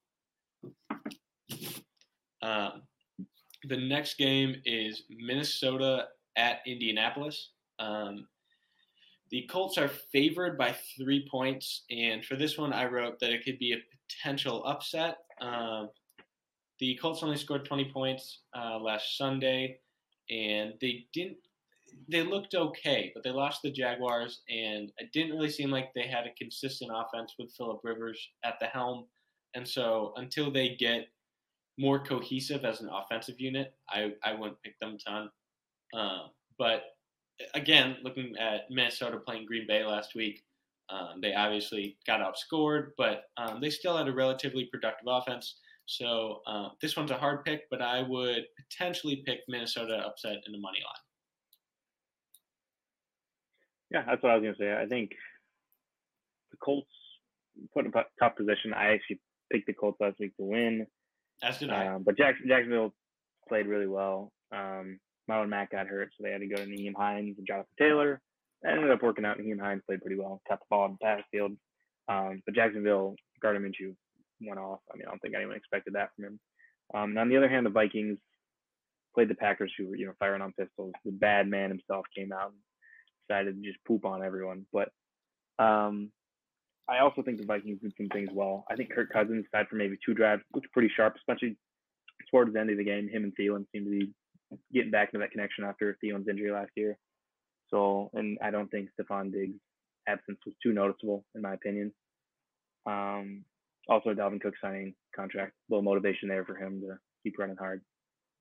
Um, 2.43 2.83
the 3.63 3.77
next 3.77 4.19
game 4.19 4.62
is 4.63 5.03
Minnesota 5.10 6.05
at 6.38 6.60
Indianapolis. 6.67 7.49
Um, 7.79 8.27
the 9.29 9.47
Colts 9.49 9.77
are 9.77 9.89
favored 9.89 10.57
by 10.57 10.75
three 10.97 11.27
points, 11.29 11.83
and 11.89 12.23
for 12.23 12.35
this 12.35 12.57
one, 12.57 12.73
I 12.73 12.85
wrote 12.85 13.19
that 13.19 13.31
it 13.31 13.43
could 13.43 13.59
be 13.59 13.73
a 13.73 13.77
potential 14.07 14.65
upset. 14.65 15.17
Um, 15.41 15.89
the 16.79 16.95
Colts 17.01 17.23
only 17.23 17.37
scored 17.37 17.65
20 17.65 17.91
points 17.91 18.41
uh, 18.57 18.77
last 18.77 19.17
Sunday, 19.17 19.79
and 20.29 20.73
they 20.79 21.07
didn't. 21.13 21.37
They 22.09 22.21
looked 22.21 22.53
okay, 22.53 23.11
but 23.13 23.23
they 23.23 23.31
lost 23.31 23.61
the 23.63 23.71
Jaguars, 23.71 24.41
and 24.49 24.91
it 24.97 25.11
didn't 25.13 25.31
really 25.31 25.49
seem 25.49 25.71
like 25.71 25.93
they 25.93 26.07
had 26.07 26.25
a 26.25 26.33
consistent 26.37 26.91
offense 26.93 27.33
with 27.39 27.51
Philip 27.57 27.79
Rivers 27.83 28.29
at 28.43 28.59
the 28.59 28.67
helm. 28.67 29.05
And 29.55 29.67
so, 29.67 30.13
until 30.17 30.51
they 30.51 30.75
get 30.75 31.07
more 31.77 31.99
cohesive 31.99 32.65
as 32.65 32.81
an 32.81 32.89
offensive 32.89 33.39
unit, 33.39 33.73
I, 33.89 34.13
I 34.23 34.33
wouldn't 34.33 34.61
pick 34.61 34.79
them 34.79 34.95
a 34.95 35.09
ton. 35.09 35.29
Um, 35.93 36.29
but 36.57 36.96
again, 37.54 37.97
looking 38.04 38.36
at 38.39 38.69
Minnesota 38.69 39.17
playing 39.17 39.45
Green 39.45 39.65
Bay 39.67 39.86
last 39.86 40.15
week, 40.15 40.43
um, 40.89 41.19
they 41.21 41.34
obviously 41.34 41.97
got 42.08 42.21
outscored, 42.21 42.89
but 42.97 43.23
um, 43.38 43.60
they 43.60 43.69
still 43.69 43.97
had 43.97 44.08
a 44.08 44.13
relatively 44.13 44.69
productive 44.71 45.06
offense. 45.08 45.58
So 45.86 46.41
uh, 46.47 46.69
this 46.82 46.95
one's 46.97 47.12
a 47.12 47.17
hard 47.17 47.43
pick, 47.45 47.63
but 47.69 47.82
I 47.82 48.02
would 48.02 48.43
potentially 48.58 49.23
pick 49.26 49.39
Minnesota 49.47 49.97
upset 50.06 50.38
in 50.45 50.52
the 50.52 50.60
money 50.60 50.80
line. 50.84 51.04
Yeah, 53.91 54.04
that's 54.06 54.21
what 54.21 54.32
I 54.32 54.36
was 54.36 54.43
gonna 54.43 54.56
say. 54.60 54.82
I 54.82 54.86
think 54.86 55.12
the 56.52 56.58
Colts 56.58 56.89
put 57.73 57.86
in 57.86 57.91
a 57.95 58.04
tough 58.19 58.36
position. 58.36 58.73
I 58.73 58.93
actually 58.93 59.21
picked 59.52 59.67
the 59.67 59.73
Colts 59.73 59.97
last 60.02 60.19
week 60.19 60.36
to 60.38 60.43
win, 60.43 60.86
As 61.41 61.58
did 61.58 61.69
I. 61.69 61.88
um, 61.88 62.04
but 62.04 62.17
Jackson, 62.17 62.47
Jacksonville 62.50 62.93
played 63.47 63.65
really 63.67 63.88
well. 63.88 64.34
Um, 64.54 65.00
Marlon 65.29 65.49
Mack 65.49 65.71
got 65.71 65.87
hurt, 65.87 66.09
so 66.15 66.23
they 66.23 66.31
had 66.31 66.41
to 66.41 66.47
go 66.47 66.55
to 66.55 66.65
Nyheim 66.65 66.95
Hines 66.95 67.35
and 67.37 67.47
Jonathan 67.47 67.69
Taylor. 67.77 68.21
That 68.63 68.73
ended 68.73 68.91
up 68.91 69.03
working 69.03 69.25
out. 69.25 69.37
Nyheim 69.37 69.59
Hines 69.59 69.83
played 69.85 70.01
pretty 70.01 70.19
well, 70.19 70.41
kept 70.47 70.61
the 70.61 70.67
ball 70.69 70.85
in 70.85 70.91
the 70.93 71.05
pass 71.05 71.21
field. 71.31 71.51
Um, 72.07 72.41
but 72.45 72.55
Jacksonville, 72.55 73.15
Gardner 73.41 73.67
Minshew 73.67 73.95
went 74.41 74.59
off. 74.59 74.79
I 74.91 74.97
mean, 74.97 75.05
I 75.07 75.11
don't 75.11 75.19
think 75.19 75.35
anyone 75.35 75.55
expected 75.55 75.93
that 75.93 76.09
from 76.15 76.25
him. 76.25 76.39
Um, 76.93 77.09
and 77.11 77.19
on 77.19 77.29
the 77.29 77.37
other 77.37 77.49
hand, 77.49 77.65
the 77.65 77.71
Vikings 77.71 78.17
played 79.13 79.29
the 79.29 79.35
Packers, 79.35 79.73
who 79.77 79.87
were 79.87 79.95
you 79.95 80.05
know 80.05 80.13
firing 80.19 80.41
on 80.41 80.53
pistols. 80.53 80.93
The 81.03 81.11
bad 81.11 81.47
man 81.47 81.69
himself 81.69 82.05
came 82.15 82.31
out 82.31 82.51
and 82.51 82.59
decided 83.27 83.61
to 83.61 83.67
just 83.67 83.83
poop 83.85 84.05
on 84.05 84.23
everyone. 84.23 84.65
But 84.71 84.89
um, 85.59 86.11
I 86.87 86.99
also 86.99 87.21
think 87.21 87.39
the 87.39 87.45
Vikings 87.45 87.81
did 87.81 87.93
some 87.97 88.07
things 88.07 88.29
well. 88.31 88.65
I 88.69 88.75
think 88.75 88.93
Kirk 88.93 89.11
Cousins, 89.11 89.45
aside 89.53 89.67
for 89.67 89.75
maybe 89.75 89.97
two 90.05 90.13
drives, 90.13 90.43
looked 90.53 90.71
pretty 90.71 90.91
sharp, 90.95 91.15
especially 91.17 91.57
towards 92.31 92.53
the 92.53 92.59
end 92.59 92.69
of 92.69 92.77
the 92.77 92.85
game. 92.85 93.09
Him 93.09 93.23
and 93.23 93.33
Thielen 93.35 93.65
seemed 93.71 93.85
to 93.85 93.91
be 93.91 94.13
getting 94.73 94.91
back 94.91 95.10
into 95.10 95.19
that 95.19 95.31
connection 95.31 95.63
after 95.65 95.97
Thielen's 96.03 96.27
injury 96.27 96.51
last 96.51 96.71
year. 96.75 96.97
So, 97.69 98.10
and 98.13 98.38
I 98.41 98.49
don't 98.51 98.69
think 98.71 98.89
Stefon 98.99 99.31
Diggs' 99.31 99.60
absence 100.07 100.39
was 100.45 100.55
too 100.63 100.71
noticeable, 100.73 101.25
in 101.36 101.41
my 101.41 101.53
opinion. 101.53 101.91
Um, 102.86 103.43
also, 103.89 104.13
Dalvin 104.13 104.41
Cook 104.41 104.53
signing 104.62 104.93
contract, 105.15 105.53
a 105.53 105.73
little 105.73 105.83
motivation 105.83 106.29
there 106.29 106.45
for 106.45 106.55
him 106.55 106.81
to 106.81 106.97
keep 107.23 107.38
running 107.38 107.57
hard. 107.57 107.81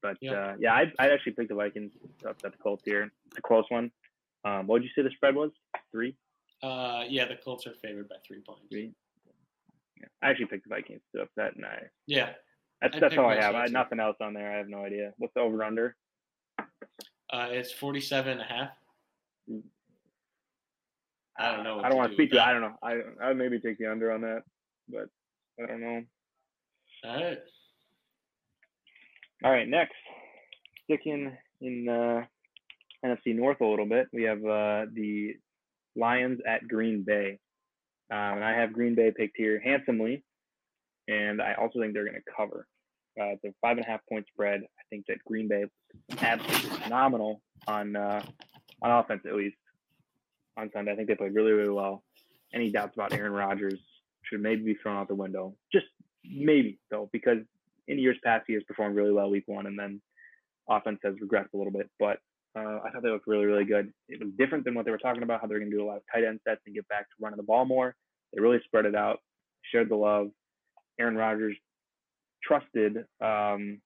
But 0.03 0.16
Yeah. 0.21 0.33
uh, 0.33 0.57
yeah, 0.59 0.75
I 0.75 0.92
I 0.99 1.11
actually 1.11 1.33
picked 1.33 1.49
the 1.49 1.55
Vikings 1.55 1.92
to 2.21 2.29
upset 2.31 2.53
the 2.53 2.59
Colts 2.59 2.83
here. 2.85 3.11
It's 3.27 3.38
a 3.38 3.42
close 3.42 3.64
one. 3.69 3.90
Um, 4.45 4.66
what 4.66 4.81
did 4.81 4.85
you 4.85 4.90
say 4.95 5.03
the 5.03 5.14
spread 5.14 5.35
was? 5.35 5.51
Three, 5.90 6.16
Uh, 6.62 7.05
yeah, 7.09 7.25
the 7.27 7.37
Colts 7.37 7.66
are 7.66 7.75
favored 7.75 8.09
by 8.09 8.16
three 8.27 8.40
points. 8.47 8.69
three. 8.71 8.95
Yeah, 9.97 10.07
I 10.23 10.31
actually 10.31 10.47
picked 10.47 10.64
the 10.69 10.75
Vikings 10.75 11.03
to 11.14 11.23
upset, 11.23 11.57
and 11.57 11.64
I 11.64 11.88
Yeah, 12.07 12.35
that's 12.81 12.97
I'd 12.97 13.03
that's 13.03 13.17
all 13.17 13.27
I 13.27 13.37
have. 13.37 13.55
I 13.55 13.62
had 13.62 13.73
nothing 13.73 14.01
else 14.01 14.17
on 14.21 14.35
there. 14.35 14.53
I 14.53 14.59
have 14.59 14.69
no 14.69 14.85
idea. 14.85 15.12
What's 15.19 15.35
the 15.35 15.41
over 15.41 15.65
under? 15.65 15.97
uh, 16.59 17.49
it's 17.51 17.73
47 17.73 18.33
and 18.33 18.41
a 18.41 18.45
half. 18.45 18.69
I 21.39 21.53
don't 21.53 21.65
know. 21.65 21.81
I 21.81 21.89
don't 21.89 21.99
want 21.99 22.11
to 22.11 22.17
speak 22.17 22.33
to. 22.33 22.45
I 22.45 22.53
don't 22.53 22.62
know. 22.62 22.77
I 22.83 23.01
I 23.23 23.33
maybe 23.35 23.61
take 23.61 23.79
the 23.79 23.91
under 23.91 24.11
on 24.12 24.23
that, 24.23 24.43
but 24.89 25.09
I 25.62 25.67
don't 25.67 25.81
know. 25.81 26.03
All 27.05 27.15
right. 27.15 27.39
All 29.45 29.53
right, 29.53 29.69
next, 29.69 29.95
sticking 30.85 31.37
in 31.61 31.89
uh, 31.89 32.25
NFC 33.05 33.37
North 33.37 33.61
a 33.61 33.67
little 33.67 33.87
bit, 33.87 34.09
we 34.12 34.23
have 34.23 34.39
uh, 34.39 34.87
the 34.95 35.35
Lions 35.95 36.41
at 36.49 36.67
Green 36.67 37.05
Bay, 37.07 37.39
um, 38.11 38.19
and 38.19 38.45
I 38.45 38.59
have 38.59 38.73
Green 38.73 38.95
Bay 38.95 39.12
picked 39.15 39.37
here 39.37 39.61
handsomely, 39.62 40.25
and 41.09 41.40
I 41.40 41.55
also 41.55 41.81
think 41.81 41.95
they're 41.95 42.05
going 42.05 42.21
to 42.21 42.33
cover. 42.37 42.66
Uh, 43.19 43.33
a 43.33 43.55
five 43.62 43.79
and 43.79 43.87
a 43.87 43.88
half 43.88 44.01
point 44.09 44.27
spread. 44.29 44.61
I 44.62 44.83
think 44.90 45.07
that 45.09 45.25
Green 45.25 45.49
Bay 45.49 45.64
was 46.11 46.19
absolutely 46.21 46.79
phenomenal 46.81 47.40
on 47.66 47.97
uh, 47.97 48.23
on 48.83 48.90
offense 48.90 49.23
at 49.27 49.35
least 49.35 49.57
on 50.59 50.71
Sunday. 50.75 50.92
I 50.92 50.97
think 50.97 51.09
they 51.09 51.14
played 51.14 51.35
really 51.35 51.53
really 51.53 51.71
well. 51.71 52.03
Any 52.53 52.71
doubts 52.71 52.95
about 52.95 53.12
Aaron 53.14 53.33
Rodgers 53.33 53.81
should 54.23 54.40
maybe 54.40 54.64
be 54.64 54.75
thrown 54.75 54.97
out 54.97 55.09
the 55.09 55.14
window. 55.14 55.55
Just 55.73 55.87
maybe 56.25 56.79
though, 56.90 57.09
because 57.11 57.38
in 57.88 57.99
years 57.99 58.19
past 58.23 58.45
he 58.47 58.55
has 58.55 58.62
performed 58.64 58.97
really 58.97 59.12
well 59.12 59.31
week 59.31 59.45
one, 59.47 59.66
and 59.66 59.79
then 59.79 60.01
offense 60.69 60.99
has 61.03 61.14
regressed 61.14 61.53
a 61.55 61.57
little 61.57 61.73
bit. 61.73 61.88
But 61.99 62.19
uh, 62.55 62.81
I 62.85 62.90
thought 62.90 63.03
they 63.03 63.11
looked 63.11 63.27
really 63.27 63.47
really 63.47 63.64
good. 63.64 63.92
It 64.11 64.21
was 64.21 64.33
different 64.37 64.64
than 64.64 64.75
what 64.75 64.85
they 64.85 64.90
were 64.90 64.99
talking 64.99 65.23
about. 65.23 65.40
How 65.40 65.47
they're 65.47 65.59
going 65.59 65.71
to 65.71 65.77
do 65.77 65.85
a 65.85 65.87
lot 65.87 65.97
of 65.97 66.03
tight 66.12 66.25
end 66.25 66.40
sets 66.47 66.61
and 66.66 66.75
get 66.75 66.87
back 66.88 67.09
to 67.09 67.14
running 67.19 67.38
the 67.38 67.45
ball 67.45 67.64
more. 67.64 67.95
They 68.35 68.42
really 68.42 68.61
spread 68.64 68.85
it 68.85 68.95
out, 68.95 69.21
shared 69.73 69.88
the 69.88 69.97
love. 69.97 70.29
Aaron 70.99 71.17
Rodgers 71.17 71.57
trusted 72.43 73.05
um, 73.21 73.81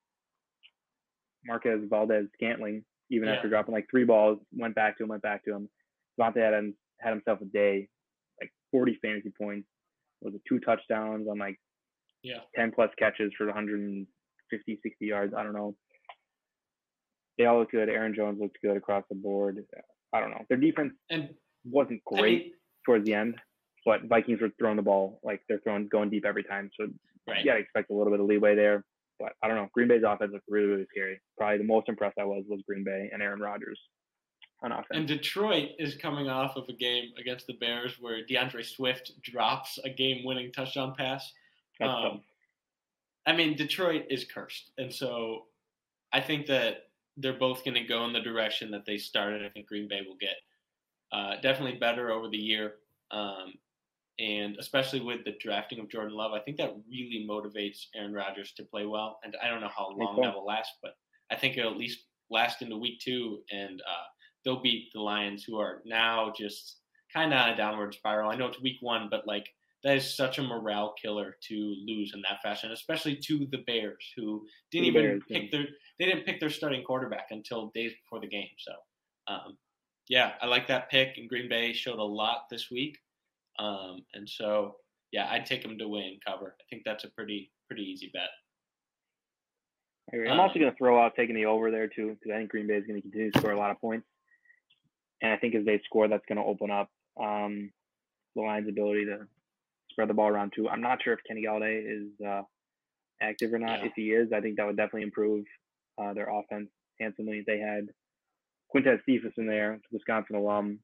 Marquez 1.45 1.81
Valdes 1.89 2.29
Scantling 2.35 2.85
even 3.11 3.29
Yeah. 3.29 3.35
after 3.37 3.49
dropping 3.49 3.75
like 3.75 3.89
three 3.91 4.05
balls. 4.05 4.39
Went 4.53 4.75
back 4.75 4.97
to 4.99 5.03
him, 5.05 5.09
went 5.09 5.23
back 5.23 5.45
to 5.45 5.55
him. 5.55 5.69
Davante 6.19 6.39
Adams 6.39 6.75
had 7.01 7.11
himself 7.11 7.41
a 7.41 7.47
day, 7.47 7.89
like 8.41 8.53
40 8.71 8.99
fantasy 9.03 9.31
points. 9.37 9.67
Was 10.21 10.35
it 10.35 10.43
two 10.49 10.61
touchdowns 10.61 11.27
on 11.29 11.39
like 11.39 11.59
Yeah. 12.23 12.41
10 12.57 12.73
plus 12.73 12.91
catches 12.99 13.33
for 13.37 13.47
150, 13.47 14.81
60 14.83 15.07
yards? 15.07 15.33
I 15.35 15.43
don't 15.43 15.55
know. 15.55 15.77
They 17.39 17.47
all 17.47 17.59
look 17.61 17.71
good. 17.71 17.89
Aaron 17.89 18.15
Jones 18.15 18.39
looked 18.39 18.59
good 18.63 18.77
across 18.77 19.05
the 19.09 19.15
board. 19.15 19.65
I 20.13 20.21
don't 20.21 20.31
know. 20.31 20.45
Their 20.49 20.59
defense 20.59 20.93
And 21.09 21.35
wasn't 21.65 22.03
I 22.13 22.21
great 22.21 22.43
mean, 22.45 22.53
towards 22.85 23.07
the 23.07 23.15
end, 23.15 23.37
but 23.85 24.05
Vikings 24.05 24.41
were 24.41 24.51
throwing 24.59 24.77
the 24.77 24.83
ball 24.83 25.21
like 25.23 25.43
they're 25.49 25.61
throwing 25.61 25.89
going 25.89 26.11
deep 26.11 26.25
every 26.25 26.45
time. 26.45 26.71
So 26.79 26.89
right. 27.29 27.39
you 27.39 27.45
gotta 27.45 27.61
expect 27.61 27.91
a 27.91 27.95
little 27.95 28.13
bit 28.13 28.21
of 28.21 28.27
leeway 28.27 28.55
there. 28.55 28.85
But 29.19 29.33
I 29.43 29.49
don't 29.49 29.57
know. 29.57 29.69
Green 29.75 29.89
Bay's 29.89 30.03
offense 30.07 30.33
looked 30.33 30.47
really, 30.49 30.69
really 30.69 30.87
scary. 30.91 31.21
Probably 31.37 31.59
the 31.59 31.65
most 31.65 31.89
impressed 31.89 32.19
I 32.19 32.25
was 32.25 32.45
was 32.49 32.63
Green 32.67 32.85
Bay 32.85 33.11
and 33.13 33.23
Aaron 33.23 33.41
Rodgers 33.41 33.79
on 34.63 34.73
offense. 34.73 34.87
And 34.93 35.07
Detroit 35.07 35.71
is 35.79 35.95
coming 35.95 36.29
off 36.29 36.57
of 36.57 36.69
a 36.69 36.73
game 36.73 37.11
against 37.19 37.47
the 37.47 37.55
Bears 37.55 37.97
where 38.01 38.25
D'Andre 38.25 38.63
Swift 38.63 39.13
drops 39.23 39.79
a 39.85 39.91
game-winning 39.91 40.53
touchdown 40.53 40.95
pass. 40.97 41.33
Um. 41.83 42.23
I 43.27 43.35
mean, 43.35 43.57
Detroit 43.57 44.07
is 44.09 44.25
cursed, 44.25 44.71
and 44.79 44.93
so 44.93 45.47
I 46.13 46.21
think 46.21 46.47
that 46.47 46.89
they're 47.17 47.39
both 47.39 47.65
going 47.65 47.75
to 47.75 47.85
go 47.85 48.05
in 48.07 48.13
the 48.13 48.21
direction 48.21 48.71
that 48.71 48.87
they 48.87 48.97
started. 48.97 49.45
I 49.45 49.51
think 49.51 49.67
Green 49.67 49.89
Bay 49.89 50.01
will 50.07 50.17
get 50.17 50.37
uh, 51.13 51.41
definitely 51.43 51.79
better 51.79 52.11
over 52.11 52.29
the 52.29 52.39
year, 52.39 52.75
um, 53.11 53.55
and 54.21 54.57
especially 54.59 55.01
with 55.01 55.25
the 55.25 55.35
drafting 55.41 55.81
of 55.81 55.89
Jordan 55.89 56.15
Love, 56.15 56.33
I 56.33 56.41
think 56.41 56.59
that 56.59 56.77
really 56.89 57.27
motivates 57.29 57.87
Aaron 57.95 58.13
Rodgers 58.13 58.53
to 58.59 58.65
play 58.65 58.85
well. 58.85 59.19
And 59.25 59.35
I 59.43 59.49
don't 59.49 59.61
know 59.61 59.71
how 59.75 59.89
long 59.97 60.21
that 60.21 60.35
will 60.35 60.45
last, 60.45 60.73
but 60.83 60.93
I 61.31 61.37
think 61.37 61.57
it'll 61.57 61.73
at 61.73 61.79
least 61.79 62.05
last 62.31 62.61
into 62.61 62.77
week 62.77 63.01
two, 63.01 63.41
and 63.51 63.81
uh, 63.81 64.07
they'll 64.45 64.63
beat 64.63 64.91
the 64.93 65.01
Lions, 65.01 65.43
who 65.43 65.59
are 65.59 65.81
now 65.85 66.33
just 66.37 66.77
kind 67.13 67.33
of 67.33 67.41
on 67.41 67.51
a 67.51 67.57
downward 67.57 67.95
spiral. 67.95 68.31
I 68.31 68.37
know 68.37 68.47
it's 68.47 68.61
week 68.61 68.77
one, 68.81 69.09
but 69.11 69.27
like 69.27 69.47
that 69.83 69.97
is 69.97 70.15
such 70.15 70.39
a 70.39 70.43
morale 70.43 70.95
killer 71.01 71.37
to 71.49 71.77
lose 71.87 72.13
in 72.15 72.23
that 72.23 72.43
fashion, 72.43 72.73
especially 72.73 73.17
to 73.17 73.47
the 73.51 73.65
Bears, 73.67 74.13
who 74.17 74.47
didn't 74.71 74.85
The 74.85 74.89
even 74.89 75.03
Bears, 75.03 75.23
pick 75.31 75.51
their 75.51 75.67
they 75.99 76.07
didn't 76.07 76.27
pick 76.27 76.41
their 76.41 76.51
starting 76.51 76.85
quarterback 76.85 77.29
until 77.31 77.71
days 77.75 77.93
before 78.05 78.21
the 78.21 78.29
game. 78.29 78.49
So, 78.59 78.73
um, 79.33 79.57
yeah, 80.09 80.33
I 80.43 80.47
like 80.47 80.67
that 80.69 80.91
pick. 80.91 81.17
And 81.17 81.29
Green 81.29 81.49
Bay 81.49 81.73
showed 81.73 81.99
a 81.99 82.05
lot 82.05 82.45
this 82.51 82.71
week, 82.71 82.99
um, 83.59 84.03
and 84.15 84.29
so 84.29 84.77
yeah, 85.13 85.29
I'd 85.31 85.47
take 85.47 85.63
them 85.63 85.79
to 85.79 85.89
win 85.89 86.19
cover. 86.27 86.57
I 86.61 86.65
think 86.71 86.83
that's 86.85 87.05
a 87.05 87.09
pretty 87.11 87.51
pretty 87.69 87.83
easy 87.83 88.11
bet. 88.13 88.29
I'm 90.13 90.39
uh, 90.39 90.43
also 90.43 90.59
going 90.59 90.71
to 90.71 90.77
throw 90.77 91.01
out 91.01 91.15
taking 91.15 91.37
the 91.37 91.47
over 91.47 91.71
there 91.71 91.87
too 91.87 92.17
because 92.19 92.35
I 92.35 92.39
think 92.39 92.51
Green 92.51 92.67
Bay 92.67 92.75
is 92.75 92.87
going 92.87 93.01
to 93.01 93.03
continue 93.03 93.31
to 93.31 93.39
score 93.39 93.53
a 93.53 93.59
lot 93.59 93.71
of 93.71 93.81
points, 93.81 94.07
and 95.23 95.33
I 95.33 95.37
think 95.37 95.55
as 95.55 95.65
they 95.65 95.81
score, 95.85 96.09
that's 96.09 96.25
going 96.27 96.39
to 96.39 96.45
open 96.45 96.71
up 96.71 96.91
um, 97.21 97.71
the 98.35 98.43
Lions' 98.43 98.69
ability 98.69 99.07
to 99.07 99.27
spread 99.91 100.09
the 100.09 100.15
ball 100.15 100.29
around 100.29 100.53
too. 100.55 100.69
I'm 100.69 100.81
not 100.81 101.03
sure 101.03 101.13
if 101.13 101.21
Kenny 101.27 101.45
Golladay 101.45 101.83
is 101.85 102.27
uh, 102.27 102.43
active 103.21 103.53
or 103.53 103.59
not. 103.59 103.81
Yeah. 103.81 103.87
If 103.87 103.93
he 103.97 104.11
is, 104.11 104.33
I 104.33 104.41
think 104.41 104.57
that 104.57 104.67
would 104.67 104.77
definitely 104.77 105.03
improve 105.03 105.45
uh, 106.01 106.13
their 106.15 106.29
offense 106.29 106.71
handsomely. 107.01 107.45
They 107.47 107.59
had 107.59 107.89
Quintez 108.75 109.01
Cephus 109.05 109.33
in 109.37 109.47
there, 109.47 109.81
Wisconsin 109.91 110.37
alum. 110.37 110.79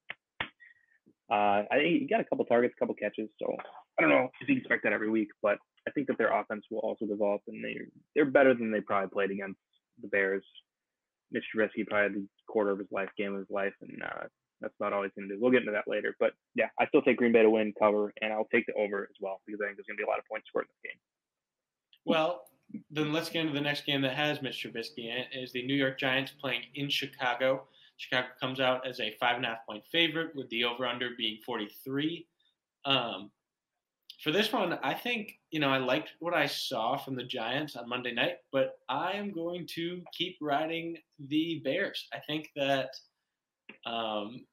Uh, 1.30 1.66
I 1.70 1.76
think 1.76 2.02
he 2.02 2.06
got 2.08 2.20
a 2.20 2.24
couple 2.24 2.44
targets, 2.44 2.74
a 2.76 2.78
couple 2.78 2.94
catches. 2.94 3.28
So 3.38 3.54
I 3.98 4.02
don't 4.02 4.10
know 4.10 4.28
if 4.40 4.48
you 4.48 4.56
expect 4.56 4.84
that 4.84 4.92
every 4.92 5.10
week, 5.10 5.28
but 5.42 5.58
I 5.88 5.90
think 5.90 6.06
that 6.08 6.18
their 6.18 6.38
offense 6.38 6.64
will 6.70 6.80
also 6.80 7.06
develop, 7.06 7.42
and 7.48 7.64
they 7.64 7.78
they're 8.14 8.30
better 8.30 8.54
than 8.54 8.70
they 8.70 8.80
probably 8.80 9.10
played 9.10 9.30
against 9.30 9.58
the 10.00 10.08
Bears. 10.08 10.44
Mitch 11.32 11.44
Trubisky 11.54 11.86
probably 11.86 12.02
had 12.02 12.14
the 12.14 12.26
quarter 12.46 12.70
of 12.70 12.78
his 12.78 12.88
life, 12.92 13.08
game 13.18 13.34
of 13.34 13.40
his 13.40 13.50
life, 13.50 13.74
and 13.80 14.02
uh, 14.02 14.26
that's 14.60 14.74
about 14.78 14.92
all 14.92 15.02
he's 15.02 15.12
going 15.16 15.28
to 15.28 15.34
do. 15.34 15.40
We'll 15.40 15.50
get 15.50 15.62
into 15.62 15.72
that 15.72 15.88
later, 15.88 16.14
but 16.20 16.32
yeah, 16.54 16.68
I 16.78 16.86
still 16.86 17.02
take 17.02 17.16
Green 17.16 17.32
Bay 17.32 17.42
to 17.42 17.50
win, 17.50 17.72
cover, 17.78 18.12
and 18.22 18.32
I'll 18.32 18.48
take 18.52 18.66
the 18.66 18.74
over 18.74 19.02
as 19.02 19.16
well 19.20 19.40
because 19.46 19.60
I 19.60 19.66
think 19.66 19.76
there's 19.76 19.86
going 19.86 19.96
to 19.96 20.00
be 20.00 20.06
a 20.06 20.08
lot 20.08 20.18
of 20.18 20.24
points 20.30 20.48
scored 20.48 20.66
in 20.66 20.68
this 20.70 20.90
game. 20.90 21.00
Well, 22.04 22.44
then 22.90 23.12
let's 23.12 23.28
get 23.28 23.40
into 23.42 23.52
the 23.52 23.60
next 23.60 23.84
game 23.84 24.02
that 24.02 24.14
has 24.14 24.42
Mitch 24.42 24.64
Trubisky 24.64 25.10
in 25.10 25.18
it. 25.18 25.28
Is 25.32 25.52
the 25.52 25.66
New 25.66 25.74
York 25.74 25.98
Giants 25.98 26.32
playing 26.40 26.62
in 26.74 26.88
Chicago? 26.88 27.66
Chicago 27.96 28.28
comes 28.40 28.60
out 28.60 28.86
as 28.86 29.00
a 29.00 29.14
five 29.18 29.36
and 29.36 29.44
a 29.44 29.48
half 29.48 29.66
point 29.68 29.84
favorite, 29.90 30.34
with 30.34 30.48
the 30.50 30.64
over 30.64 30.86
under 30.86 31.10
being 31.16 31.38
43. 31.44 32.26
Um, 32.84 33.30
for 34.22 34.32
this 34.32 34.52
one, 34.52 34.78
I 34.82 34.94
think 34.94 35.32
you 35.50 35.60
know 35.60 35.68
I 35.68 35.78
liked 35.78 36.12
what 36.20 36.34
I 36.34 36.46
saw 36.46 36.96
from 36.96 37.16
the 37.16 37.24
Giants 37.24 37.76
on 37.76 37.88
Monday 37.88 38.12
night, 38.12 38.36
but 38.52 38.78
I 38.88 39.12
am 39.12 39.32
going 39.32 39.66
to 39.74 40.02
keep 40.12 40.36
riding 40.40 40.96
the 41.28 41.60
Bears. 41.64 42.06
I 42.12 42.18
think 42.26 42.48
that 42.56 42.90
um, 43.84 44.46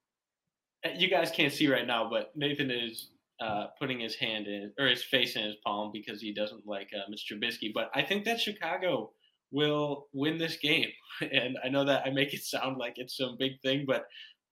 you 0.96 1.10
guys 1.10 1.32
can't 1.32 1.54
see 1.54 1.68
right 1.68 1.88
now, 1.88 2.10
but 2.10 2.36
Nathan 2.36 2.72
is 2.72 3.10
uh, 3.40 3.68
putting 3.80 4.00
his 4.00 4.16
hand 4.16 4.48
in 4.48 4.72
or 4.80 4.88
his 4.88 5.04
face 5.04 5.36
in 5.36 5.44
his 5.44 5.56
palm 5.66 5.92
because 5.92 6.22
he 6.22 6.34
doesn't 6.34 6.68
like 6.68 6.90
uh, 6.94 7.10
Mr. 7.12 7.34
Trubisky. 7.34 7.74
But 7.74 7.90
I 7.96 8.02
think 8.02 8.26
that 8.26 8.40
Chicago 8.40 9.12
will 9.54 10.08
win 10.12 10.38
this 10.38 10.58
game, 10.58 10.90
and 11.22 11.58
I 11.64 11.70
know 11.70 11.86
that 11.86 12.06
I 12.06 12.10
make 12.10 12.34
it 12.34 12.44
sound 12.44 12.78
like 12.78 12.96
it's 12.98 13.16
some 13.16 13.38
big 13.40 13.62
thing, 13.62 13.86
but 13.88 14.06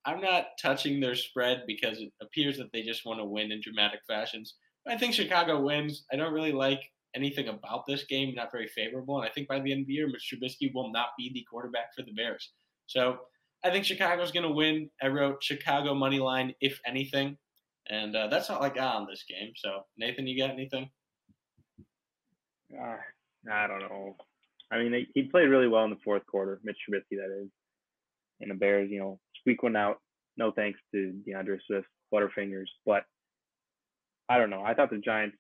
I'm 0.06 0.22
not 0.22 0.48
touching 0.62 1.00
their 1.00 1.16
spread 1.16 1.64
because 1.68 2.00
it 2.00 2.12
appears 2.22 2.58
that 2.58 2.72
they 2.72 2.82
just 2.82 3.06
want 3.06 3.20
to 3.20 3.26
win 3.26 3.52
in 3.52 3.62
dramatic 3.62 4.00
fashions. 4.08 4.56
I 4.88 4.98
think 4.98 5.14
Chicago 5.14 5.62
wins. 5.62 6.06
I 6.12 6.16
don't 6.16 6.34
really 6.34 6.54
like 6.54 6.82
anything 7.16 7.50
about 7.50 7.86
this 7.88 8.06
game, 8.06 8.34
not 8.34 8.52
very 8.52 8.68
favorable. 8.68 9.20
And 9.20 9.30
I 9.30 9.32
think 9.32 9.48
by 9.48 9.60
the 9.60 9.72
end 9.72 9.82
of 9.82 9.88
the 9.88 9.94
year, 9.94 10.08
Mr. 10.08 10.38
Trubisky 10.38 10.74
will 10.74 10.92
not 10.92 11.10
be 11.18 11.32
the 11.34 11.46
quarterback 11.50 11.94
for 11.96 12.04
the 12.04 12.14
Bears. 12.14 12.52
So 12.88 13.20
I 13.64 13.70
think 13.70 13.86
Chicago's 13.86 14.32
going 14.32 14.48
to 14.48 14.52
win. 14.52 14.90
I 15.02 15.08
wrote 15.08 15.44
Chicago 15.44 15.94
money 15.94 16.20
line, 16.20 16.56
if 16.62 16.80
anything. 16.86 17.38
And 17.90 18.16
uh, 18.16 18.28
that's 18.28 18.50
all 18.50 18.64
I 18.64 18.70
got 18.70 18.96
on 18.96 19.08
this 19.08 19.24
game. 19.28 19.52
So, 19.56 19.86
Nathan, 19.98 20.26
you 20.26 20.38
got 20.38 20.52
anything? 20.52 20.90
Uh, 22.74 22.98
I 23.52 23.68
don't 23.68 23.82
know. 23.82 24.16
I 24.72 24.78
mean, 24.78 24.92
they, 24.92 25.08
he 25.14 25.24
played 25.24 25.50
really 25.50 25.68
well 25.68 25.84
in 25.84 25.90
the 25.90 25.98
fourth 26.04 26.26
quarter, 26.26 26.60
Mitch 26.64 26.78
Trubisky, 26.90 27.18
that 27.18 27.44
is. 27.44 27.50
And 28.40 28.50
the 28.50 28.56
Bears, 28.56 28.90
you 28.90 29.00
know, 29.00 29.20
squeak 29.42 29.62
one 29.64 29.76
out 29.76 30.00
no 30.38 30.52
thanks 30.52 30.80
to 30.94 31.12
D'Andre 31.28 31.58
Swift, 31.68 31.88
Butterfingers, 32.14 32.68
but 32.86 33.04
I 34.30 34.38
don't 34.38 34.50
know. 34.50 34.64
I 34.64 34.74
thought 34.74 34.90
the 34.90 34.98
Giants 34.98 35.38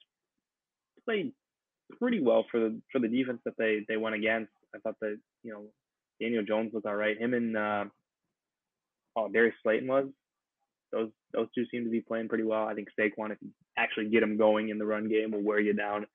played 1.05 1.31
pretty 1.99 2.21
well 2.21 2.45
for 2.51 2.59
the 2.59 2.79
for 2.91 2.99
the 2.99 3.07
defense 3.07 3.39
that 3.45 3.57
they 3.57 3.85
they 3.87 3.97
went 3.97 4.15
against. 4.15 4.51
I 4.75 4.79
thought 4.79 4.99
that 5.01 5.17
you 5.43 5.53
know 5.53 5.63
Daniel 6.19 6.43
Jones 6.43 6.73
was 6.73 6.83
all 6.85 6.95
right. 6.95 7.19
Him 7.19 7.33
and 7.33 7.57
uh, 7.57 7.85
oh 9.15 9.29
Darius 9.29 9.55
Slayton 9.63 9.87
was 9.87 10.07
those 10.91 11.09
those 11.33 11.47
two 11.55 11.65
seem 11.71 11.85
to 11.85 11.89
be 11.89 12.01
playing 12.01 12.27
pretty 12.27 12.43
well. 12.43 12.67
I 12.67 12.73
think 12.73 12.89
Saquon, 12.99 13.31
if 13.31 13.37
you 13.41 13.49
actually 13.77 14.09
get 14.09 14.23
him 14.23 14.37
going 14.37 14.69
in 14.69 14.77
the 14.77 14.85
run 14.85 15.07
game, 15.07 15.31
will 15.31 15.41
wear 15.41 15.59
you 15.59 15.73
down. 15.73 16.05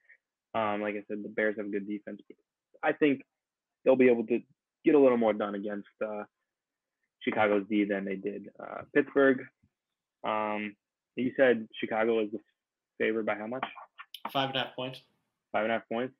Um, 0.54 0.80
like 0.80 0.94
I 0.94 1.02
said, 1.08 1.22
the 1.22 1.28
Bears 1.28 1.56
have 1.56 1.66
a 1.66 1.70
good 1.70 1.88
defense. 1.88 2.20
But 2.28 2.36
I 2.82 2.92
think 2.92 3.22
they'll 3.84 3.96
be 3.96 4.08
able 4.08 4.26
to 4.26 4.40
get 4.84 4.94
a 4.94 4.98
little 4.98 5.18
more 5.18 5.32
done 5.32 5.54
against 5.54 5.88
uh, 6.04 6.24
Chicago's 7.22 7.64
D 7.68 7.84
than 7.84 8.04
they 8.04 8.16
did 8.16 8.48
uh, 8.60 8.82
Pittsburgh. 8.94 9.40
Um, 10.24 10.74
you 11.16 11.32
said 11.36 11.66
Chicago 11.80 12.20
is 12.20 12.30
the 12.32 12.38
favorite 12.98 13.26
by 13.26 13.34
how 13.34 13.46
much? 13.46 13.64
Five 14.32 14.50
and 14.50 14.58
a 14.58 14.64
half 14.64 14.76
points. 14.76 15.00
Five 15.52 15.64
and 15.64 15.72
a 15.72 15.74
half 15.76 15.88
points. 15.90 16.14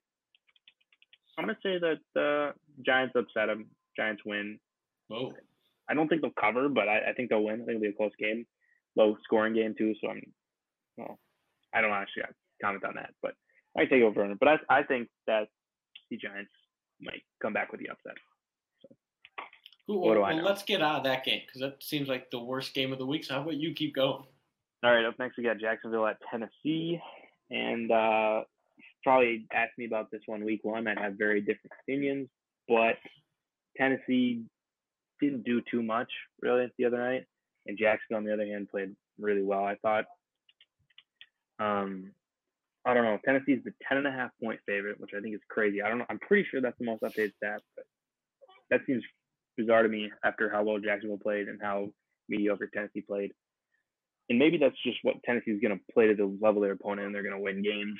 I'm 1.38 1.44
gonna 1.44 1.58
say 1.62 1.78
that 1.78 1.98
the 2.14 2.52
Giants 2.84 3.14
upset 3.16 3.48
them. 3.48 3.66
Giants 3.96 4.22
win. 4.24 4.58
Whoa. 5.08 5.32
I 5.88 5.94
don't 5.94 6.08
think 6.08 6.22
they'll 6.22 6.30
cover, 6.40 6.68
but 6.68 6.88
I, 6.88 7.10
I 7.10 7.12
think 7.12 7.30
they'll 7.30 7.44
win. 7.44 7.62
I 7.62 7.64
think 7.64 7.76
it'll 7.76 7.80
be 7.82 7.88
a 7.88 7.92
close 7.92 8.12
game, 8.18 8.46
low 8.96 9.16
scoring 9.22 9.54
game 9.54 9.74
too. 9.76 9.94
So 10.00 10.10
I'm, 10.10 10.22
well, 10.96 11.18
I 11.74 11.80
don't 11.80 11.92
actually 11.92 12.24
comment 12.62 12.84
on 12.84 12.94
that, 12.94 13.10
but 13.22 13.34
I 13.76 13.84
take 13.84 14.02
over 14.02 14.24
on 14.24 14.32
it. 14.32 14.38
But 14.40 14.48
I 14.48 14.78
I 14.78 14.82
think 14.82 15.08
that 15.26 15.48
the 16.10 16.16
Giants 16.16 16.52
might 17.00 17.22
come 17.40 17.52
back 17.52 17.70
with 17.72 17.80
the 17.80 17.90
upset. 17.90 18.14
Cool. 19.86 20.00
What 20.00 20.14
do 20.14 20.20
well, 20.20 20.30
I 20.30 20.34
know? 20.34 20.42
let's 20.42 20.64
get 20.64 20.82
out 20.82 20.96
of 20.96 21.04
that 21.04 21.24
game 21.24 21.42
because 21.46 21.60
that 21.60 21.82
seems 21.82 22.08
like 22.08 22.30
the 22.30 22.40
worst 22.40 22.74
game 22.74 22.92
of 22.92 22.98
the 22.98 23.06
week. 23.06 23.24
So 23.24 23.34
how 23.34 23.42
about 23.42 23.54
you 23.54 23.72
keep 23.72 23.94
going? 23.94 24.24
All 24.82 24.94
right, 24.94 25.04
up 25.04 25.18
next 25.18 25.36
we 25.36 25.44
got 25.44 25.58
Jacksonville 25.58 26.06
at 26.06 26.18
Tennessee, 26.30 27.00
and 27.50 27.90
uh, 27.90 28.42
probably 29.02 29.46
asked 29.52 29.78
me 29.78 29.86
about 29.86 30.10
this 30.10 30.22
one 30.26 30.44
week 30.44 30.64
one. 30.64 30.86
I'd 30.86 30.98
have 30.98 31.14
very 31.14 31.40
different 31.40 31.72
opinions, 31.82 32.28
but 32.68 32.96
Tennessee 33.76 34.42
didn't 35.20 35.44
do 35.44 35.62
too 35.70 35.82
much 35.82 36.10
really 36.42 36.70
the 36.78 36.84
other 36.84 36.98
night, 36.98 37.26
and 37.66 37.78
Jacksonville 37.78 38.18
on 38.18 38.24
the 38.24 38.32
other 38.32 38.46
hand 38.46 38.68
played 38.70 38.94
really 39.18 39.42
well. 39.42 39.64
I 39.64 39.76
thought. 39.76 40.04
Um, 41.58 42.10
I 42.86 42.94
don't 42.94 43.04
know. 43.04 43.18
Tennessee's 43.24 43.64
the 43.64 43.72
ten 43.86 43.98
and 43.98 44.06
a 44.06 44.12
half 44.12 44.30
point 44.42 44.60
favorite, 44.66 45.00
which 45.00 45.10
I 45.16 45.20
think 45.20 45.34
is 45.34 45.40
crazy. 45.50 45.82
I 45.82 45.88
don't 45.88 45.98
know. 45.98 46.06
I'm 46.08 46.20
pretty 46.20 46.46
sure 46.50 46.60
that's 46.60 46.78
the 46.78 46.86
most 46.86 47.02
updated 47.02 47.34
stat, 47.36 47.60
but 47.74 47.84
that 48.70 48.80
seems 48.86 49.02
bizarre 49.56 49.82
to 49.82 49.88
me 49.88 50.10
after 50.24 50.48
how 50.50 50.62
well 50.62 50.78
Jacksonville 50.78 51.18
played 51.18 51.48
and 51.48 51.58
how 51.60 51.88
mediocre 52.28 52.68
Tennessee 52.72 53.00
played. 53.00 53.32
And 54.28 54.38
maybe 54.38 54.58
that's 54.58 54.80
just 54.84 54.98
what 55.02 55.16
Tennessee's 55.24 55.60
going 55.60 55.76
to 55.76 55.84
play 55.92 56.08
to 56.08 56.14
the 56.14 56.38
level 56.40 56.62
of 56.62 56.66
their 56.66 56.72
opponent, 56.72 57.06
and 57.06 57.14
they're 57.14 57.22
going 57.22 57.36
to 57.36 57.42
win 57.42 57.62
games. 57.62 57.98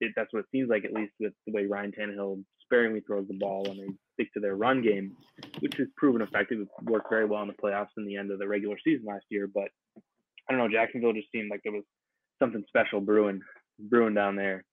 It, 0.00 0.12
that's 0.16 0.32
what 0.32 0.40
it 0.40 0.46
seems 0.52 0.68
like, 0.68 0.84
at 0.84 0.92
least 0.92 1.12
with 1.20 1.32
the 1.46 1.52
way 1.52 1.66
Ryan 1.66 1.92
Tannehill 1.92 2.42
sparingly 2.62 3.00
throws 3.00 3.28
the 3.28 3.38
ball 3.38 3.66
and 3.68 3.78
they 3.78 3.94
stick 4.14 4.32
to 4.34 4.40
their 4.40 4.56
run 4.56 4.82
game, 4.82 5.12
which 5.60 5.76
has 5.76 5.86
proven 5.96 6.22
effective. 6.22 6.60
It 6.60 6.68
worked 6.82 7.10
very 7.10 7.26
well 7.26 7.42
in 7.42 7.48
the 7.48 7.54
playoffs 7.54 7.88
and 7.96 8.06
the 8.06 8.16
end 8.16 8.30
of 8.30 8.38
the 8.38 8.48
regular 8.48 8.76
season 8.82 9.06
last 9.06 9.24
year. 9.30 9.48
But 9.52 9.68
I 9.96 10.52
don't 10.52 10.58
know, 10.58 10.68
Jacksonville 10.68 11.12
just 11.12 11.30
seemed 11.30 11.50
like 11.50 11.60
there 11.62 11.72
was 11.72 11.84
something 12.42 12.64
special 12.66 13.00
brewing, 13.00 13.40
brewing 13.78 14.14
down 14.14 14.36
there. 14.36 14.64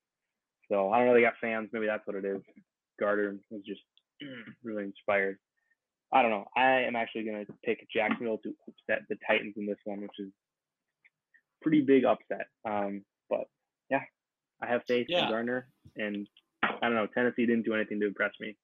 So 0.72 0.90
I 0.92 0.98
don't 1.00 1.08
know. 1.08 1.14
They 1.14 1.22
got 1.22 1.34
fans. 1.42 1.70
Maybe 1.74 1.86
that's 1.88 2.06
what 2.06 2.16
it 2.16 2.26
is. 2.26 2.42
Gardner 3.00 3.38
was 3.50 3.62
just 3.66 3.82
really 4.64 4.84
inspired. 4.84 5.38
I 6.14 6.22
don't 6.22 6.32
know. 6.32 6.46
I 6.58 6.82
am 6.82 6.96
actually 6.96 7.24
going 7.24 7.46
to 7.46 7.54
pick 7.64 7.88
Jacksonville 7.94 8.38
to 8.40 8.54
upset 8.68 9.04
the 9.10 9.16
Titans 9.28 9.54
in 9.58 9.66
this 9.66 9.78
one, 9.86 10.02
which 10.02 10.12
is 10.20 10.30
pretty 11.62 11.82
big 11.82 12.04
upset. 12.06 12.48
Um, 12.66 13.04
but 13.30 13.46
yeah, 13.90 14.02
I 14.62 14.68
have 14.68 14.82
faith 14.88 15.06
Yeah. 15.10 15.24
in 15.26 15.30
Gardner, 15.32 15.68
and 15.96 16.28
I 16.64 16.70
don't 16.82 16.96
know. 16.96 17.08
Tennessee 17.08 17.46
didn't 17.46 17.64
do 17.64 17.74
anything 17.74 18.00
to 18.02 18.08
impress 18.08 18.32
me. 18.42 18.58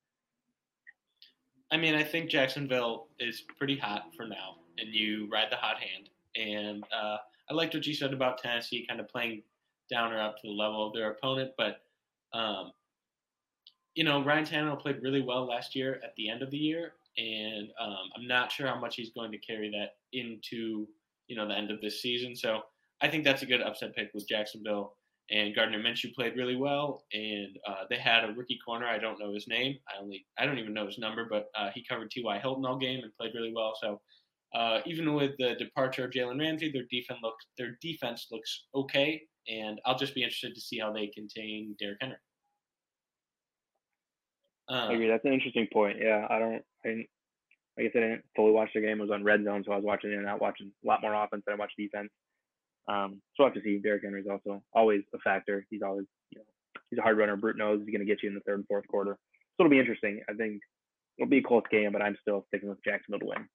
I 1.72 1.78
mean, 1.78 1.96
I 1.96 2.04
think 2.04 2.30
Jacksonville 2.30 3.08
is 3.20 3.44
pretty 3.58 3.78
hot 3.78 4.12
for 4.16 4.26
now, 4.26 4.56
and 4.78 4.94
you 4.94 5.28
ride 5.32 5.48
the 5.52 5.58
hot 5.58 5.78
hand. 5.80 6.10
And 6.36 6.84
uh, 6.94 7.18
I 7.50 7.54
liked 7.54 7.74
what 7.74 7.86
you 7.86 7.94
said 7.94 8.14
about 8.14 8.38
Tennessee 8.42 8.86
kind 8.88 9.00
of 9.00 9.08
playing 9.10 9.42
down 9.90 10.14
or 10.14 10.22
up 10.22 10.36
to 10.38 10.48
the 10.48 10.54
level 10.54 10.88
of 10.88 10.94
their 10.94 11.12
opponent. 11.12 11.52
But, 11.58 11.82
um, 12.34 12.72
you 13.96 14.04
know, 14.04 14.24
Ryan 14.24 14.46
Tannehill 14.46 14.82
played 14.82 15.02
really 15.02 15.22
well 15.22 15.46
last 15.46 15.76
year 15.76 16.00
at 16.04 16.14
the 16.18 16.30
end 16.30 16.42
of 16.42 16.52
the 16.52 16.58
year. 16.58 16.94
And 17.18 17.70
um, 17.82 18.10
I'm 18.16 18.28
not 18.28 18.52
sure 18.52 18.68
how 18.68 18.80
much 18.80 18.96
he's 18.96 19.12
going 19.12 19.32
to 19.32 19.40
carry 19.40 19.72
that 19.72 19.96
into, 20.14 20.88
you 21.28 21.36
know, 21.36 21.48
the 21.48 21.56
end 21.56 21.72
of 21.72 21.82
this 21.82 22.02
season. 22.02 22.36
So 22.36 22.62
I 23.02 23.08
think 23.08 23.24
that's 23.24 23.42
a 23.42 23.48
good 23.48 23.62
upset 23.62 23.96
pick 23.96 24.12
with 24.14 24.28
Jacksonville. 24.28 24.94
And 25.30 25.54
Gardner 25.54 25.80
Minshew 25.80 26.14
played 26.16 26.38
really 26.38 26.56
well, 26.56 27.04
and 27.12 27.60
uh, 27.68 27.84
they 27.90 27.98
had 27.98 28.24
a 28.24 28.32
rookie 28.32 28.60
corner. 28.66 28.88
I 28.88 28.98
don't 28.98 29.20
know 29.20 29.34
his 29.34 29.46
name. 29.46 29.78
I 29.90 30.02
only 30.02 30.26
I 30.40 30.46
don't 30.46 30.58
even 30.58 30.74
know 30.74 30.86
his 30.86 30.98
number, 30.98 31.28
but 31.30 31.50
uh, 31.54 31.70
he 31.76 31.84
covered 31.84 32.12
T.Y. 32.12 32.40
Hilton 32.40 32.66
all 32.66 32.78
game 32.78 33.04
and 33.04 33.14
played 33.18 33.34
really 33.36 33.52
well. 33.54 33.74
So 33.82 34.00
uh, 34.56 34.80
even 34.86 35.14
with 35.14 35.32
the 35.38 35.56
departure 35.56 36.06
of 36.06 36.12
Jalen 36.12 36.40
Ramsey, 36.40 36.72
their 36.72 36.86
defense 36.90 37.20
looks 37.22 37.46
their 37.58 37.78
defense 37.82 38.28
looks 38.32 38.68
okay, 38.74 39.22
and 39.48 39.80
I'll 39.86 39.98
just 39.98 40.16
be 40.16 40.24
interested 40.24 40.56
to 40.56 40.62
see 40.62 40.80
how 40.80 40.92
they 40.92 41.08
contain 41.08 41.76
Derrick 41.80 41.98
Henry. 42.02 42.18
I 44.70 44.86
Um, 44.86 44.92
agree. 44.92 45.08
That's 45.08 45.24
an 45.26 45.34
interesting 45.34 45.68
point. 45.72 45.98
Yeah, 46.00 46.28
I 46.30 46.40
don't. 46.40 46.62
I 46.86 47.06
I 47.80 47.90
said, 47.94 48.04
I 48.04 48.08
didn't 48.08 48.26
fully 48.36 48.52
watch 48.52 48.70
the 48.74 48.82
game. 48.82 48.98
I 49.00 49.02
was 49.02 49.12
on 49.12 49.24
red 49.24 49.44
zone, 49.44 49.64
so 49.64 49.72
I 49.72 49.76
was 49.76 49.86
watching 49.86 50.12
in 50.12 50.18
and 50.18 50.28
out, 50.28 50.42
watching 50.42 50.72
a 50.84 50.88
lot 50.88 51.02
more 51.02 51.14
offense 51.14 51.44
than 51.46 51.54
I 51.54 51.58
watched 51.58 51.78
defense. 51.78 52.10
Um, 52.88 53.22
so 53.36 53.44
I 53.44 53.48
have 53.48 53.54
to 53.54 53.62
see. 53.62 53.78
Derrick 53.78 54.04
Henry's 54.04 54.26
also 54.28 54.64
always 54.74 55.04
a 55.14 55.20
factor. 55.20 55.64
He's 55.70 55.84
always, 55.84 56.06
you 56.32 56.40
know, 56.40 56.46
he's 56.90 56.98
a 56.98 57.04
hard 57.04 57.18
runner. 57.20 57.36
Brute 57.36 57.58
knows 57.58 57.80
he's 57.82 57.92
going 57.96 58.00
to 58.00 58.12
get 58.12 58.24
you 58.24 58.30
in 58.30 58.36
the 58.36 58.42
third 58.42 58.60
and 58.60 58.68
fourth 58.68 58.88
quarter. 58.88 59.18
So 59.56 59.64
it'll 59.64 59.70
be 59.70 59.80
interesting. 59.80 60.22
I 60.28 60.34
think 60.34 60.62
it'll 61.20 61.30
be 61.30 61.38
a 61.38 61.44
close 61.44 61.64
game, 61.70 61.92
but 61.92 62.02
I'm 62.02 62.18
still 62.20 62.46
sticking 62.48 62.70
with 62.70 62.84
Jacksonville 62.84 63.20
to 63.20 63.26
win. 63.28 63.48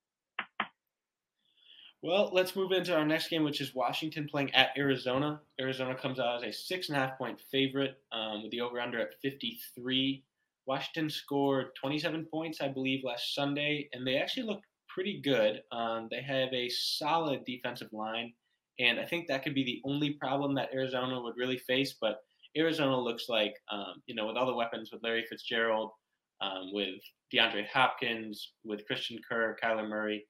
Well, 2.04 2.30
let's 2.32 2.56
move 2.56 2.72
into 2.72 2.96
our 2.96 3.04
next 3.04 3.28
game, 3.28 3.44
which 3.44 3.60
is 3.60 3.76
Washington 3.76 4.26
playing 4.28 4.52
at 4.56 4.70
Arizona. 4.76 5.40
Arizona 5.60 5.94
comes 5.94 6.18
out 6.18 6.36
as 6.36 6.42
a 6.42 6.52
six 6.52 6.88
and 6.88 6.96
a 6.96 7.00
half 7.00 7.16
point 7.16 7.40
favorite 7.52 7.94
um, 8.10 8.42
with 8.42 8.50
the 8.50 8.60
over 8.60 8.80
under 8.80 8.98
at 9.00 9.14
53. 9.22 10.24
Washington 10.66 11.08
scored 11.08 11.66
27 11.80 12.26
points, 12.28 12.60
I 12.60 12.66
believe, 12.66 13.04
last 13.04 13.36
Sunday, 13.36 13.88
and 13.92 14.04
they 14.04 14.16
actually 14.16 14.46
look 14.48 14.62
pretty 14.88 15.20
good. 15.22 15.62
Um, 15.70 16.08
they 16.10 16.22
have 16.22 16.52
a 16.52 16.68
solid 16.70 17.44
defensive 17.44 17.92
line, 17.92 18.32
and 18.80 18.98
I 18.98 19.04
think 19.04 19.28
that 19.28 19.44
could 19.44 19.54
be 19.54 19.64
the 19.64 19.80
only 19.88 20.10
problem 20.14 20.56
that 20.56 20.74
Arizona 20.74 21.20
would 21.20 21.36
really 21.36 21.58
face. 21.58 21.94
But 22.00 22.18
Arizona 22.56 22.98
looks 22.98 23.28
like, 23.28 23.54
um, 23.70 24.02
you 24.06 24.16
know, 24.16 24.26
with 24.26 24.36
all 24.36 24.46
the 24.46 24.54
weapons 24.54 24.90
with 24.92 25.04
Larry 25.04 25.24
Fitzgerald, 25.28 25.92
um, 26.40 26.72
with 26.72 26.96
DeAndre 27.32 27.68
Hopkins, 27.68 28.54
with 28.64 28.84
Christian 28.86 29.20
Kirk, 29.28 29.60
Kyler 29.62 29.88
Murray. 29.88 30.26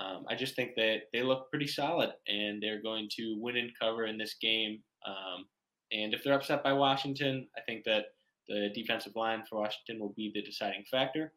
Um, 0.00 0.24
I 0.28 0.34
just 0.34 0.56
think 0.56 0.72
that 0.76 1.02
they 1.12 1.22
look 1.22 1.50
pretty 1.50 1.66
solid, 1.66 2.10
and 2.26 2.62
they're 2.62 2.82
going 2.82 3.08
to 3.16 3.36
win 3.38 3.56
and 3.56 3.70
cover 3.80 4.06
in 4.06 4.16
this 4.16 4.36
game. 4.40 4.80
Um, 5.06 5.44
and 5.92 6.14
if 6.14 6.22
they're 6.22 6.34
upset 6.34 6.62
by 6.62 6.72
Washington, 6.72 7.48
I 7.56 7.60
think 7.62 7.84
that 7.84 8.06
the 8.48 8.70
defensive 8.74 9.14
line 9.16 9.42
for 9.48 9.60
Washington 9.60 10.00
will 10.00 10.14
be 10.16 10.30
the 10.34 10.42
deciding 10.42 10.84
factor. 10.90 11.32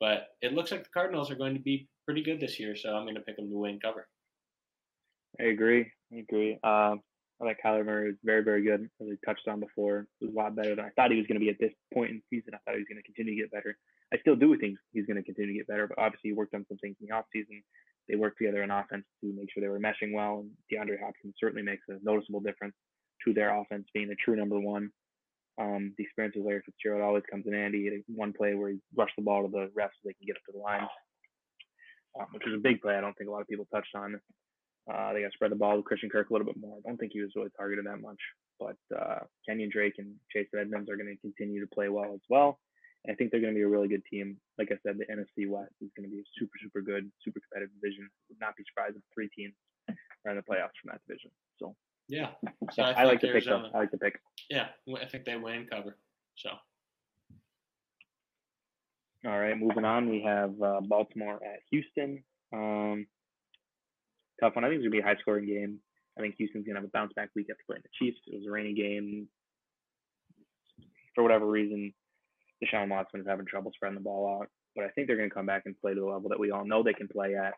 But 0.00 0.28
it 0.42 0.52
looks 0.52 0.70
like 0.70 0.84
the 0.84 0.90
Cardinals 0.94 1.30
are 1.30 1.36
going 1.36 1.54
to 1.54 1.60
be 1.60 1.88
pretty 2.04 2.22
good 2.22 2.40
this 2.40 2.58
year, 2.58 2.76
so 2.76 2.90
I'm 2.94 3.04
going 3.04 3.16
to 3.16 3.20
pick 3.20 3.36
them 3.36 3.50
to 3.50 3.56
win 3.56 3.80
cover. 3.80 4.06
I 5.40 5.44
agree. 5.44 5.90
I 6.12 6.16
agree. 6.16 6.52
Um, 6.62 7.02
I 7.40 7.44
like 7.44 7.58
Kyler 7.64 7.84
Murray. 7.84 8.08
was 8.08 8.16
very, 8.24 8.42
very 8.42 8.62
good. 8.62 8.88
As 9.00 9.06
we 9.08 9.16
touched 9.24 9.46
on 9.46 9.60
before, 9.60 10.06
it 10.20 10.26
was 10.26 10.34
a 10.34 10.36
lot 10.36 10.56
better 10.56 10.74
than 10.74 10.84
I 10.84 10.90
thought 10.96 11.10
he 11.10 11.18
was 11.18 11.26
going 11.26 11.38
to 11.38 11.44
be 11.44 11.50
at 11.50 11.58
this 11.60 11.72
point 11.94 12.10
in 12.10 12.16
the 12.16 12.38
season. 12.38 12.54
I 12.54 12.58
thought 12.64 12.74
he 12.74 12.82
was 12.82 12.88
going 12.88 13.02
to 13.02 13.06
continue 13.06 13.36
to 13.36 13.42
get 13.42 13.52
better. 13.52 13.76
I 14.12 14.18
still 14.18 14.36
do 14.36 14.56
think 14.58 14.78
he's 14.92 15.06
going 15.06 15.18
to 15.18 15.22
continue 15.22 15.52
to 15.52 15.58
get 15.58 15.68
better, 15.68 15.86
but 15.86 15.98
obviously 15.98 16.30
he 16.30 16.34
worked 16.34 16.54
on 16.54 16.64
some 16.68 16.78
things 16.78 16.96
in 17.00 17.06
the 17.06 17.14
offseason. 17.14 17.62
They 18.08 18.16
worked 18.16 18.38
together 18.38 18.62
in 18.62 18.70
offense 18.70 19.04
to 19.20 19.32
make 19.32 19.52
sure 19.52 19.60
they 19.60 19.68
were 19.68 19.80
meshing 19.80 20.12
well, 20.14 20.40
and 20.40 20.50
DeAndre 20.72 21.00
Hopkins 21.00 21.34
certainly 21.38 21.62
makes 21.62 21.82
a 21.88 21.98
noticeable 22.02 22.40
difference 22.40 22.74
to 23.24 23.34
their 23.34 23.54
offense 23.54 23.86
being 23.92 24.10
a 24.10 24.14
true 24.14 24.36
number 24.36 24.58
one. 24.58 24.90
Um, 25.60 25.92
the 25.98 26.04
experience 26.04 26.36
with 26.36 26.46
Larry 26.46 26.62
Fitzgerald 26.64 27.02
always 27.02 27.24
comes 27.30 27.46
in 27.46 27.52
handy. 27.52 27.80
He 27.80 27.86
had 27.86 28.02
one 28.06 28.32
play 28.32 28.54
where 28.54 28.70
he 28.70 28.78
rushed 28.96 29.14
the 29.16 29.24
ball 29.24 29.42
to 29.42 29.50
the 29.50 29.70
refs 29.76 29.98
so 29.98 30.04
they 30.04 30.14
can 30.14 30.26
get 30.26 30.36
up 30.36 30.42
to 30.46 30.52
the 30.52 30.58
line, 30.58 30.86
um, 32.18 32.26
which 32.32 32.44
was 32.46 32.54
a 32.54 32.62
big 32.62 32.80
play. 32.80 32.94
I 32.94 33.00
don't 33.00 33.16
think 33.18 33.28
a 33.28 33.32
lot 33.32 33.42
of 33.42 33.48
people 33.48 33.66
touched 33.72 33.94
on. 33.94 34.20
Uh, 34.88 35.12
they 35.12 35.20
got 35.20 35.26
to 35.26 35.32
spread 35.34 35.50
the 35.50 35.56
ball 35.56 35.76
to 35.76 35.82
Christian 35.82 36.08
Kirk 36.08 36.30
a 36.30 36.32
little 36.32 36.46
bit 36.46 36.56
more. 36.58 36.78
I 36.78 36.88
don't 36.88 36.96
think 36.96 37.12
he 37.12 37.20
was 37.20 37.32
really 37.36 37.50
targeted 37.56 37.86
that 37.86 38.00
much. 38.00 38.20
But 38.58 38.76
uh, 38.96 39.20
Kenyan 39.48 39.70
Drake 39.70 39.94
and 39.98 40.14
Chase 40.32 40.48
Edmonds 40.58 40.88
are 40.88 40.96
going 40.96 41.14
to 41.14 41.20
continue 41.20 41.60
to 41.60 41.74
play 41.74 41.88
well 41.88 42.14
as 42.14 42.20
well. 42.30 42.58
I 43.08 43.14
think 43.14 43.30
they're 43.30 43.40
going 43.40 43.52
to 43.54 43.58
be 43.58 43.62
a 43.62 43.68
really 43.68 43.88
good 43.88 44.04
team. 44.10 44.36
Like 44.58 44.72
I 44.72 44.76
said, 44.82 44.98
the 44.98 45.06
NFC 45.06 45.48
West 45.48 45.72
is 45.80 45.90
going 45.96 46.08
to 46.08 46.14
be 46.14 46.20
a 46.20 46.28
super, 46.38 46.58
super 46.60 46.80
good, 46.80 47.10
super 47.24 47.40
competitive 47.40 47.74
division. 47.80 48.08
Would 48.28 48.40
not 48.40 48.56
be 48.56 48.64
surprised 48.68 48.96
if 48.96 49.02
three 49.14 49.28
teams 49.36 49.54
are 49.88 50.30
in 50.32 50.36
the 50.36 50.42
playoffs 50.42 50.76
from 50.80 50.92
that 50.92 51.00
division. 51.06 51.30
So 51.58 51.76
Yeah. 52.08 52.30
So 52.72 52.82
I, 52.82 52.92
I, 52.92 53.04
like 53.04 53.20
to 53.20 53.32
pick 53.32 53.44
them. 53.44 53.66
I 53.74 53.78
like 53.78 53.90
to 53.92 53.98
pick. 53.98 54.20
Yeah, 54.50 54.68
I 54.96 55.04
think 55.06 55.24
they 55.24 55.36
win 55.36 55.66
cover. 55.70 55.96
So 56.36 56.50
All 59.26 59.38
right, 59.38 59.58
moving 59.58 59.84
on. 59.84 60.08
We 60.08 60.22
have 60.22 60.60
uh, 60.62 60.80
Baltimore 60.82 61.40
at 61.42 61.60
Houston. 61.70 62.22
Um, 62.52 63.06
tough 64.40 64.54
one. 64.54 64.64
I 64.64 64.68
think 64.68 64.78
it's 64.78 64.84
gonna 64.84 64.90
be 64.90 65.00
a 65.00 65.04
high 65.04 65.20
scoring 65.20 65.46
game. 65.46 65.78
I 66.18 66.20
think 66.20 66.34
Houston's 66.36 66.66
gonna 66.66 66.80
have 66.80 66.88
a 66.88 66.92
bounce 66.92 67.12
back 67.14 67.30
week 67.34 67.46
after 67.50 67.62
playing 67.66 67.82
the 67.82 67.90
Chiefs. 67.98 68.18
It 68.26 68.36
was 68.36 68.46
a 68.46 68.50
rainy 68.50 68.74
game. 68.74 69.28
For 71.14 71.22
whatever 71.22 71.46
reason, 71.46 71.92
Deshaun 72.62 72.88
Watson 72.90 73.20
is 73.20 73.26
having 73.26 73.46
trouble 73.46 73.72
spreading 73.74 73.96
the 73.98 74.02
ball 74.04 74.40
out. 74.40 74.48
But 74.74 74.84
I 74.84 74.88
think 74.90 75.06
they're 75.06 75.16
gonna 75.16 75.30
come 75.30 75.46
back 75.46 75.62
and 75.66 75.78
play 75.80 75.94
to 75.94 76.00
the 76.00 76.06
level 76.06 76.28
that 76.30 76.38
we 76.38 76.50
all 76.50 76.64
know 76.64 76.82
they 76.82 76.92
can 76.94 77.08
play 77.08 77.34
at. 77.36 77.54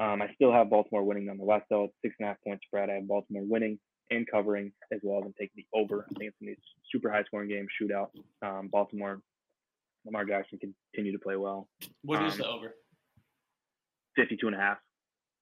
Um, 0.00 0.22
I 0.22 0.32
still 0.34 0.52
have 0.52 0.70
Baltimore 0.70 1.02
winning 1.04 1.28
on 1.28 1.38
nonetheless, 1.38 1.62
though. 1.70 1.84
It's 1.84 1.94
six 2.02 2.14
and 2.18 2.26
a 2.26 2.28
half 2.30 2.40
point 2.42 2.60
spread. 2.64 2.88
I 2.90 2.94
have 2.94 3.08
Baltimore 3.08 3.42
winning 3.44 3.78
and 4.10 4.26
covering 4.30 4.72
as 4.92 5.00
well 5.02 5.18
as 5.20 5.26
I'm 5.26 5.34
taking 5.38 5.56
the 5.64 5.66
over. 5.78 6.04
I 6.08 6.18
think 6.18 6.28
it's 6.30 6.36
gonna 6.40 6.52
be 6.52 6.58
a 6.58 6.64
super 6.92 7.10
high 7.10 7.24
scoring 7.24 7.48
game, 7.48 7.66
shootout. 7.80 8.10
Um, 8.42 8.68
Baltimore, 8.68 9.20
Lamar 10.04 10.24
Jackson 10.24 10.58
continue 10.58 11.12
to 11.12 11.18
play 11.18 11.36
well. 11.36 11.68
What 12.02 12.22
is 12.22 12.34
Um, 12.34 12.38
the 12.38 12.46
over? 12.48 12.74
52 14.16 14.46
and 14.46 14.56
a 14.56 14.58
half 14.58 14.78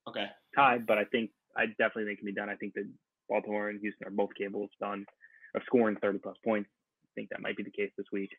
Okay. 0.09 0.27
tied, 0.55 0.87
but 0.87 0.99
I 0.99 1.05
think 1.05 1.31
I 1.55 1.67
definitely 1.67 2.05
think 2.05 2.19
it 2.19 2.21
can 2.21 2.27
be 2.27 2.33
done. 2.33 2.49
I 2.51 2.57
think 2.57 2.75
that 2.75 2.87
Baltimore 3.29 3.69
and 3.71 3.81
Houston 3.81 4.07
are 4.07 4.11
both 4.11 4.35
capable 4.35 4.65
of 4.65 4.71
done 4.79 5.07
of 5.55 5.63
scoring 5.65 5.97
30 5.97 6.19
plus 6.19 6.37
points. 6.45 6.71
I 7.17 7.21
think 7.21 7.31
that 7.31 7.41
might 7.41 7.57
be 7.57 7.63
the 7.63 7.71
case 7.71 7.91
this 7.97 8.07
week. 8.13 8.31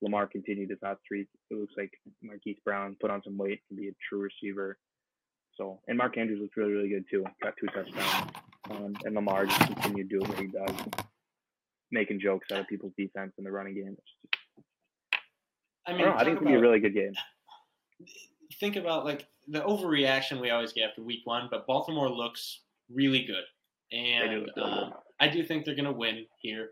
Lamar 0.00 0.26
continued 0.26 0.70
his 0.70 0.78
hot 0.82 0.98
streak. 1.04 1.28
It 1.50 1.58
looks 1.58 1.74
like 1.76 1.90
Marquise 2.22 2.58
Brown 2.64 2.96
put 3.00 3.10
on 3.10 3.22
some 3.24 3.36
weight, 3.36 3.60
can 3.68 3.76
be 3.76 3.88
a 3.88 3.92
true 4.08 4.20
receiver. 4.20 4.78
So, 5.54 5.80
and 5.88 5.98
Mark 5.98 6.16
Andrews 6.18 6.40
looks 6.40 6.56
really, 6.56 6.72
really 6.72 6.88
good 6.88 7.04
too. 7.10 7.24
Got 7.42 7.54
two 7.60 7.66
touchdowns. 7.66 8.30
Um, 8.70 8.94
and 9.04 9.14
Lamar 9.14 9.46
just 9.46 9.60
continued 9.60 10.08
doing 10.08 10.28
what 10.28 10.38
he 10.38 10.46
does, 10.46 11.04
making 11.90 12.20
jokes 12.20 12.50
out 12.52 12.60
of 12.60 12.68
people's 12.68 12.92
defense 12.96 13.32
in 13.38 13.44
the 13.44 13.52
running 13.52 13.74
game. 13.74 13.96
Just, 13.96 14.36
I 15.86 15.90
I, 15.90 15.96
mean, 15.96 16.04
don't 16.04 16.14
know, 16.14 16.20
I 16.20 16.24
think 16.24 16.36
it's 16.36 16.44
gonna 16.44 16.56
be 16.56 16.58
a 16.58 16.60
really 16.60 16.80
good 16.80 16.94
game. 16.94 17.12
think 18.60 18.76
about 18.76 19.04
like 19.04 19.26
the 19.48 19.60
overreaction 19.60 20.40
we 20.40 20.50
always 20.50 20.72
get 20.72 20.90
after 20.90 21.02
week 21.02 21.20
one, 21.24 21.48
but 21.50 21.66
Baltimore 21.66 22.08
looks 22.08 22.60
really 22.90 23.24
good, 23.24 23.44
do 23.90 23.96
and 23.98 24.46
look 24.46 24.48
really 24.48 24.52
good. 24.54 24.64
um, 24.64 24.92
I 25.20 25.28
do 25.28 25.44
think 25.44 25.64
they're 25.64 25.74
going 25.74 25.84
to 25.84 25.92
win 25.92 26.26
here. 26.40 26.70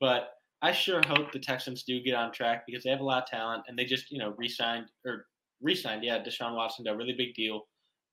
But 0.00 0.35
I 0.62 0.72
sure 0.72 1.00
hope 1.06 1.32
the 1.32 1.38
Texans 1.38 1.82
do 1.82 2.02
get 2.02 2.14
on 2.14 2.32
track 2.32 2.64
because 2.66 2.84
they 2.84 2.90
have 2.90 3.00
a 3.00 3.04
lot 3.04 3.24
of 3.24 3.28
talent, 3.28 3.64
and 3.68 3.78
they 3.78 3.84
just 3.84 4.10
you 4.10 4.18
know 4.18 4.34
re-signed 4.36 4.86
or 5.04 5.26
re-signed, 5.62 6.04
yeah, 6.04 6.22
Deshaun 6.22 6.54
Watson 6.54 6.84
to 6.84 6.92
a 6.92 6.96
really 6.96 7.14
big 7.16 7.34
deal. 7.34 7.66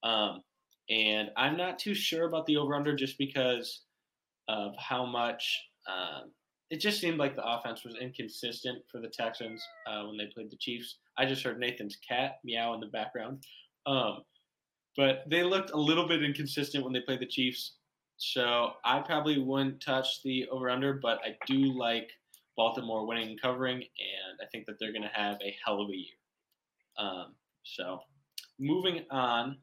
Um, 0.04 0.42
and 0.90 1.30
I'm 1.38 1.58
not 1.58 1.80
too 1.80 1.94
sure 1.94 2.28
about 2.28 2.46
the 2.46 2.58
over/under 2.58 2.96
just 2.96 3.18
because 3.18 3.84
of 4.48 4.74
how 4.78 5.06
much. 5.06 5.60
Um, 5.88 6.32
it 6.70 6.80
just 6.80 7.00
seemed 7.00 7.20
like 7.20 7.36
the 7.36 7.46
offense 7.46 7.84
was 7.84 7.96
inconsistent 8.02 8.80
for 8.92 9.00
the 9.00 9.10
Texans 9.10 9.64
uh, 9.88 10.04
when 10.06 10.18
they 10.18 10.26
played 10.34 10.50
the 10.50 10.58
Chiefs. 10.58 10.98
I 11.18 11.26
just 11.26 11.44
heard 11.44 11.60
Nathan's 11.60 11.98
cat 11.98 12.40
meow 12.44 12.74
in 12.74 12.80
the 12.80 12.88
background. 12.88 13.44
Um, 13.86 14.24
but 14.98 15.24
they 15.30 15.44
looked 15.44 15.72
a 15.72 15.78
little 15.78 16.08
bit 16.08 16.24
inconsistent 16.24 16.84
when 16.84 16.94
they 16.94 17.02
played 17.02 17.20
the 17.20 17.28
Chiefs. 17.28 17.76
So 18.18 18.72
I 18.86 19.00
probably 19.00 19.40
wouldn't 19.40 19.82
touch 19.82 20.22
the 20.24 20.48
over 20.50 20.70
under, 20.70 20.94
but 20.94 21.20
I 21.24 21.36
do 21.46 21.78
like 21.78 22.10
Baltimore 22.56 23.06
winning 23.06 23.30
and 23.30 23.42
covering, 23.42 23.78
and 23.78 24.40
I 24.42 24.46
think 24.52 24.66
that 24.66 24.80
they're 24.80 24.92
going 24.92 25.04
to 25.04 25.10
have 25.10 25.38
a 25.42 25.56
hell 25.66 25.82
of 25.82 25.90
a 25.90 25.96
year. 25.96 26.16
Um, 26.98 27.34
so 27.64 28.00
moving 28.60 29.06
on 29.10 29.58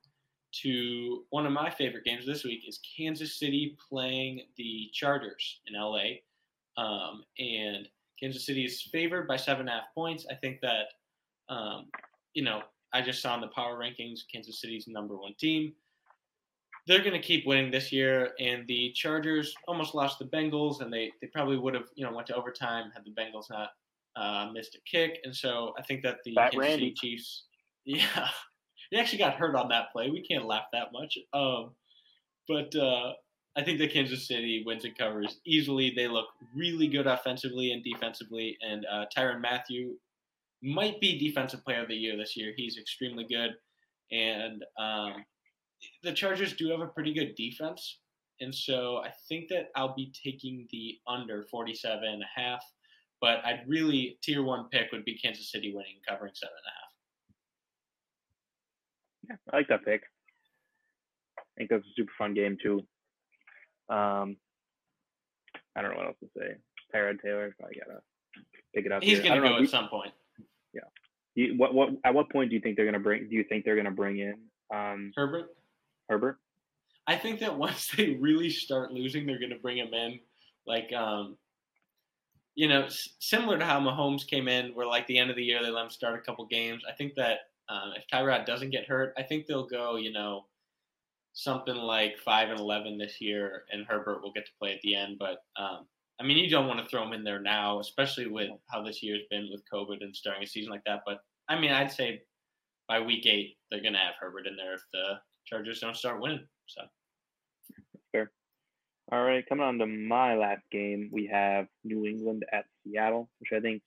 to 0.62 1.24
one 1.30 1.46
of 1.46 1.52
my 1.52 1.70
favorite 1.70 2.04
games 2.04 2.26
this 2.26 2.44
week 2.44 2.64
is 2.66 2.80
Kansas 2.96 3.38
City 3.38 3.76
playing 3.88 4.42
the 4.56 4.90
Chargers 4.92 5.60
in 5.66 5.80
LA. 5.80 6.20
Um, 6.76 7.24
and 7.38 7.88
Kansas 8.18 8.44
City 8.46 8.64
is 8.64 8.82
favored 8.82 9.28
by 9.28 9.36
seven 9.36 9.60
and 9.62 9.70
a 9.70 9.72
half 9.72 9.94
points. 9.94 10.26
I 10.30 10.34
think 10.34 10.60
that, 10.60 10.86
um, 11.48 11.86
you 12.34 12.42
know, 12.42 12.62
I 12.92 13.00
just 13.00 13.22
saw 13.22 13.34
in 13.34 13.40
the 13.40 13.48
power 13.48 13.78
rankings, 13.78 14.20
Kansas 14.32 14.60
City's 14.60 14.88
number 14.88 15.16
one 15.16 15.34
team. 15.38 15.72
They're 16.86 17.00
going 17.00 17.12
to 17.12 17.20
keep 17.20 17.46
winning 17.46 17.70
this 17.70 17.92
year, 17.92 18.30
and 18.40 18.66
the 18.66 18.92
Chargers 18.94 19.54
almost 19.68 19.94
lost 19.94 20.18
the 20.18 20.24
Bengals, 20.24 20.80
and 20.80 20.92
they, 20.92 21.12
they 21.20 21.28
probably 21.28 21.58
would 21.58 21.74
have, 21.74 21.84
you 21.94 22.04
know, 22.04 22.12
went 22.12 22.26
to 22.28 22.34
overtime 22.34 22.90
had 22.94 23.04
the 23.04 23.12
Bengals 23.12 23.50
not 23.50 23.70
uh, 24.16 24.50
missed 24.52 24.74
a 24.74 24.78
kick. 24.90 25.18
And 25.24 25.34
so 25.34 25.72
I 25.78 25.82
think 25.82 26.02
that 26.02 26.18
the 26.24 26.34
Kansas 26.34 26.66
City 26.66 26.94
Chiefs, 26.96 27.44
yeah, 27.84 28.28
he 28.90 28.98
actually 28.98 29.18
got 29.18 29.34
hurt 29.34 29.54
on 29.54 29.68
that 29.68 29.92
play. 29.92 30.10
We 30.10 30.22
can't 30.22 30.46
laugh 30.46 30.64
that 30.72 30.88
much. 30.92 31.16
Um, 31.32 31.70
but 32.48 32.74
uh, 32.74 33.12
I 33.56 33.62
think 33.62 33.78
that 33.78 33.92
Kansas 33.92 34.26
City 34.26 34.62
wins 34.66 34.84
and 34.84 34.96
covers 34.96 35.40
easily. 35.46 35.92
They 35.94 36.08
look 36.08 36.26
really 36.54 36.88
good 36.88 37.06
offensively 37.06 37.72
and 37.72 37.84
defensively, 37.84 38.56
and 38.60 38.84
uh, 38.90 39.04
Tyrann 39.16 39.40
Mathieu 39.40 39.94
might 40.62 41.00
be 41.00 41.18
Defensive 41.18 41.64
Player 41.64 41.82
of 41.82 41.88
the 41.88 41.94
Year 41.94 42.16
this 42.16 42.36
year. 42.36 42.52
He's 42.56 42.76
extremely 42.78 43.26
good, 43.28 43.50
and 44.12 44.64
um, 44.78 45.24
the 46.02 46.12
Chargers 46.12 46.54
do 46.54 46.68
have 46.70 46.80
a 46.80 46.86
pretty 46.86 47.12
good 47.12 47.34
defense, 47.36 47.98
and 48.40 48.54
so 48.54 48.98
I 48.98 49.10
think 49.28 49.48
that 49.48 49.70
I'll 49.76 49.94
be 49.94 50.12
taking 50.24 50.66
the 50.70 50.98
under 51.06 51.44
47 51.50 52.02
and 52.04 52.22
a 52.22 52.40
half. 52.40 52.64
But 53.20 53.44
I'd 53.44 53.64
really 53.66 54.18
tier 54.22 54.42
one 54.42 54.68
pick 54.70 54.90
would 54.92 55.04
be 55.04 55.18
Kansas 55.18 55.52
City 55.52 55.74
winning 55.74 55.96
covering 56.08 56.32
seven 56.34 56.54
and 56.56 56.70
a 59.36 59.36
half. 59.36 59.38
Yeah, 59.46 59.52
I 59.52 59.56
like 59.58 59.68
that 59.68 59.84
pick. 59.84 60.02
I 61.38 61.42
think 61.58 61.70
that's 61.70 61.84
a 61.84 61.92
super 61.94 62.12
fun 62.16 62.32
game 62.32 62.56
too. 62.62 62.78
Um, 63.90 64.36
I 65.76 65.82
don't 65.82 65.90
know 65.90 65.98
what 65.98 66.06
else 66.06 66.16
to 66.20 66.28
say. 66.38 66.54
Tyrod 66.94 67.20
Taylor, 67.22 67.54
probably 67.58 67.76
gotta 67.86 68.00
pick 68.74 68.86
it 68.86 68.92
up. 68.92 69.02
He's 69.02 69.18
here. 69.18 69.34
Don't 69.34 69.42
go 69.42 69.50
know, 69.50 69.62
at 69.62 69.68
some 69.68 69.88
point. 69.88 70.12
Yeah. 70.72 70.80
you- 71.34 71.58
what 71.58 71.74
what 71.74 71.90
at 72.04 72.14
what 72.14 72.30
point 72.30 72.48
do 72.48 72.56
you 72.56 72.62
think 72.62 72.76
they're 72.76 72.86
gonna 72.86 72.98
bring? 72.98 73.28
Do 73.28 73.36
you 73.36 73.44
think 73.44 73.66
they're 73.66 73.76
gonna 73.76 73.90
bring 73.90 74.18
in 74.18 74.34
um, 74.72 75.12
Herbert. 75.14 75.50
Herbert? 76.10 76.38
I 77.06 77.16
think 77.16 77.40
that 77.40 77.56
once 77.66 77.88
they 77.96 78.18
really 78.20 78.50
start 78.50 78.92
losing, 78.92 79.24
they're 79.24 79.38
going 79.38 79.50
to 79.50 79.58
bring 79.58 79.78
him 79.78 79.94
in, 79.94 80.20
like, 80.66 80.92
um, 80.92 81.38
you 82.54 82.68
know, 82.68 82.84
s- 82.84 83.10
similar 83.20 83.58
to 83.58 83.64
how 83.64 83.80
Mahomes 83.80 84.26
came 84.26 84.48
in, 84.48 84.74
where 84.74 84.86
like 84.86 85.06
the 85.06 85.18
end 85.18 85.30
of 85.30 85.36
the 85.36 85.44
year 85.44 85.62
they 85.62 85.70
let 85.70 85.84
him 85.84 85.90
start 85.90 86.18
a 86.18 86.22
couple 86.22 86.44
games. 86.46 86.82
I 86.88 86.92
think 86.92 87.14
that 87.16 87.38
um, 87.68 87.92
if 87.96 88.04
Tyrod 88.12 88.44
doesn't 88.44 88.70
get 88.70 88.88
hurt, 88.88 89.14
I 89.16 89.22
think 89.22 89.46
they'll 89.46 89.66
go, 89.66 89.96
you 89.96 90.12
know, 90.12 90.46
something 91.32 91.76
like 91.76 92.18
five 92.18 92.50
and 92.50 92.58
eleven 92.58 92.98
this 92.98 93.20
year, 93.20 93.64
and 93.72 93.86
Herbert 93.86 94.22
will 94.22 94.32
get 94.32 94.44
to 94.46 94.52
play 94.58 94.74
at 94.74 94.80
the 94.82 94.96
end. 94.96 95.16
But 95.18 95.38
um, 95.56 95.86
I 96.20 96.24
mean, 96.24 96.36
you 96.36 96.50
don't 96.50 96.66
want 96.66 96.80
to 96.80 96.86
throw 96.86 97.04
him 97.04 97.12
in 97.12 97.24
there 97.24 97.40
now, 97.40 97.78
especially 97.78 98.26
with 98.26 98.50
how 98.66 98.82
this 98.82 99.02
year's 99.02 99.22
been 99.30 99.48
with 99.50 99.62
COVID 99.72 100.02
and 100.02 100.14
starting 100.14 100.42
a 100.42 100.46
season 100.46 100.72
like 100.72 100.84
that. 100.84 101.02
But 101.06 101.18
I 101.48 101.58
mean, 101.58 101.70
I'd 101.70 101.92
say 101.92 102.22
by 102.88 103.00
week 103.00 103.24
eight 103.26 103.56
they're 103.70 103.80
going 103.80 103.92
to 103.92 103.98
have 104.00 104.14
Herbert 104.20 104.48
in 104.48 104.56
there 104.56 104.74
if 104.74 104.82
the 104.92 105.20
Chargers 105.50 105.80
don't 105.80 105.96
start 105.96 106.20
winning. 106.20 106.46
So. 106.66 106.82
Fair. 108.12 108.30
All 109.10 109.24
right, 109.24 109.44
coming 109.48 109.64
on 109.64 109.78
to 109.78 109.86
my 109.86 110.36
last 110.36 110.62
game, 110.70 111.10
we 111.12 111.26
have 111.32 111.66
New 111.84 112.06
England 112.06 112.44
at 112.52 112.64
Seattle, 112.84 113.28
which 113.40 113.50
I 113.52 113.60
think 113.60 113.82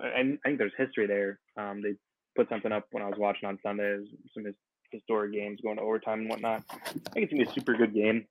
I, 0.00 0.06
I 0.06 0.36
think 0.44 0.58
there's 0.58 0.72
history 0.76 1.06
there. 1.06 1.38
Um, 1.56 1.82
they 1.82 1.94
put 2.36 2.48
something 2.48 2.72
up 2.72 2.86
when 2.90 3.02
I 3.02 3.08
was 3.08 3.18
watching 3.18 3.48
on 3.48 3.58
Sunday, 3.62 3.98
some 4.32 4.44
historic 4.90 5.32
games 5.32 5.60
going 5.62 5.76
to 5.76 5.82
overtime 5.82 6.20
and 6.20 6.30
whatnot. 6.30 6.62
I 6.70 6.88
think 7.10 7.24
it's 7.24 7.32
gonna 7.32 7.44
be 7.44 7.50
a 7.50 7.52
super 7.52 7.74
good 7.74 7.94
game. 7.94 8.26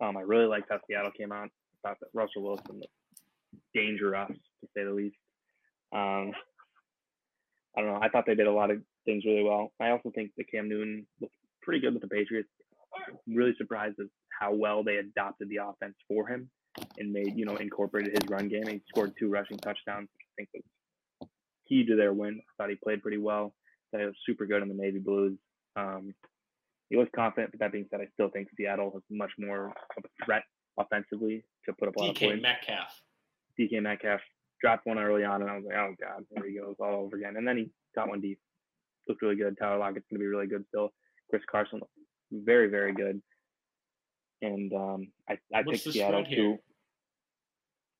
Um, 0.00 0.16
I 0.16 0.20
really 0.20 0.46
liked 0.46 0.68
how 0.70 0.80
Seattle 0.86 1.12
came 1.12 1.32
out. 1.32 1.48
I 1.84 1.88
thought 1.88 1.98
that 2.00 2.08
Russell 2.12 2.42
Wilson 2.42 2.80
looked 2.80 2.86
dangerous 3.74 4.28
to 4.28 4.68
say 4.74 4.84
the 4.84 4.90
least. 4.90 5.16
Um, 5.92 6.32
I 7.76 7.82
don't 7.82 7.92
know. 7.92 8.00
I 8.00 8.08
thought 8.08 8.24
they 8.26 8.34
did 8.34 8.46
a 8.46 8.52
lot 8.52 8.70
of 8.70 8.80
things 9.06 9.24
really 9.24 9.42
well. 9.42 9.72
I 9.80 9.90
also 9.90 10.10
think 10.14 10.32
that 10.36 10.50
Cam 10.50 10.68
Newton 10.68 11.06
looked 11.20 11.34
pretty 11.62 11.80
good 11.80 11.94
with 11.94 12.02
the 12.02 12.08
Patriots. 12.08 12.48
Really 13.26 13.54
surprised 13.56 13.98
at 13.98 14.06
how 14.38 14.54
well 14.54 14.84
they 14.84 14.96
adopted 14.96 15.48
the 15.48 15.58
offense 15.62 15.94
for 16.08 16.28
him 16.28 16.50
and 16.98 17.12
made, 17.12 17.34
you 17.36 17.46
know, 17.46 17.56
incorporated 17.56 18.12
his 18.12 18.28
run 18.28 18.48
game. 18.48 18.66
He 18.66 18.82
scored 18.88 19.12
two 19.18 19.30
rushing 19.30 19.56
touchdowns. 19.58 20.08
I 20.20 20.24
think 20.36 20.48
was 21.20 21.28
key 21.68 21.86
to 21.86 21.96
their 21.96 22.12
win. 22.12 22.40
I 22.40 22.62
thought 22.62 22.70
he 22.70 22.76
played 22.76 23.02
pretty 23.02 23.18
well. 23.18 23.54
Thought 23.90 24.00
he 24.00 24.06
was 24.06 24.14
super 24.26 24.46
good 24.46 24.62
in 24.62 24.68
the 24.68 24.74
Navy 24.74 24.98
Blues. 24.98 25.38
Um, 25.76 26.14
he 26.90 26.96
was 26.96 27.08
confident, 27.14 27.52
but 27.52 27.60
that 27.60 27.72
being 27.72 27.86
said, 27.90 28.00
I 28.00 28.06
still 28.14 28.28
think 28.28 28.48
Seattle 28.56 28.92
has 28.94 29.02
much 29.10 29.32
more 29.38 29.72
of 29.96 30.04
a 30.04 30.24
threat 30.24 30.42
offensively 30.78 31.44
to 31.64 31.72
put 31.72 31.88
up 31.88 31.96
a 31.96 32.00
lot 32.00 32.10
of 32.10 32.16
DK 32.16 32.28
points. 32.28 32.42
Metcalf. 32.42 33.02
DK 33.58 33.82
Metcalf 33.82 34.20
dropped 34.60 34.86
one 34.86 34.98
early 34.98 35.24
on, 35.24 35.42
and 35.42 35.50
I 35.50 35.56
was 35.56 35.64
like, 35.66 35.76
oh 35.76 35.94
god, 36.00 36.24
there 36.30 36.48
he 36.48 36.58
goes 36.58 36.76
all 36.78 37.04
over 37.04 37.16
again. 37.16 37.36
And 37.36 37.46
then 37.46 37.56
he 37.56 37.70
got 37.94 38.08
one 38.08 38.20
deep. 38.20 38.38
Looked 39.08 39.22
really 39.22 39.36
good. 39.36 39.56
Tyler 39.58 39.78
Lockett's 39.78 40.06
gonna 40.10 40.20
be 40.20 40.26
really 40.26 40.46
good 40.46 40.64
still. 40.68 40.90
Chris 41.30 41.42
Carson 41.50 41.80
very, 42.32 42.68
very 42.68 42.92
good. 42.92 43.20
And 44.42 44.72
um, 44.72 45.08
I 45.28 45.38
I 45.54 45.62
What's 45.62 45.82
picked 45.82 45.94
Seattle 45.94 46.24
spread 46.24 46.36
to. 46.36 46.58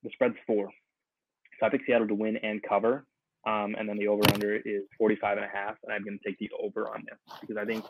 The 0.03 0.11
spread's 0.11 0.37
four, 0.47 0.71
so 1.59 1.67
I 1.67 1.71
picked 1.71 1.87
Seattle 1.87 2.09
to 2.09 2.15
win 2.15 2.37
and 2.37 2.63
cover. 2.63 3.07
Um, 3.47 3.77
and 3.79 3.89
then 3.89 3.97
the 3.97 4.09
over 4.09 4.23
under 4.35 4.57
is 4.57 4.83
45 4.99 5.37
and 5.37 5.47
a 5.47 5.49
half, 5.49 5.77
and 5.85 5.93
I'm 5.93 6.03
going 6.03 6.19
to 6.19 6.29
take 6.29 6.37
the 6.39 6.51
over 6.61 6.89
on 6.89 7.05
this 7.09 7.39
because 7.41 7.57
I 7.57 7.65
think 7.65 7.85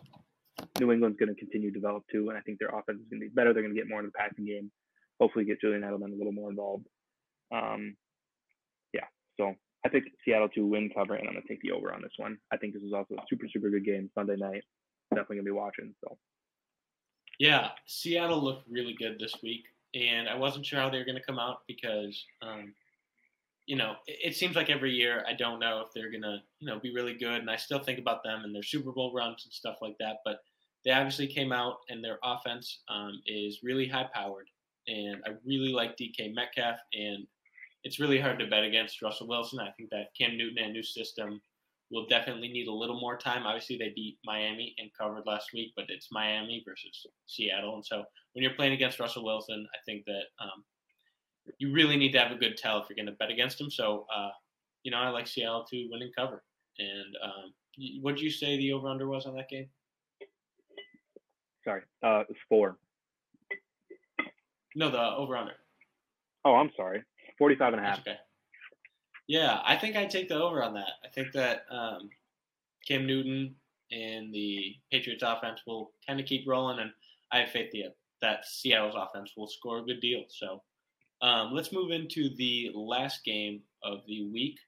New 0.78 0.92
England's 0.92 1.18
going 1.18 1.34
to 1.34 1.38
continue 1.38 1.72
to 1.72 1.78
develop 1.78 2.04
too, 2.12 2.28
and 2.28 2.36
I 2.36 2.42
think 2.42 2.58
their 2.58 2.68
offense 2.68 3.00
is 3.00 3.08
going 3.08 3.20
to 3.22 3.28
be 3.28 3.34
better. 3.34 3.54
They're 3.54 3.62
going 3.62 3.74
to 3.74 3.80
get 3.80 3.88
more 3.88 4.00
into 4.00 4.10
the 4.10 4.18
passing 4.18 4.44
game. 4.44 4.70
Hopefully, 5.18 5.46
get 5.46 5.60
Julian 5.60 5.82
Edelman 5.82 6.12
a 6.12 6.16
little 6.16 6.32
more 6.32 6.50
involved. 6.50 6.86
Um, 7.50 7.96
yeah, 8.92 9.06
so 9.38 9.54
I 9.86 9.88
picked 9.88 10.10
Seattle 10.24 10.48
to 10.48 10.66
win 10.66 10.90
cover, 10.92 11.14
and 11.14 11.28
I'm 11.28 11.34
going 11.34 11.42
to 11.42 11.48
take 11.48 11.62
the 11.62 11.70
over 11.70 11.94
on 11.94 12.02
this 12.02 12.14
one. 12.16 12.38
I 12.52 12.56
think 12.56 12.74
this 12.74 12.82
is 12.82 12.92
also 12.92 13.14
a 13.14 13.22
super, 13.30 13.46
super 13.48 13.70
good 13.70 13.84
game 13.84 14.10
Sunday 14.14 14.34
night. 14.34 14.64
definitely 15.10 15.36
gonna 15.36 15.44
be 15.44 15.50
watching. 15.52 15.94
So 16.02 16.18
Yeah, 17.38 17.68
Seattle 17.86 18.42
looked 18.42 18.68
really 18.68 18.94
good 18.98 19.16
this 19.20 19.36
week, 19.44 19.64
and 19.94 20.28
I 20.28 20.34
wasn't 20.34 20.66
sure 20.66 20.80
how 20.80 20.90
they 20.90 20.98
were 20.98 21.04
going 21.04 21.18
to 21.18 21.22
come 21.22 21.38
out 21.38 21.58
because, 21.68 22.20
um, 22.42 22.74
you 23.66 23.76
know, 23.76 23.94
it, 24.08 24.30
it 24.30 24.34
seems 24.34 24.56
like 24.56 24.70
every 24.70 24.92
year 24.92 25.24
I 25.28 25.34
don't 25.34 25.60
know 25.60 25.84
if 25.86 25.92
they're 25.94 26.10
going 26.10 26.22
to, 26.22 26.38
you 26.58 26.66
know, 26.66 26.80
be 26.80 26.92
really 26.92 27.14
good, 27.14 27.40
and 27.40 27.50
I 27.50 27.56
still 27.56 27.78
think 27.78 28.00
about 28.00 28.24
them 28.24 28.42
and 28.42 28.52
their 28.52 28.64
Super 28.64 28.90
Bowl 28.90 29.14
runs 29.14 29.44
and 29.44 29.52
stuff 29.52 29.76
like 29.80 29.96
that. 30.00 30.16
But 30.24 30.40
they 30.84 30.90
obviously 30.90 31.28
came 31.28 31.52
out, 31.52 31.76
and 31.90 32.02
their 32.02 32.18
offense 32.24 32.80
um, 32.88 33.22
is 33.24 33.60
really 33.62 33.86
high 33.86 34.08
powered, 34.12 34.48
and 34.88 35.22
I 35.24 35.34
really 35.44 35.72
like 35.72 35.96
DK 35.96 36.34
Metcalf, 36.34 36.78
and 36.92 37.24
it's 37.86 38.00
really 38.00 38.18
hard 38.18 38.40
to 38.40 38.48
bet 38.48 38.64
against 38.64 39.00
Russell 39.00 39.28
Wilson. 39.28 39.60
I 39.60 39.70
think 39.76 39.90
that 39.90 40.08
Cam 40.18 40.36
Newton 40.36 40.64
and 40.64 40.72
new 40.72 40.82
system 40.82 41.40
will 41.92 42.04
definitely 42.08 42.48
need 42.48 42.66
a 42.66 42.72
little 42.72 42.98
more 43.00 43.16
time. 43.16 43.46
Obviously, 43.46 43.78
they 43.78 43.92
beat 43.94 44.18
Miami 44.24 44.74
and 44.78 44.90
covered 44.98 45.22
last 45.24 45.50
week, 45.54 45.72
but 45.76 45.84
it's 45.88 46.08
Miami 46.10 46.64
versus 46.66 47.06
Seattle, 47.26 47.76
and 47.76 47.86
so 47.86 48.02
when 48.32 48.42
you're 48.42 48.54
playing 48.54 48.72
against 48.72 48.98
Russell 48.98 49.24
Wilson, 49.24 49.68
I 49.72 49.78
think 49.86 50.04
that 50.06 50.24
um, 50.40 50.64
you 51.58 51.72
really 51.72 51.96
need 51.96 52.10
to 52.12 52.18
have 52.18 52.32
a 52.32 52.40
good 52.40 52.56
tell 52.56 52.78
if 52.78 52.86
you're 52.88 52.96
going 52.96 53.06
to 53.06 53.12
bet 53.12 53.30
against 53.30 53.60
him. 53.60 53.70
So, 53.70 54.04
uh, 54.14 54.30
you 54.82 54.90
know, 54.90 54.98
I 54.98 55.08
like 55.10 55.28
Seattle 55.28 55.64
to 55.70 55.88
win 55.90 56.02
and 56.02 56.14
cover. 56.14 56.42
And 56.80 57.16
um, 57.22 57.54
what 58.02 58.16
did 58.16 58.22
you 58.22 58.30
say 58.30 58.56
the 58.56 58.72
over 58.72 58.88
under 58.88 59.08
was 59.08 59.26
on 59.26 59.36
that 59.36 59.48
game? 59.48 59.68
sorry, 61.64 61.82
uh, 62.02 62.24
it's 62.28 62.38
four. 62.48 62.78
No, 64.74 64.90
the 64.90 65.00
over 65.00 65.36
under. 65.36 65.54
Oh, 66.44 66.54
I'm 66.54 66.70
sorry, 66.76 67.02
45 67.38 67.74
and 67.74 67.82
a 67.82 67.84
half. 67.84 68.00
Okay. 68.00 68.16
Yeah, 69.28 69.60
I 69.64 69.76
think 69.76 69.96
I'd 69.96 70.10
take 70.10 70.28
the 70.28 70.40
over 70.40 70.62
on 70.62 70.74
that. 70.74 70.92
I 71.04 71.08
think 71.08 71.32
that 71.32 71.64
um, 71.70 72.10
Cam 72.86 73.06
Newton 73.06 73.54
and 73.90 74.32
the 74.32 74.74
Patriots 74.90 75.24
offense 75.26 75.60
will 75.66 75.92
kind 76.06 76.20
of 76.20 76.26
keep 76.26 76.46
rolling, 76.46 76.78
and 76.78 76.90
I 77.32 77.40
have 77.40 77.50
faith 77.50 77.72
that, 77.72 77.96
that 78.22 78.46
Seattle's 78.46 78.94
offense 78.96 79.32
will 79.36 79.48
score 79.48 79.78
a 79.78 79.82
good 79.82 80.00
deal. 80.00 80.24
So 80.28 80.62
um, 81.22 81.52
let's 81.52 81.72
move 81.72 81.90
into 81.90 82.34
the 82.36 82.70
last 82.74 83.24
game 83.24 83.62
of 83.82 84.00
the 84.06 84.28
week, 84.30 84.58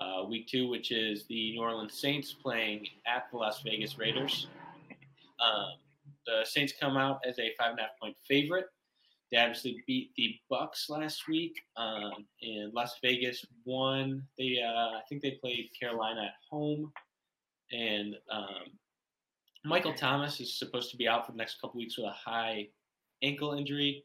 uh, 0.00 0.24
week 0.28 0.46
two, 0.48 0.68
which 0.68 0.90
is 0.90 1.26
the 1.26 1.52
New 1.52 1.60
Orleans 1.60 1.98
Saints 1.98 2.32
playing 2.32 2.86
at 3.06 3.24
the 3.30 3.36
Las 3.36 3.62
Vegas 3.62 3.98
Raiders. 3.98 4.46
Um, 5.40 5.74
the 6.26 6.44
Saints 6.44 6.72
come 6.80 6.96
out 6.96 7.20
as 7.28 7.38
a 7.38 7.52
five 7.58 7.70
and 7.70 7.80
a 7.80 7.82
half 7.82 7.98
point 8.00 8.16
favorite. 8.26 8.66
They 9.34 9.40
obviously 9.40 9.82
beat 9.88 10.12
the 10.16 10.36
Bucs 10.48 10.88
last 10.88 11.26
week, 11.26 11.60
um, 11.76 12.24
Las 12.72 12.94
Vegas 13.02 13.44
won. 13.64 14.22
They, 14.38 14.60
uh, 14.64 14.96
I 14.96 15.00
think 15.08 15.22
they 15.22 15.32
played 15.32 15.70
Carolina 15.78 16.26
at 16.26 16.34
home, 16.48 16.92
and 17.72 18.14
um, 18.30 18.78
Michael 19.64 19.92
Thomas 19.92 20.38
is 20.38 20.56
supposed 20.56 20.92
to 20.92 20.96
be 20.96 21.08
out 21.08 21.26
for 21.26 21.32
the 21.32 21.38
next 21.38 21.60
couple 21.60 21.78
weeks 21.78 21.98
with 21.98 22.06
a 22.06 22.12
high 22.12 22.68
ankle 23.24 23.54
injury. 23.54 24.04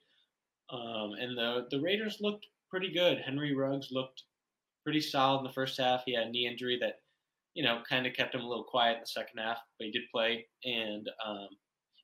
Um, 0.71 1.13
and 1.19 1.37
the 1.37 1.67
the 1.69 1.79
Raiders 1.79 2.17
looked 2.19 2.47
pretty 2.67 2.91
good. 2.91 3.19
Henry 3.19 3.55
Ruggs 3.55 3.89
looked 3.91 4.23
pretty 4.83 5.01
solid 5.01 5.39
in 5.39 5.43
the 5.43 5.53
first 5.53 5.79
half. 5.79 6.01
He 6.07 6.15
had 6.15 6.25
a 6.25 6.31
knee 6.31 6.47
injury 6.47 6.79
that, 6.81 7.01
you 7.53 7.61
know, 7.61 7.83
kind 7.87 8.07
of 8.07 8.13
kept 8.13 8.33
him 8.33 8.41
a 8.41 8.49
little 8.49 8.63
quiet 8.63 8.95
in 8.95 9.01
the 9.01 9.05
second 9.05 9.37
half, 9.37 9.59
but 9.77 9.85
he 9.85 9.91
did 9.91 10.09
play. 10.11 10.47
And 10.65 11.07
um, 11.23 11.49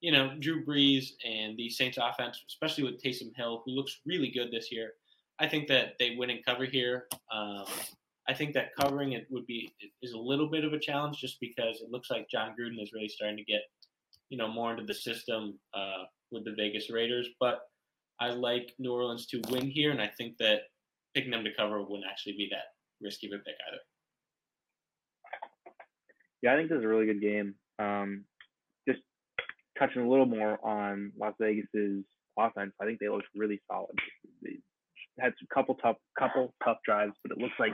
you 0.06 0.12
know, 0.12 0.36
Drew 0.40 0.64
Brees 0.64 1.14
and 1.26 1.58
the 1.58 1.68
Saints 1.68 1.98
offense, 2.00 2.44
especially 2.48 2.84
with 2.84 3.02
Taysom 3.02 3.36
Hill, 3.36 3.64
who 3.66 3.72
looks 3.72 4.02
really 4.06 4.30
good 4.30 4.52
this 4.52 4.72
year. 4.72 4.92
I 5.40 5.48
think 5.48 5.68
that 5.70 5.94
they 5.98 6.16
win 6.16 6.30
and 6.30 6.46
cover 6.46 6.66
here. 6.66 7.08
Um, 7.34 7.66
I 8.30 8.36
think 8.36 8.54
that 8.54 8.76
covering 8.80 9.14
it 9.14 9.26
would 9.32 9.48
be 9.48 9.74
is 10.04 10.12
a 10.12 10.18
little 10.20 10.48
bit 10.48 10.64
of 10.64 10.74
a 10.74 10.80
challenge 10.80 11.18
just 11.18 11.40
because 11.40 11.82
it 11.82 11.90
looks 11.90 12.12
like 12.12 12.30
Jon 12.30 12.52
Gruden 12.52 12.80
is 12.80 12.94
really 12.94 13.10
starting 13.10 13.36
to 13.38 13.44
get, 13.44 13.62
you 14.30 14.38
know, 14.38 14.48
more 14.48 14.74
into 14.74 14.84
the 14.84 14.94
system 14.94 15.58
uh, 15.74 16.04
with 16.32 16.46
the 16.46 16.54
Vegas 16.56 16.92
Raiders. 16.92 17.28
But 17.40 17.62
I 18.20 18.30
like 18.30 18.76
New 18.78 18.94
Orleans 18.94 19.26
to 19.30 19.42
win 19.50 19.72
here, 19.72 19.90
and 19.90 20.00
I 20.00 20.12
think 20.20 20.38
that 20.38 20.66
picking 21.16 21.32
them 21.32 21.44
to 21.44 21.54
cover 21.58 21.82
wouldn't 21.82 22.08
actually 22.08 22.34
be 22.34 22.48
that 22.52 22.76
risky 23.02 23.26
of 23.26 23.34
a 23.34 23.38
pick 23.38 23.56
either. 23.68 23.80
Yeah, 26.44 26.54
I 26.54 26.58
think 26.58 26.70
this 26.70 26.78
is 26.78 26.86
a 26.86 26.88
really 26.88 27.08
good 27.08 27.22
game. 27.22 27.56
Um, 27.80 28.26
touching 29.78 30.02
a 30.02 30.10
little 30.10 30.26
more 30.26 30.58
on 30.66 31.12
Las 31.20 31.34
Vegas's 31.40 32.04
offense, 32.38 32.74
I 32.82 32.86
think 32.86 33.00
they 33.00 33.10
looked 33.10 33.28
really 33.36 33.62
solid. 33.70 33.96
They 34.42 34.58
had 35.20 35.34
a 35.34 35.54
couple 35.54 35.76
tough, 35.76 35.98
couple 36.18 36.54
tough 36.64 36.78
drives, 36.86 37.14
but 37.24 37.32
it 37.32 37.42
looks 37.42 37.56
like 37.60 37.74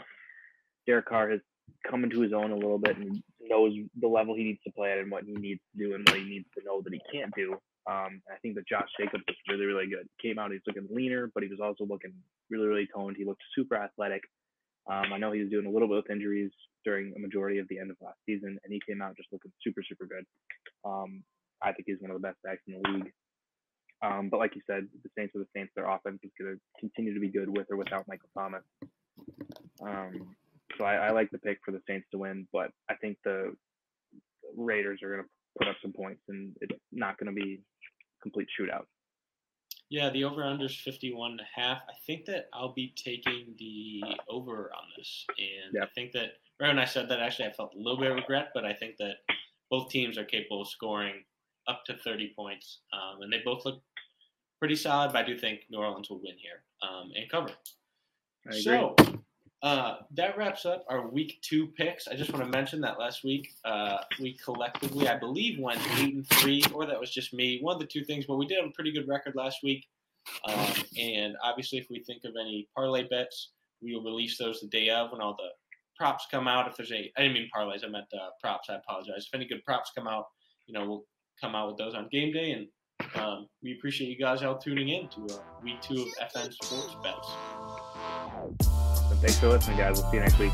Derek 0.87 1.05
Carr 1.05 1.29
has 1.29 1.41
come 1.89 2.03
into 2.03 2.21
his 2.21 2.33
own 2.33 2.51
a 2.51 2.55
little 2.55 2.77
bit 2.77 2.97
and 2.97 3.21
knows 3.39 3.73
the 3.99 4.07
level 4.07 4.35
he 4.35 4.43
needs 4.43 4.59
to 4.65 4.71
play 4.71 4.91
at 4.91 4.99
and 4.99 5.11
what 5.11 5.23
he 5.23 5.33
needs 5.33 5.61
to 5.71 5.83
do 5.83 5.95
and 5.95 6.07
what 6.07 6.17
he 6.17 6.25
needs 6.25 6.45
to 6.57 6.63
know 6.65 6.81
that 6.81 6.93
he 6.93 7.01
can't 7.11 7.33
do. 7.35 7.53
Um, 7.89 8.21
I 8.29 8.37
think 8.41 8.55
that 8.55 8.67
Josh 8.67 8.89
Jacobs 8.99 9.23
was 9.27 9.37
really, 9.49 9.65
really 9.65 9.87
good. 9.87 10.07
Came 10.21 10.37
out, 10.37 10.51
he's 10.51 10.61
looking 10.67 10.87
leaner, 10.91 11.31
but 11.33 11.43
he 11.43 11.49
was 11.49 11.59
also 11.59 11.85
looking 11.85 12.13
really, 12.49 12.67
really 12.67 12.87
toned. 12.93 13.15
He 13.17 13.25
looked 13.25 13.41
super 13.55 13.75
athletic. 13.75 14.21
Um, 14.89 15.13
I 15.13 15.17
know 15.17 15.31
he 15.31 15.41
was 15.41 15.49
doing 15.49 15.65
a 15.65 15.69
little 15.69 15.87
bit 15.87 15.97
with 15.97 16.11
injuries 16.11 16.51
during 16.85 17.13
a 17.15 17.19
majority 17.19 17.59
of 17.59 17.67
the 17.69 17.79
end 17.79 17.91
of 17.91 17.97
last 18.01 18.17
season, 18.25 18.59
and 18.63 18.73
he 18.73 18.81
came 18.87 19.01
out 19.01 19.15
just 19.17 19.29
looking 19.31 19.51
super, 19.63 19.81
super 19.87 20.05
good. 20.05 20.25
Um, 20.85 21.23
I 21.64 21.72
think 21.72 21.86
he's 21.88 21.97
one 21.99 22.12
of 22.12 22.22
the 22.22 22.28
best 22.28 22.38
backs 22.43 22.62
in 22.68 22.74
the 22.74 22.89
league. 22.89 23.12
Um, 24.03 24.30
but 24.30 24.39
like 24.39 24.55
you 24.55 24.62
said, 24.66 24.88
the 25.03 25.09
Saints 25.18 25.36
are 25.36 25.39
the 25.39 25.47
Saints. 25.55 25.72
Their 25.76 25.89
offense 25.89 26.20
is 26.24 26.32
going 26.39 26.55
to 26.55 26.59
continue 26.80 27.14
to 27.14 27.20
be 27.20 27.30
good 27.30 27.55
with 27.55 27.68
or 27.70 27.78
without 27.78 28.07
Michael 28.07 28.30
Thomas. 28.36 28.64
Um, 29.82 30.36
so 30.78 30.84
I, 30.86 30.95
I, 30.95 31.12
like 31.12 31.30
the 31.32 31.38
pick 31.38 31.59
for 31.64 31.72
the 31.72 31.82
Saints 31.88 32.07
to 32.12 32.18
win, 32.18 32.47
but 32.51 32.72
I 32.89 32.95
think 32.95 33.18
the 33.24 33.53
Raiders 34.55 35.01
are 35.03 35.09
going 35.09 35.24
to 35.24 35.30
put 35.59 35.68
up 35.68 35.76
some 35.82 35.93
points, 35.93 36.22
and 36.30 36.55
it's 36.62 36.80
not 36.91 37.18
going 37.18 37.34
to 37.34 37.39
be 37.39 37.62
complete 38.24 38.47
shootout. 38.59 38.86
Yeah, 39.89 40.09
the 40.09 40.24
over 40.24 40.43
under 40.43 40.66
is 40.66 40.76
51 40.76 41.32
and 41.32 41.41
a 41.41 41.62
half. 41.62 41.80
I 41.89 41.93
think 42.07 42.26
that 42.26 42.45
I'll 42.53 42.74
be 42.74 42.93
taking 42.95 43.53
the 43.59 44.01
over 44.30 44.72
on 44.74 44.84
this. 44.97 45.26
And 45.38 45.76
yep. 45.76 45.84
I 45.84 45.88
think 45.93 46.14
that 46.14 46.30
right 46.62 46.70
when 46.70 46.80
I 46.80 46.86
said 46.86 47.09
that, 47.09 47.20
actually, 47.20 47.49
I 47.49 47.51
felt 47.51 47.74
a 47.76 47.78
little 47.78 47.99
bit 47.99 48.09
of 48.09 48.16
regret, 48.16 48.51
but 48.53 48.64
I 48.64 48.74
think 48.74 48.95
that 48.99 49.16
both 49.70 49.89
teams 49.89 50.18
are 50.18 50.24
capable 50.24 50.62
of 50.62 50.70
scoring 50.70 51.24
up 51.68 51.84
to 51.86 51.97
30 51.97 52.34
points. 52.36 52.80
Um, 52.93 53.22
and 53.22 53.32
they 53.32 53.41
both 53.43 53.66
look 53.66 53.82
pretty 54.59 54.76
solid, 54.76 55.12
but 55.14 55.24
I 55.24 55.26
do 55.26 55.38
think 55.38 55.62
New 55.70 55.80
Orleans 55.80 56.09
will 56.09 56.22
win 56.22 56.36
here 56.38 56.64
um, 56.82 57.12
and 57.16 57.30
cover. 57.30 57.49
So 58.51 58.95
uh, 59.64 59.97
that 60.16 60.38
wraps 60.38 60.66
up 60.66 60.86
our 60.89 61.07
week 61.07 61.39
two 61.41 61.68
picks. 61.68 62.07
I 62.07 62.16
just 62.16 62.34
want 62.34 62.43
to 62.43 62.49
mention 62.49 62.82
that 62.82 62.99
last 62.99 63.24
week 63.24 63.53
uh, 63.64 63.97
we 64.20 64.38
collectively, 64.43 65.07
I 65.07 65.18
believe, 65.18 65.59
went 65.59 65.80
eight 65.99 66.16
and 66.16 66.28
three, 66.28 66.64
or 66.74 66.86
that 66.88 66.99
was 66.99 67.12
just 67.12 67.34
me. 67.34 67.59
One 67.62 67.76
of 67.76 67.80
the 67.80 67.88
two 67.88 68.03
things, 68.03 68.26
but 68.26 68.38
we 68.38 68.47
did 68.47 68.57
have 68.57 68.70
a 68.70 68.74
pretty 68.74 68.91
good 68.91 69.07
record 69.07 69.36
last 69.36 69.59
week. 69.64 69.86
Um, 70.47 70.74
and 70.99 71.36
obviously, 71.43 71.78
if 71.78 71.88
we 71.89 72.03
think 72.03 72.24
of 72.26 72.34
any 72.39 72.68
parlay 72.76 73.07
bets, 73.07 73.51
we 73.82 73.95
will 73.95 74.03
release 74.03 74.38
those 74.38 74.62
the 74.62 74.68
day 74.68 74.89
of 74.89 75.12
when 75.12 75.22
all 75.22 75.36
the 75.36 75.49
props 75.95 76.26
come 76.32 76.47
out. 76.47 76.68
If 76.68 76.78
there's 76.78 76.91
any, 76.91 77.12
I 77.16 77.22
didn't 77.22 77.36
mean 77.36 77.49
parlays, 77.55 77.86
I 77.86 77.88
meant 77.88 78.05
uh, 78.14 78.30
props. 78.41 78.70
I 78.70 78.76
apologize. 78.76 79.28
If 79.28 79.36
any 79.36 79.45
good 79.45 79.64
props 79.64 79.91
come 79.95 80.07
out, 80.07 80.26
you 80.66 80.74
know, 80.74 80.88
we'll 80.88 81.05
come 81.41 81.55
out 81.55 81.67
with 81.67 81.77
those 81.77 81.93
on 81.93 82.07
game 82.11 82.31
day. 82.31 82.51
And 82.51 82.67
um, 83.15 83.47
we 83.63 83.73
appreciate 83.73 84.09
you 84.09 84.17
guys 84.17 84.43
all 84.43 84.57
tuning 84.57 84.89
in 84.89 85.07
to 85.09 85.35
uh, 85.35 85.39
week 85.63 85.81
two 85.81 86.03
of 86.03 86.31
FN 86.33 86.53
Sports 86.53 86.95
Bets. 87.03 87.27
Thanks 89.19 89.39
for 89.39 89.49
listening, 89.49 89.77
guys. 89.77 90.01
We'll 90.01 90.09
see 90.11 90.17
you 90.17 90.23
next 90.23 90.39
week. 90.39 90.51